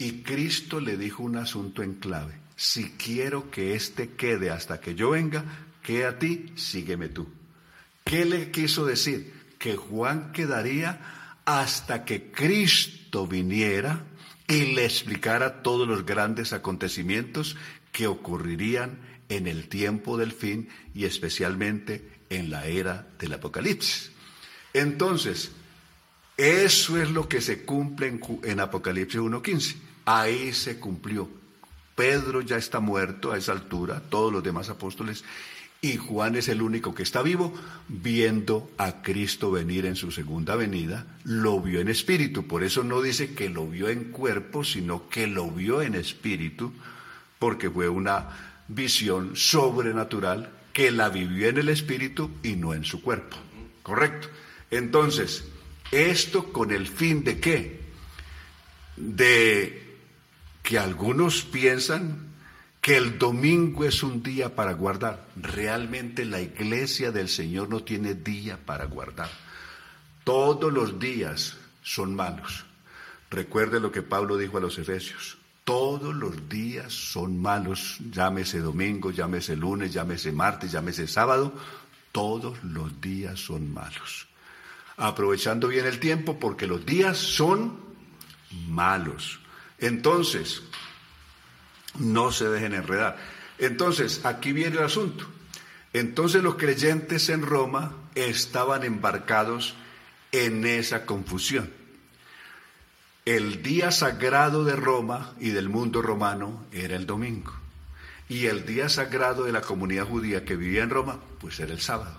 Y 0.00 0.22
Cristo 0.22 0.80
le 0.80 0.96
dijo 0.96 1.22
un 1.22 1.36
asunto 1.36 1.82
en 1.82 1.96
clave. 1.96 2.32
Si 2.56 2.92
quiero 2.92 3.50
que 3.50 3.74
éste 3.74 4.12
quede 4.12 4.48
hasta 4.48 4.80
que 4.80 4.94
yo 4.94 5.10
venga, 5.10 5.44
que 5.82 6.06
a 6.06 6.18
ti, 6.18 6.46
sígueme 6.56 7.10
tú. 7.10 7.28
¿Qué 8.02 8.24
le 8.24 8.50
quiso 8.50 8.86
decir? 8.86 9.30
Que 9.58 9.76
Juan 9.76 10.32
quedaría 10.32 11.42
hasta 11.44 12.06
que 12.06 12.30
Cristo 12.30 13.26
viniera 13.26 14.02
y 14.48 14.72
le 14.72 14.86
explicara 14.86 15.60
todos 15.62 15.86
los 15.86 16.06
grandes 16.06 16.54
acontecimientos 16.54 17.58
que 17.92 18.06
ocurrirían 18.06 18.98
en 19.28 19.46
el 19.46 19.68
tiempo 19.68 20.16
del 20.16 20.32
fin 20.32 20.70
y 20.94 21.04
especialmente 21.04 22.22
en 22.30 22.48
la 22.48 22.66
era 22.66 23.06
del 23.18 23.34
Apocalipsis. 23.34 24.12
Entonces, 24.72 25.50
eso 26.38 26.96
es 26.96 27.10
lo 27.10 27.28
que 27.28 27.42
se 27.42 27.66
cumple 27.66 28.06
en, 28.06 28.20
en 28.44 28.60
Apocalipsis 28.60 29.20
1.15. 29.20 29.89
Ahí 30.12 30.52
se 30.52 30.80
cumplió. 30.80 31.28
Pedro 31.94 32.40
ya 32.40 32.56
está 32.56 32.80
muerto 32.80 33.30
a 33.30 33.38
esa 33.38 33.52
altura, 33.52 34.02
todos 34.10 34.32
los 34.32 34.42
demás 34.42 34.68
apóstoles, 34.68 35.22
y 35.80 35.98
Juan 35.98 36.34
es 36.34 36.48
el 36.48 36.62
único 36.62 36.96
que 36.96 37.04
está 37.04 37.22
vivo 37.22 37.54
viendo 37.86 38.72
a 38.76 39.02
Cristo 39.02 39.52
venir 39.52 39.86
en 39.86 39.94
su 39.94 40.10
segunda 40.10 40.56
venida. 40.56 41.06
Lo 41.22 41.60
vio 41.60 41.80
en 41.80 41.86
espíritu. 41.88 42.48
Por 42.48 42.64
eso 42.64 42.82
no 42.82 43.00
dice 43.00 43.34
que 43.34 43.50
lo 43.50 43.68
vio 43.68 43.88
en 43.88 44.10
cuerpo, 44.10 44.64
sino 44.64 45.08
que 45.08 45.28
lo 45.28 45.48
vio 45.48 45.80
en 45.80 45.94
espíritu, 45.94 46.72
porque 47.38 47.70
fue 47.70 47.88
una 47.88 48.64
visión 48.66 49.36
sobrenatural 49.36 50.50
que 50.72 50.90
la 50.90 51.08
vivió 51.08 51.48
en 51.48 51.58
el 51.58 51.68
espíritu 51.68 52.32
y 52.42 52.56
no 52.56 52.74
en 52.74 52.84
su 52.84 53.00
cuerpo. 53.00 53.36
¿Correcto? 53.84 54.26
Entonces, 54.72 55.44
esto 55.92 56.52
con 56.52 56.72
el 56.72 56.88
fin 56.88 57.22
de 57.22 57.38
qué? 57.38 57.80
De 58.96 59.89
que 60.62 60.78
algunos 60.78 61.42
piensan 61.42 62.30
que 62.80 62.96
el 62.96 63.18
domingo 63.18 63.84
es 63.84 64.02
un 64.02 64.22
día 64.22 64.54
para 64.54 64.72
guardar. 64.72 65.26
Realmente 65.36 66.24
la 66.24 66.40
iglesia 66.40 67.12
del 67.12 67.28
Señor 67.28 67.68
no 67.68 67.82
tiene 67.82 68.14
día 68.14 68.58
para 68.64 68.86
guardar. 68.86 69.30
Todos 70.24 70.72
los 70.72 70.98
días 70.98 71.56
son 71.82 72.14
malos. 72.14 72.64
Recuerde 73.30 73.80
lo 73.80 73.92
que 73.92 74.02
Pablo 74.02 74.36
dijo 74.36 74.58
a 74.58 74.60
los 74.60 74.78
Efesios. 74.78 75.36
Todos 75.64 76.14
los 76.14 76.48
días 76.48 76.92
son 76.92 77.40
malos, 77.40 77.98
llámese 78.10 78.58
domingo, 78.58 79.10
llámese 79.10 79.54
lunes, 79.54 79.92
llámese 79.92 80.32
martes, 80.32 80.72
llámese 80.72 81.06
sábado, 81.06 81.54
todos 82.12 82.62
los 82.64 83.00
días 83.00 83.38
son 83.38 83.72
malos. 83.72 84.26
Aprovechando 84.96 85.68
bien 85.68 85.86
el 85.86 86.00
tiempo 86.00 86.38
porque 86.38 86.66
los 86.66 86.84
días 86.84 87.18
son 87.18 87.78
malos. 88.68 89.38
Entonces, 89.80 90.62
no 91.98 92.32
se 92.32 92.48
dejen 92.48 92.74
enredar. 92.74 93.18
Entonces, 93.58 94.24
aquí 94.24 94.52
viene 94.52 94.76
el 94.76 94.84
asunto. 94.84 95.26
Entonces 95.92 96.42
los 96.42 96.54
creyentes 96.54 97.28
en 97.30 97.42
Roma 97.42 97.96
estaban 98.14 98.84
embarcados 98.84 99.74
en 100.32 100.64
esa 100.64 101.04
confusión. 101.04 101.70
El 103.24 103.62
día 103.62 103.90
sagrado 103.90 104.64
de 104.64 104.76
Roma 104.76 105.34
y 105.40 105.50
del 105.50 105.68
mundo 105.68 106.00
romano 106.00 106.64
era 106.72 106.96
el 106.96 107.06
domingo. 107.06 107.52
Y 108.28 108.46
el 108.46 108.64
día 108.64 108.88
sagrado 108.88 109.44
de 109.44 109.52
la 109.52 109.60
comunidad 109.60 110.06
judía 110.06 110.44
que 110.44 110.56
vivía 110.56 110.84
en 110.84 110.90
Roma, 110.90 111.18
pues 111.40 111.58
era 111.58 111.72
el 111.72 111.80
sábado. 111.80 112.16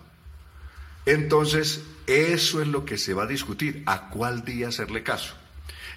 Entonces, 1.06 1.82
eso 2.06 2.62
es 2.62 2.68
lo 2.68 2.86
que 2.86 2.98
se 2.98 3.14
va 3.14 3.24
a 3.24 3.28
discutir, 3.28 3.84
a 3.86 4.10
cuál 4.10 4.44
día 4.44 4.68
hacerle 4.68 5.04
caso. 5.04 5.34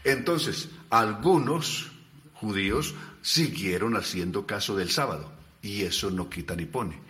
Entonces, 0.04 0.68
algunos 0.98 1.90
judíos 2.34 2.94
siguieron 3.22 3.96
haciendo 3.96 4.46
caso 4.46 4.76
del 4.76 4.90
sábado 4.90 5.32
y 5.62 5.82
eso 5.82 6.10
no 6.10 6.28
quita 6.28 6.54
ni 6.54 6.66
pone. 6.66 7.00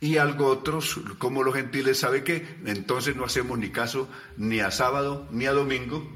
Y 0.00 0.16
algo 0.16 0.46
otros, 0.46 1.00
como 1.18 1.42
los 1.42 1.54
gentiles, 1.54 1.98
¿sabe 1.98 2.24
qué? 2.24 2.58
Entonces 2.64 3.16
no 3.16 3.24
hacemos 3.24 3.58
ni 3.58 3.70
caso 3.70 4.08
ni 4.36 4.60
a 4.60 4.70
sábado 4.70 5.28
ni 5.30 5.46
a 5.46 5.52
domingo, 5.52 6.08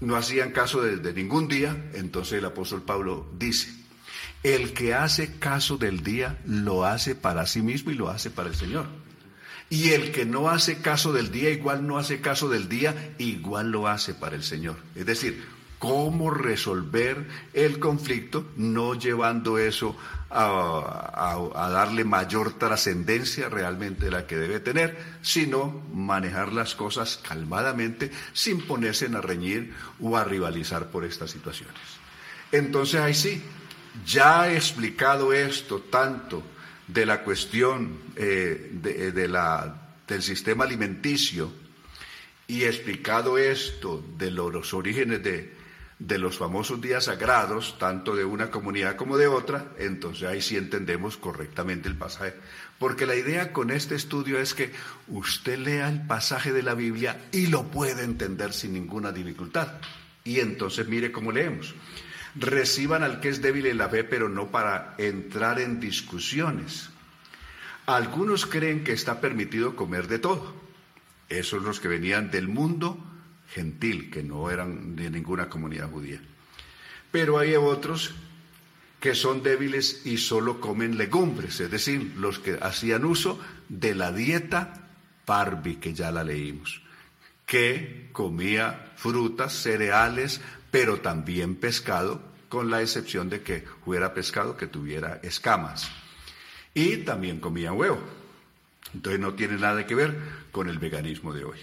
no 0.00 0.16
hacían 0.16 0.52
caso 0.52 0.80
de, 0.80 1.12
ningún 1.12 1.48
día, 1.48 1.90
entonces 1.94 2.38
el 2.38 2.44
apóstol 2.44 2.82
Pablo 2.82 3.26
dice, 3.38 3.70
el 4.42 4.72
que 4.72 4.94
hace 4.94 5.38
caso 5.38 5.76
del 5.76 6.02
día 6.02 6.38
lo 6.46 6.86
hace 6.86 7.14
para 7.14 7.46
sí 7.46 7.60
mismo 7.60 7.90
y 7.90 7.94
lo 7.94 8.08
hace 8.08 8.30
para 8.30 8.48
el 8.48 8.54
Señor. 8.54 8.86
Y 9.68 9.90
el 9.90 10.12
que 10.12 10.24
no 10.24 10.48
hace 10.48 10.78
caso 10.78 11.12
del 11.12 11.30
día, 11.30 11.50
igual 11.50 11.86
no 11.86 11.98
hace 11.98 12.20
caso 12.20 12.48
del 12.48 12.68
día, 12.68 13.14
igual 13.18 13.70
lo 13.70 13.86
hace 13.86 14.14
para 14.14 14.34
el 14.34 14.42
Señor. 14.42 14.76
Es 14.96 15.06
decir, 15.06 15.44
cómo 15.80 16.30
resolver 16.30 17.26
el 17.54 17.78
conflicto, 17.78 18.44
no 18.56 18.94
llevando 18.94 19.58
eso 19.58 19.96
a, 20.28 21.38
darle 21.72 22.04
mayor 22.04 22.52
trascendencia 22.58 23.48
realmente 23.48 24.04
de 24.04 24.10
la 24.10 24.26
que 24.26 24.36
debe 24.36 24.60
tener, 24.60 24.98
sino 25.22 25.82
manejar 25.92 26.52
las 26.52 26.74
cosas 26.74 27.18
calmadamente 27.26 28.10
sin 28.34 28.60
ponerse 28.60 29.06
a 29.06 29.22
reñir 29.22 29.74
o 29.98 30.18
a 30.18 30.22
rivalizar 30.22 30.90
por 30.90 31.06
estas 31.06 31.30
situaciones. 31.30 31.80
Entonces 32.52 33.00
ahí 33.00 33.14
sí, 33.14 33.42
ya 34.04 34.50
he 34.50 34.56
explicado 34.56 35.32
esto 35.32 35.80
tanto 35.80 36.42
de 36.86 37.06
la 37.06 37.24
cuestión 37.24 38.00
eh, 38.16 39.26
la, 39.30 39.80
del 40.06 40.22
sistema 40.22 40.64
alimenticio 40.64 41.50
y 42.46 42.64
explicado 42.64 43.38
esto 43.38 44.04
de 44.18 44.30
los 44.30 44.74
orígenes 44.74 45.22
de, 45.22 45.59
de 46.00 46.16
los 46.16 46.38
famosos 46.38 46.80
días 46.80 47.04
sagrados, 47.04 47.78
tanto 47.78 48.16
de 48.16 48.24
una 48.24 48.50
comunidad 48.50 48.96
como 48.96 49.18
de 49.18 49.26
otra, 49.26 49.66
entonces 49.78 50.26
ahí 50.26 50.40
sí 50.40 50.56
entendemos 50.56 51.18
correctamente 51.18 51.88
el 51.88 51.94
pasaje. 51.94 52.34
Porque 52.78 53.04
la 53.04 53.14
idea 53.14 53.52
con 53.52 53.70
este 53.70 53.96
estudio 53.96 54.38
es 54.38 54.54
que 54.54 54.72
usted 55.08 55.58
lea 55.58 55.90
el 55.90 56.06
pasaje 56.06 56.52
de 56.52 56.62
la 56.62 56.72
Biblia 56.72 57.28
y 57.32 57.48
lo 57.48 57.64
puede 57.64 58.02
entender 58.02 58.54
sin 58.54 58.72
ninguna 58.72 59.12
dificultad. 59.12 59.74
Y 60.24 60.40
entonces 60.40 60.88
mire 60.88 61.12
cómo 61.12 61.32
leemos. 61.32 61.74
Reciban 62.34 63.02
al 63.02 63.20
que 63.20 63.28
es 63.28 63.42
débil 63.42 63.66
en 63.66 63.76
la 63.76 63.90
fe, 63.90 64.02
pero 64.02 64.30
no 64.30 64.50
para 64.50 64.94
entrar 64.96 65.60
en 65.60 65.80
discusiones. 65.80 66.88
Algunos 67.84 68.46
creen 68.46 68.84
que 68.84 68.92
está 68.92 69.20
permitido 69.20 69.76
comer 69.76 70.08
de 70.08 70.18
todo. 70.18 70.54
Esos 71.28 71.62
los 71.62 71.78
que 71.78 71.88
venían 71.88 72.30
del 72.30 72.48
mundo 72.48 73.09
gentil, 73.50 74.10
que 74.10 74.22
no 74.22 74.50
eran 74.50 74.96
de 74.96 75.10
ninguna 75.10 75.48
comunidad 75.48 75.90
judía. 75.90 76.20
Pero 77.10 77.38
hay 77.38 77.54
otros 77.56 78.14
que 79.00 79.14
son 79.14 79.42
débiles 79.42 80.02
y 80.04 80.18
solo 80.18 80.60
comen 80.60 80.98
legumbres, 80.98 81.60
es 81.60 81.70
decir, 81.70 82.14
los 82.16 82.38
que 82.38 82.58
hacían 82.60 83.04
uso 83.04 83.40
de 83.68 83.94
la 83.94 84.12
dieta 84.12 84.88
Parvi, 85.24 85.76
que 85.76 85.94
ya 85.94 86.10
la 86.10 86.22
leímos, 86.22 86.82
que 87.46 88.08
comía 88.12 88.92
frutas, 88.96 89.52
cereales, 89.54 90.40
pero 90.70 91.00
también 91.00 91.56
pescado, 91.56 92.20
con 92.48 92.68
la 92.68 92.82
excepción 92.82 93.30
de 93.30 93.42
que 93.42 93.64
fuera 93.84 94.12
pescado 94.12 94.56
que 94.56 94.66
tuviera 94.66 95.20
escamas. 95.22 95.88
Y 96.74 96.98
también 96.98 97.38
comían 97.40 97.74
huevo. 97.74 98.00
Entonces 98.92 99.20
no 99.20 99.34
tiene 99.34 99.56
nada 99.56 99.86
que 99.86 99.94
ver 99.94 100.18
con 100.50 100.68
el 100.68 100.78
veganismo 100.78 101.32
de 101.32 101.44
hoy. 101.44 101.58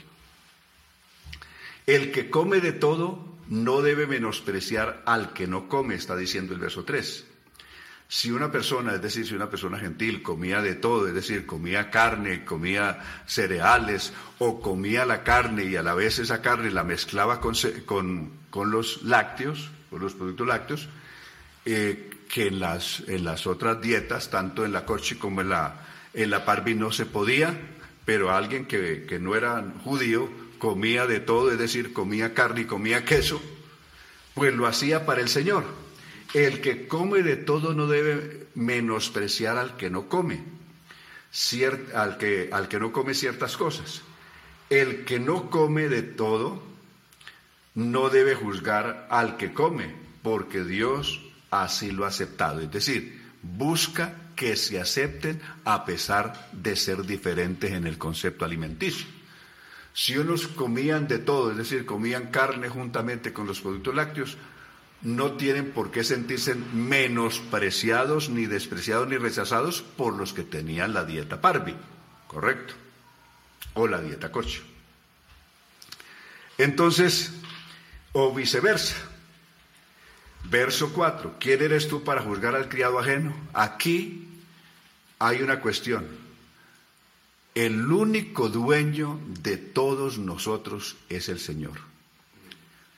El 1.87 2.11
que 2.11 2.29
come 2.29 2.59
de 2.59 2.73
todo 2.73 3.25
no 3.47 3.81
debe 3.81 4.07
menospreciar 4.07 5.03
al 5.05 5.31
que 5.31 5.47
no 5.47 5.69
come, 5.69 5.95
está 5.95 6.17
diciendo 6.17 6.53
el 6.53 6.59
verso 6.59 6.83
3. 6.83 7.25
Si 8.09 8.29
una 8.29 8.51
persona, 8.51 8.95
es 8.95 9.01
decir, 9.01 9.25
si 9.25 9.33
una 9.33 9.49
persona 9.49 9.79
gentil 9.79 10.21
comía 10.21 10.61
de 10.61 10.75
todo, 10.75 11.07
es 11.07 11.13
decir, 11.13 11.45
comía 11.45 11.89
carne, 11.89 12.43
comía 12.43 13.23
cereales 13.25 14.11
o 14.37 14.59
comía 14.59 15.05
la 15.05 15.23
carne 15.23 15.63
y 15.63 15.77
a 15.77 15.81
la 15.81 15.93
vez 15.93 16.19
esa 16.19 16.41
carne 16.41 16.71
la 16.71 16.83
mezclaba 16.83 17.39
con, 17.39 17.53
con, 17.85 18.71
los 18.71 19.03
lácteos, 19.03 19.69
con 19.89 20.01
los 20.01 20.13
productos 20.13 20.45
lácteos, 20.45 20.89
eh, 21.63 22.09
que 22.27 22.47
en 22.47 22.59
las, 22.59 23.01
en 23.07 23.23
las 23.23 23.47
otras 23.47 23.79
dietas, 23.79 24.29
tanto 24.29 24.65
en 24.65 24.73
la 24.73 24.85
cochi 24.85 25.15
como 25.15 25.39
en 25.39 25.49
la, 25.49 25.85
en 26.13 26.31
la 26.31 26.43
parvi 26.43 26.75
no 26.75 26.91
se 26.91 27.05
podía, 27.05 27.57
pero 28.03 28.31
alguien 28.31 28.65
que, 28.65 29.05
que 29.05 29.19
no 29.19 29.35
era 29.35 29.63
judío 29.85 30.46
comía 30.57 31.07
de 31.07 31.19
todo, 31.19 31.51
es 31.51 31.57
decir, 31.57 31.93
comía 31.93 32.33
carne 32.33 32.61
y 32.61 32.65
comía 32.65 33.05
queso, 33.05 33.41
pues 34.33 34.53
lo 34.53 34.67
hacía 34.67 35.05
para 35.05 35.21
el 35.21 35.29
Señor. 35.29 35.65
El 36.33 36.61
que 36.61 36.87
come 36.87 37.23
de 37.23 37.37
todo 37.37 37.73
no 37.73 37.87
debe 37.87 38.47
menospreciar 38.55 39.57
al 39.57 39.77
que 39.77 39.89
no 39.89 40.09
come, 40.09 40.43
al, 41.93 42.17
que, 42.17 42.49
al 42.51 42.67
que 42.67 42.79
no 42.79 42.91
come 42.91 43.13
ciertas 43.13 43.57
cosas. 43.57 44.01
El 44.69 45.05
que 45.05 45.19
no 45.19 45.49
come 45.49 45.87
de 45.87 46.03
todo 46.03 46.61
no 47.75 48.09
debe 48.09 48.35
juzgar 48.35 49.07
al 49.09 49.37
que 49.37 49.53
come, 49.53 49.93
porque 50.23 50.63
Dios 50.63 51.21
así 51.51 51.91
lo 51.91 52.05
ha 52.05 52.09
aceptado. 52.09 52.59
Es 52.59 52.71
decir, 52.71 53.23
busca 53.41 54.13
que 54.35 54.55
se 54.55 54.79
acepten 54.79 55.41
a 55.63 55.85
pesar 55.85 56.49
de 56.51 56.75
ser 56.75 57.03
diferentes 57.03 57.71
en 57.71 57.87
el 57.87 57.97
concepto 57.97 58.45
alimenticio. 58.45 59.16
Si 59.97 60.15
unos 60.15 60.47
comían 60.47 61.07
de 61.07 61.17
todo, 61.17 61.49
es 61.49 61.57
decir, 61.57 61.83
comían 61.83 62.27
carne 62.27 62.69
juntamente 62.69 63.33
con 63.33 63.47
los 63.47 63.61
productos 63.61 63.95
lácteos, 63.95 64.37
no 65.01 65.31
tienen 65.37 65.71
por 65.71 65.89
qué 65.89 66.03
sentirse 66.03 66.53
menospreciados, 66.53 68.29
ni 68.29 68.45
despreciados, 68.45 69.07
ni 69.07 69.17
rechazados 69.17 69.81
por 69.81 70.13
los 70.13 70.33
que 70.33 70.43
tenían 70.43 70.93
la 70.93 71.03
dieta 71.03 71.41
Parvi, 71.41 71.75
¿correcto? 72.27 72.75
O 73.73 73.87
la 73.87 73.99
dieta 73.99 74.31
Cocho. 74.31 74.61
Entonces, 76.59 77.33
o 78.11 78.31
viceversa. 78.35 78.97
Verso 80.43 80.93
4. 80.93 81.37
¿Quién 81.39 81.63
eres 81.63 81.87
tú 81.87 82.03
para 82.03 82.21
juzgar 82.21 82.53
al 82.55 82.69
criado 82.69 82.99
ajeno? 82.99 83.35
Aquí 83.51 84.29
hay 85.17 85.41
una 85.41 85.59
cuestión. 85.59 86.26
El 87.57 87.91
único 87.91 88.49
dueño 88.49 89.19
de 89.41 89.57
todos 89.57 90.19
nosotros 90.19 90.95
es 91.09 91.27
el 91.27 91.39
Señor. 91.39 91.79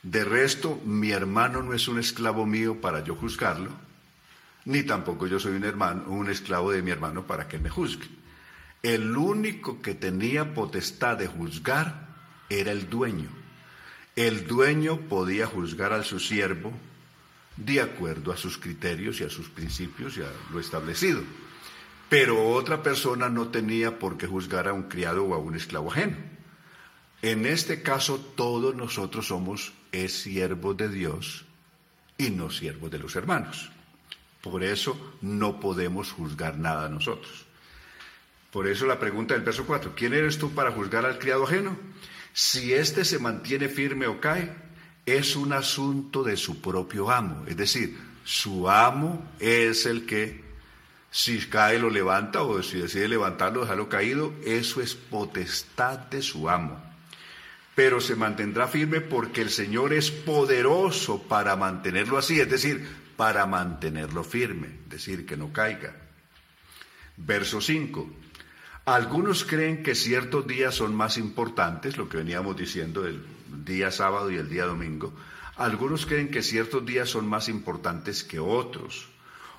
De 0.02 0.22
resto, 0.22 0.78
mi 0.84 1.12
hermano 1.12 1.62
no 1.62 1.72
es 1.72 1.88
un 1.88 1.98
esclavo 1.98 2.44
mío 2.44 2.78
para 2.78 3.02
yo 3.02 3.16
juzgarlo, 3.16 3.70
ni 4.66 4.82
tampoco 4.82 5.26
yo 5.26 5.40
soy 5.40 5.52
un 5.56 5.64
hermano, 5.64 6.04
un 6.08 6.28
esclavo 6.28 6.72
de 6.72 6.82
mi 6.82 6.90
hermano 6.90 7.26
para 7.26 7.48
que 7.48 7.58
me 7.58 7.70
juzgue. 7.70 8.06
El 8.82 9.16
único 9.16 9.80
que 9.80 9.94
tenía 9.94 10.52
potestad 10.52 11.16
de 11.16 11.26
juzgar 11.26 12.08
era 12.50 12.70
el 12.70 12.90
dueño. 12.90 13.30
El 14.14 14.46
dueño 14.46 15.00
podía 15.08 15.46
juzgar 15.46 15.94
a 15.94 16.04
su 16.04 16.20
siervo 16.20 16.70
de 17.56 17.80
acuerdo 17.80 18.30
a 18.30 18.36
sus 18.36 18.58
criterios 18.58 19.22
y 19.22 19.24
a 19.24 19.30
sus 19.30 19.48
principios 19.48 20.18
y 20.18 20.20
a 20.20 20.30
lo 20.52 20.60
establecido 20.60 21.22
pero 22.10 22.48
otra 22.50 22.82
persona 22.82 23.30
no 23.30 23.48
tenía 23.48 23.98
por 24.00 24.18
qué 24.18 24.26
juzgar 24.26 24.66
a 24.66 24.72
un 24.72 24.82
criado 24.82 25.24
o 25.24 25.32
a 25.32 25.38
un 25.38 25.54
esclavo 25.54 25.92
ajeno. 25.92 26.16
En 27.22 27.46
este 27.46 27.82
caso, 27.82 28.18
todos 28.18 28.74
nosotros 28.74 29.28
somos 29.28 29.72
siervos 30.08 30.76
de 30.76 30.88
Dios 30.88 31.44
y 32.18 32.30
no 32.30 32.50
siervos 32.50 32.90
de 32.90 32.98
los 32.98 33.14
hermanos. 33.14 33.70
Por 34.42 34.64
eso 34.64 35.16
no 35.20 35.60
podemos 35.60 36.10
juzgar 36.10 36.58
nada 36.58 36.88
nosotros. 36.88 37.46
Por 38.50 38.66
eso 38.66 38.86
la 38.86 38.98
pregunta 38.98 39.34
del 39.34 39.44
verso 39.44 39.64
4, 39.64 39.92
¿quién 39.94 40.12
eres 40.12 40.36
tú 40.36 40.50
para 40.50 40.72
juzgar 40.72 41.06
al 41.06 41.18
criado 41.18 41.44
ajeno? 41.44 41.76
Si 42.32 42.72
éste 42.72 43.04
se 43.04 43.20
mantiene 43.20 43.68
firme 43.68 44.08
o 44.08 44.20
cae, 44.20 44.50
es 45.06 45.36
un 45.36 45.52
asunto 45.52 46.24
de 46.24 46.36
su 46.36 46.60
propio 46.60 47.08
amo. 47.08 47.44
Es 47.46 47.56
decir, 47.56 47.96
su 48.24 48.68
amo 48.68 49.30
es 49.38 49.86
el 49.86 50.06
que 50.06 50.49
si 51.10 51.38
cae 51.48 51.78
lo 51.78 51.90
levanta 51.90 52.42
o 52.42 52.62
si 52.62 52.78
decide 52.78 53.08
levantarlo, 53.08 53.62
dejarlo 53.62 53.88
caído, 53.88 54.32
eso 54.44 54.80
es 54.80 54.94
potestad 54.94 55.98
de 55.98 56.22
su 56.22 56.48
amo. 56.48 56.80
Pero 57.74 58.00
se 58.00 58.14
mantendrá 58.14 58.68
firme 58.68 59.00
porque 59.00 59.42
el 59.42 59.50
Señor 59.50 59.92
es 59.92 60.10
poderoso 60.10 61.22
para 61.22 61.56
mantenerlo 61.56 62.16
así, 62.16 62.38
es 62.40 62.48
decir, 62.48 62.86
para 63.16 63.44
mantenerlo 63.46 64.22
firme, 64.22 64.68
es 64.84 64.88
decir, 64.88 65.26
que 65.26 65.36
no 65.36 65.52
caiga. 65.52 65.94
Verso 67.16 67.60
5. 67.60 68.08
Algunos 68.86 69.44
creen 69.44 69.82
que 69.82 69.94
ciertos 69.94 70.46
días 70.46 70.74
son 70.74 70.94
más 70.94 71.18
importantes, 71.18 71.96
lo 71.96 72.08
que 72.08 72.16
veníamos 72.18 72.56
diciendo 72.56 73.02
del 73.02 73.22
día 73.64 73.90
sábado 73.90 74.30
y 74.30 74.36
el 74.36 74.48
día 74.48 74.64
domingo. 74.64 75.12
Algunos 75.56 76.06
creen 76.06 76.30
que 76.30 76.42
ciertos 76.42 76.86
días 76.86 77.10
son 77.10 77.28
más 77.28 77.48
importantes 77.48 78.24
que 78.24 78.38
otros. 78.38 79.09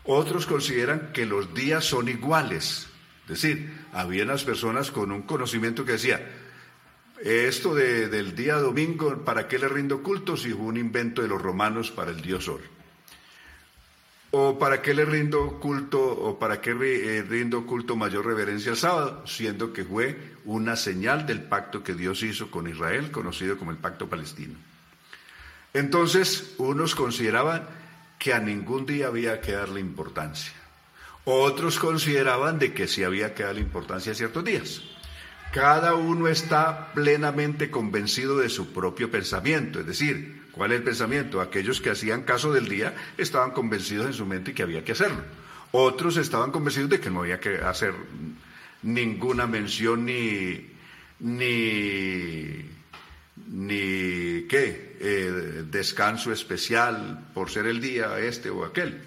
Otros 0.03 0.45
consideran 0.45 1.11
que 1.13 1.25
los 1.25 1.53
días 1.53 1.85
son 1.85 2.09
iguales. 2.09 2.87
Es 3.23 3.41
decir, 3.41 3.71
había 3.93 4.23
unas 4.23 4.43
personas 4.43 4.91
con 4.91 5.11
un 5.11 5.21
conocimiento 5.23 5.85
que 5.85 5.93
decía, 5.93 6.27
esto 7.23 7.75
del 7.75 8.35
día 8.35 8.55
domingo, 8.55 9.23
¿para 9.23 9.47
qué 9.47 9.59
le 9.59 9.67
rindo 9.67 10.01
culto 10.01 10.35
si 10.35 10.51
fue 10.51 10.63
un 10.63 10.77
invento 10.77 11.21
de 11.21 11.27
los 11.27 11.41
romanos 11.41 11.91
para 11.91 12.11
el 12.11 12.21
dios 12.21 12.45
Sol? 12.45 12.61
¿O 14.31 14.57
para 14.57 14.81
qué 14.81 14.93
le 14.93 15.05
rindo 15.05 15.59
culto 15.59 16.01
o 16.01 16.39
para 16.39 16.61
qué 16.61 16.71
eh, 16.71 17.21
rindo 17.21 17.65
culto 17.65 17.95
mayor 17.95 18.25
reverencia 18.25 18.71
al 18.71 18.77
sábado? 18.77 19.27
Siendo 19.27 19.73
que 19.73 19.83
fue 19.83 20.17
una 20.45 20.77
señal 20.77 21.25
del 21.27 21.43
pacto 21.43 21.83
que 21.83 21.93
Dios 21.93 22.23
hizo 22.23 22.49
con 22.49 22.67
Israel, 22.67 23.11
conocido 23.11 23.57
como 23.57 23.71
el 23.71 23.77
pacto 23.77 24.07
palestino. 24.07 24.55
Entonces, 25.73 26.55
unos 26.57 26.95
consideraban 26.95 27.67
que 28.21 28.35
a 28.35 28.39
ningún 28.39 28.85
día 28.85 29.07
había 29.07 29.41
que 29.41 29.53
darle 29.53 29.79
importancia. 29.79 30.53
Otros 31.25 31.79
consideraban 31.79 32.59
de 32.59 32.71
que 32.71 32.87
sí 32.87 33.03
había 33.03 33.33
que 33.33 33.41
darle 33.41 33.61
importancia 33.61 34.11
a 34.11 34.15
ciertos 34.15 34.45
días. 34.45 34.83
Cada 35.51 35.95
uno 35.95 36.27
está 36.27 36.93
plenamente 36.93 37.71
convencido 37.71 38.37
de 38.37 38.49
su 38.49 38.71
propio 38.73 39.09
pensamiento, 39.09 39.79
es 39.79 39.87
decir, 39.87 40.43
¿cuál 40.51 40.71
es 40.71 40.77
el 40.77 40.83
pensamiento? 40.83 41.41
Aquellos 41.41 41.81
que 41.81 41.89
hacían 41.89 42.21
caso 42.21 42.53
del 42.53 42.69
día 42.69 42.93
estaban 43.17 43.51
convencidos 43.51 44.05
en 44.05 44.13
su 44.13 44.27
mente 44.27 44.53
que 44.53 44.61
había 44.61 44.85
que 44.85 44.91
hacerlo. 44.91 45.23
Otros 45.71 46.17
estaban 46.17 46.51
convencidos 46.51 46.91
de 46.91 46.99
que 46.99 47.09
no 47.09 47.21
había 47.21 47.39
que 47.39 47.57
hacer 47.57 47.95
ninguna 48.83 49.47
mención 49.47 50.05
ni, 50.05 50.69
ni 51.19 52.69
ni 53.47 54.43
qué, 54.47 54.90
eh, 55.03 55.63
descanso 55.69 56.31
especial 56.31 57.29
por 57.33 57.49
ser 57.49 57.65
el 57.65 57.81
día 57.81 58.19
este 58.19 58.49
o 58.49 58.63
aquel. 58.63 59.01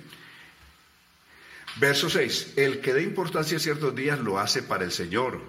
Verso 1.77 2.11
6. 2.11 2.55
El 2.57 2.81
que 2.81 2.95
dé 2.95 3.03
importancia 3.03 3.57
a 3.57 3.61
ciertos 3.61 3.95
días 3.95 4.19
lo 4.19 4.39
hace 4.39 4.63
para 4.63 4.85
el 4.85 4.93
Señor. 4.93 5.41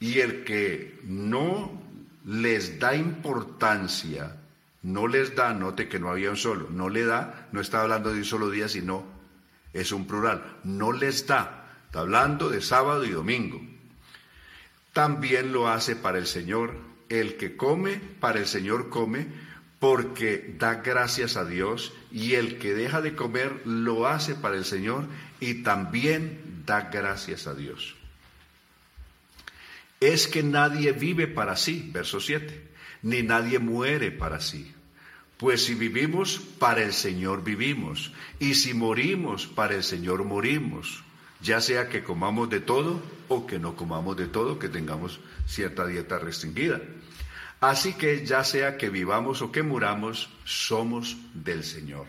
Y 0.00 0.20
el 0.20 0.44
que 0.44 1.00
no 1.04 1.82
les 2.24 2.78
da 2.78 2.94
importancia, 2.94 4.36
no 4.82 5.08
les 5.08 5.34
da, 5.34 5.52
note 5.52 5.88
que 5.88 5.98
no 5.98 6.10
había 6.10 6.30
un 6.30 6.36
solo, 6.36 6.68
no 6.70 6.88
le 6.88 7.04
da, 7.04 7.48
no 7.52 7.60
está 7.60 7.80
hablando 7.80 8.12
de 8.12 8.18
un 8.18 8.24
solo 8.24 8.50
día, 8.50 8.68
sino 8.68 9.04
es 9.72 9.90
un 9.90 10.06
plural, 10.06 10.58
no 10.62 10.92
les 10.92 11.26
da, 11.26 11.82
está 11.86 12.00
hablando 12.00 12.48
de 12.50 12.60
sábado 12.60 13.04
y 13.04 13.10
domingo. 13.10 13.60
También 14.92 15.52
lo 15.52 15.68
hace 15.68 15.96
para 15.96 16.18
el 16.18 16.26
Señor. 16.26 16.74
El 17.08 17.36
que 17.36 17.56
come, 17.56 18.00
para 18.20 18.38
el 18.38 18.46
Señor 18.46 18.90
come, 18.90 19.28
porque 19.78 20.54
da 20.58 20.76
gracias 20.76 21.36
a 21.36 21.44
Dios, 21.44 21.92
y 22.10 22.34
el 22.34 22.58
que 22.58 22.74
deja 22.74 23.00
de 23.00 23.14
comer 23.14 23.62
lo 23.64 24.06
hace 24.06 24.34
para 24.34 24.56
el 24.56 24.64
Señor 24.64 25.06
y 25.40 25.62
también 25.62 26.62
da 26.66 26.90
gracias 26.90 27.46
a 27.46 27.54
Dios. 27.54 27.94
Es 30.00 30.28
que 30.28 30.42
nadie 30.42 30.92
vive 30.92 31.26
para 31.26 31.56
sí, 31.56 31.90
verso 31.92 32.20
7, 32.20 32.68
ni 33.02 33.22
nadie 33.22 33.58
muere 33.58 34.10
para 34.10 34.40
sí. 34.40 34.72
Pues 35.36 35.64
si 35.64 35.74
vivimos, 35.74 36.40
para 36.58 36.82
el 36.82 36.92
Señor 36.92 37.44
vivimos, 37.44 38.12
y 38.40 38.54
si 38.54 38.74
morimos, 38.74 39.46
para 39.46 39.76
el 39.76 39.84
Señor 39.84 40.24
morimos, 40.24 41.04
ya 41.40 41.60
sea 41.60 41.88
que 41.88 42.02
comamos 42.02 42.50
de 42.50 42.60
todo 42.60 43.00
o 43.28 43.46
que 43.46 43.60
no 43.60 43.76
comamos 43.76 44.16
de 44.16 44.26
todo, 44.26 44.58
que 44.58 44.68
tengamos 44.68 45.20
cierta 45.46 45.86
dieta 45.86 46.18
restringida. 46.18 46.80
Así 47.60 47.94
que 47.94 48.24
ya 48.24 48.44
sea 48.44 48.76
que 48.76 48.88
vivamos 48.88 49.42
o 49.42 49.50
que 49.50 49.62
muramos, 49.62 50.30
somos 50.44 51.16
del 51.34 51.64
Señor. 51.64 52.06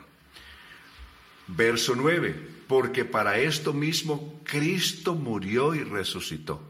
Verso 1.48 1.96
9, 1.96 2.36
porque 2.68 3.04
para 3.04 3.40
esto 3.40 3.74
mismo 3.74 4.40
Cristo 4.44 5.16
murió 5.16 5.74
y 5.74 5.84
resucitó. 5.84 6.62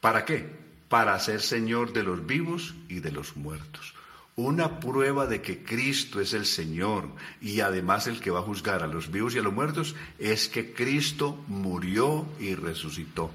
¿Para 0.00 0.24
qué? 0.24 0.48
Para 0.88 1.18
ser 1.20 1.42
Señor 1.42 1.92
de 1.92 2.02
los 2.02 2.24
vivos 2.24 2.74
y 2.88 3.00
de 3.00 3.12
los 3.12 3.36
muertos. 3.36 3.94
Una 4.36 4.80
prueba 4.80 5.26
de 5.26 5.42
que 5.42 5.62
Cristo 5.62 6.22
es 6.22 6.32
el 6.32 6.46
Señor 6.46 7.10
y 7.42 7.60
además 7.60 8.06
el 8.06 8.20
que 8.20 8.30
va 8.30 8.38
a 8.38 8.44
juzgar 8.44 8.82
a 8.82 8.86
los 8.86 9.10
vivos 9.10 9.34
y 9.34 9.38
a 9.38 9.42
los 9.42 9.52
muertos 9.52 9.94
es 10.18 10.48
que 10.48 10.72
Cristo 10.72 11.44
murió 11.46 12.26
y 12.40 12.54
resucitó. 12.54 13.30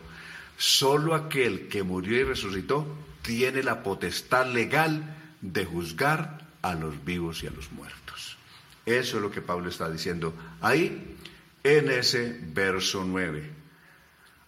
Solo 0.58 1.14
aquel 1.14 1.68
que 1.68 1.84
murió 1.84 2.18
y 2.18 2.24
resucitó 2.24 2.88
tiene 3.26 3.64
la 3.64 3.82
potestad 3.82 4.48
legal 4.54 5.16
de 5.42 5.66
juzgar 5.66 6.46
a 6.62 6.76
los 6.76 7.04
vivos 7.04 7.44
y 7.44 7.48
a 7.48 7.52
los 7.52 7.72
muertos. 7.72 8.38
Eso 8.86 9.18
es 9.18 9.24
lo 9.24 9.32
que 9.32 9.42
Pablo 9.42 9.70
está 9.70 9.90
diciendo 9.90 10.34
ahí 10.62 11.18
en 11.64 11.90
ese 11.90 12.40
verso 12.54 13.04
9. 13.04 13.52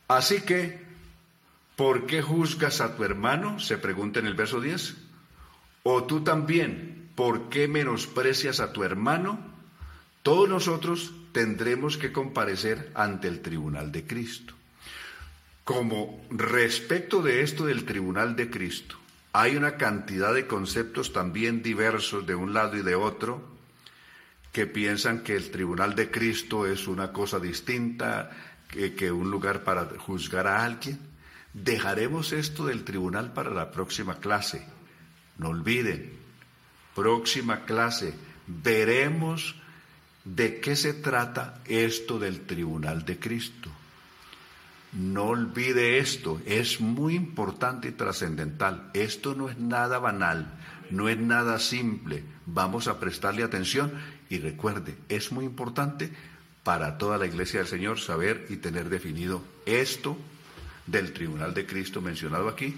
Así 0.07 0.41
que, 0.41 0.85
¿por 1.75 2.05
qué 2.05 2.21
juzgas 2.21 2.79
a 2.79 2.95
tu 2.95 3.03
hermano? 3.03 3.59
Se 3.59 3.77
pregunta 3.77 4.19
en 4.19 4.27
el 4.27 4.35
verso 4.35 4.61
10. 4.61 4.95
O 5.83 6.03
tú 6.03 6.23
también, 6.23 7.09
¿por 7.15 7.49
qué 7.49 7.67
menosprecias 7.67 8.59
a 8.59 8.73
tu 8.73 8.83
hermano? 8.83 9.39
Todos 10.21 10.47
nosotros 10.47 11.13
tendremos 11.31 11.97
que 11.97 12.11
comparecer 12.11 12.91
ante 12.93 13.27
el 13.27 13.41
tribunal 13.41 13.91
de 13.91 14.05
Cristo. 14.05 14.56
Como 15.67 16.25
respecto 16.29 17.21
de 17.21 17.41
esto 17.41 17.65
del 17.65 17.83
tribunal 17.83 18.37
de 18.37 18.49
Cristo, 18.49 18.95
hay 19.33 19.57
una 19.57 19.75
cantidad 19.75 20.33
de 20.33 20.47
conceptos 20.47 21.11
también 21.11 21.61
diversos 21.61 22.25
de 22.25 22.35
un 22.35 22.53
lado 22.53 22.77
y 22.77 22.83
de 22.83 22.95
otro 22.95 23.43
que 24.53 24.65
piensan 24.65 25.23
que 25.23 25.35
el 25.35 25.51
tribunal 25.51 25.93
de 25.93 26.09
Cristo 26.09 26.65
es 26.65 26.87
una 26.87 27.11
cosa 27.11 27.37
distinta, 27.37 28.31
que, 28.69 29.11
un 29.11 29.29
lugar 29.29 29.65
para 29.65 29.83
juzgar 29.99 30.47
a 30.47 30.63
alguien. 30.63 30.99
Dejaremos 31.53 32.31
esto 32.31 32.67
del 32.67 32.85
tribunal 32.85 33.33
para 33.33 33.49
la 33.49 33.69
próxima 33.69 34.21
clase. 34.21 34.65
No 35.37 35.49
olviden, 35.49 36.13
próxima 36.95 37.65
clase, 37.65 38.13
veremos 38.47 39.53
de 40.23 40.61
qué 40.61 40.77
se 40.77 40.93
trata 40.93 41.59
esto 41.65 42.19
del 42.19 42.45
tribunal 42.45 43.03
de 43.03 43.19
Cristo. 43.19 43.69
No 44.93 45.25
olvide 45.25 45.99
esto, 45.99 46.41
es 46.45 46.79
muy 46.79 47.15
importante 47.15 47.89
y 47.89 47.91
trascendental. 47.91 48.89
Esto 48.93 49.35
no 49.35 49.49
es 49.49 49.57
nada 49.57 49.99
banal, 49.99 50.53
no 50.89 51.09
es 51.09 51.17
nada 51.17 51.59
simple. 51.59 52.23
Vamos 52.45 52.87
a 52.87 52.99
prestarle 52.99 53.43
atención 53.43 53.91
y 54.29 54.39
recuerde, 54.39 54.95
es 55.09 55.31
muy 55.31 55.45
importante 55.45 56.11
para 56.63 56.97
toda 56.97 57.17
la 57.17 57.27
iglesia 57.27 57.59
del 57.59 57.67
Señor 57.67 57.99
saber 57.99 58.45
y 58.49 58.57
tener 58.57 58.89
definido 58.89 59.43
esto 59.65 60.17
del 60.85 61.13
tribunal 61.13 61.53
de 61.53 61.65
Cristo 61.65 62.01
mencionado 62.01 62.47
aquí 62.47 62.75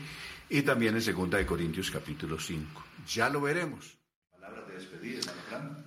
y 0.49 0.64
también 0.64 0.95
en 0.97 1.16
2 1.16 1.45
Corintios 1.45 1.91
capítulo 1.91 2.39
5. 2.39 2.84
Ya 3.07 3.30
lo 3.30 3.41
veremos. 3.41 3.99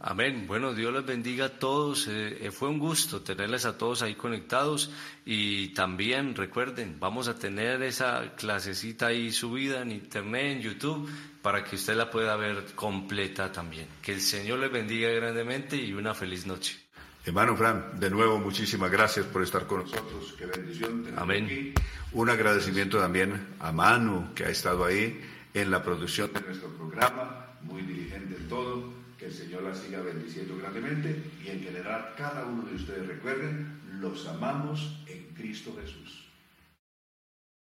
Amén. 0.00 0.46
Bueno, 0.48 0.74
Dios 0.74 0.92
les 0.92 1.06
bendiga 1.06 1.46
a 1.46 1.48
todos. 1.48 2.08
Eh, 2.08 2.38
eh, 2.46 2.50
fue 2.50 2.68
un 2.68 2.78
gusto 2.78 3.20
tenerles 3.20 3.64
a 3.66 3.78
todos 3.78 4.02
ahí 4.02 4.14
conectados 4.14 4.90
y 5.24 5.68
también 5.68 6.34
recuerden, 6.34 6.96
vamos 6.98 7.28
a 7.28 7.38
tener 7.38 7.82
esa 7.82 8.34
clasecita 8.36 9.06
ahí 9.06 9.30
subida 9.30 9.82
en 9.82 9.92
internet, 9.92 10.56
en 10.56 10.62
YouTube, 10.62 11.08
para 11.40 11.62
que 11.62 11.76
usted 11.76 11.94
la 11.94 12.10
pueda 12.10 12.36
ver 12.36 12.64
completa 12.74 13.52
también. 13.52 13.86
Que 14.02 14.14
el 14.14 14.20
Señor 14.20 14.58
les 14.58 14.72
bendiga 14.72 15.08
grandemente 15.10 15.76
y 15.76 15.92
una 15.92 16.14
feliz 16.14 16.46
noche. 16.46 16.78
Hermano 17.24 17.56
Fran, 17.56 18.00
de 18.00 18.10
nuevo 18.10 18.40
muchísimas 18.40 18.90
gracias 18.90 19.26
por 19.26 19.44
estar 19.44 19.68
con 19.68 19.82
nosotros. 19.82 20.34
Qué 20.36 20.46
bendición. 20.46 21.06
Amén. 21.16 21.74
Un 22.10 22.28
agradecimiento 22.28 22.98
también 22.98 23.54
a 23.60 23.70
Manu, 23.70 24.34
que 24.34 24.46
ha 24.46 24.48
estado 24.48 24.84
ahí 24.84 25.20
en 25.54 25.70
la 25.70 25.82
producción 25.82 26.32
de 26.32 26.40
nuestro 26.40 26.68
programa, 26.70 27.46
muy 27.62 27.82
diligente 27.82 28.36
en 28.36 28.48
todo 28.48 29.01
que 29.22 29.28
el 29.28 29.34
Señor 29.34 29.62
la 29.62 29.72
siga 29.72 30.00
bendiciendo 30.02 30.58
grandemente 30.58 31.16
y 31.44 31.50
en 31.50 31.62
general 31.62 32.12
cada 32.18 32.44
uno 32.44 32.64
de 32.64 32.74
ustedes 32.74 33.06
recuerden, 33.06 33.78
los 34.00 34.26
amamos 34.26 35.00
en 35.06 35.32
Cristo 35.32 35.72
Jesús. 35.80 36.21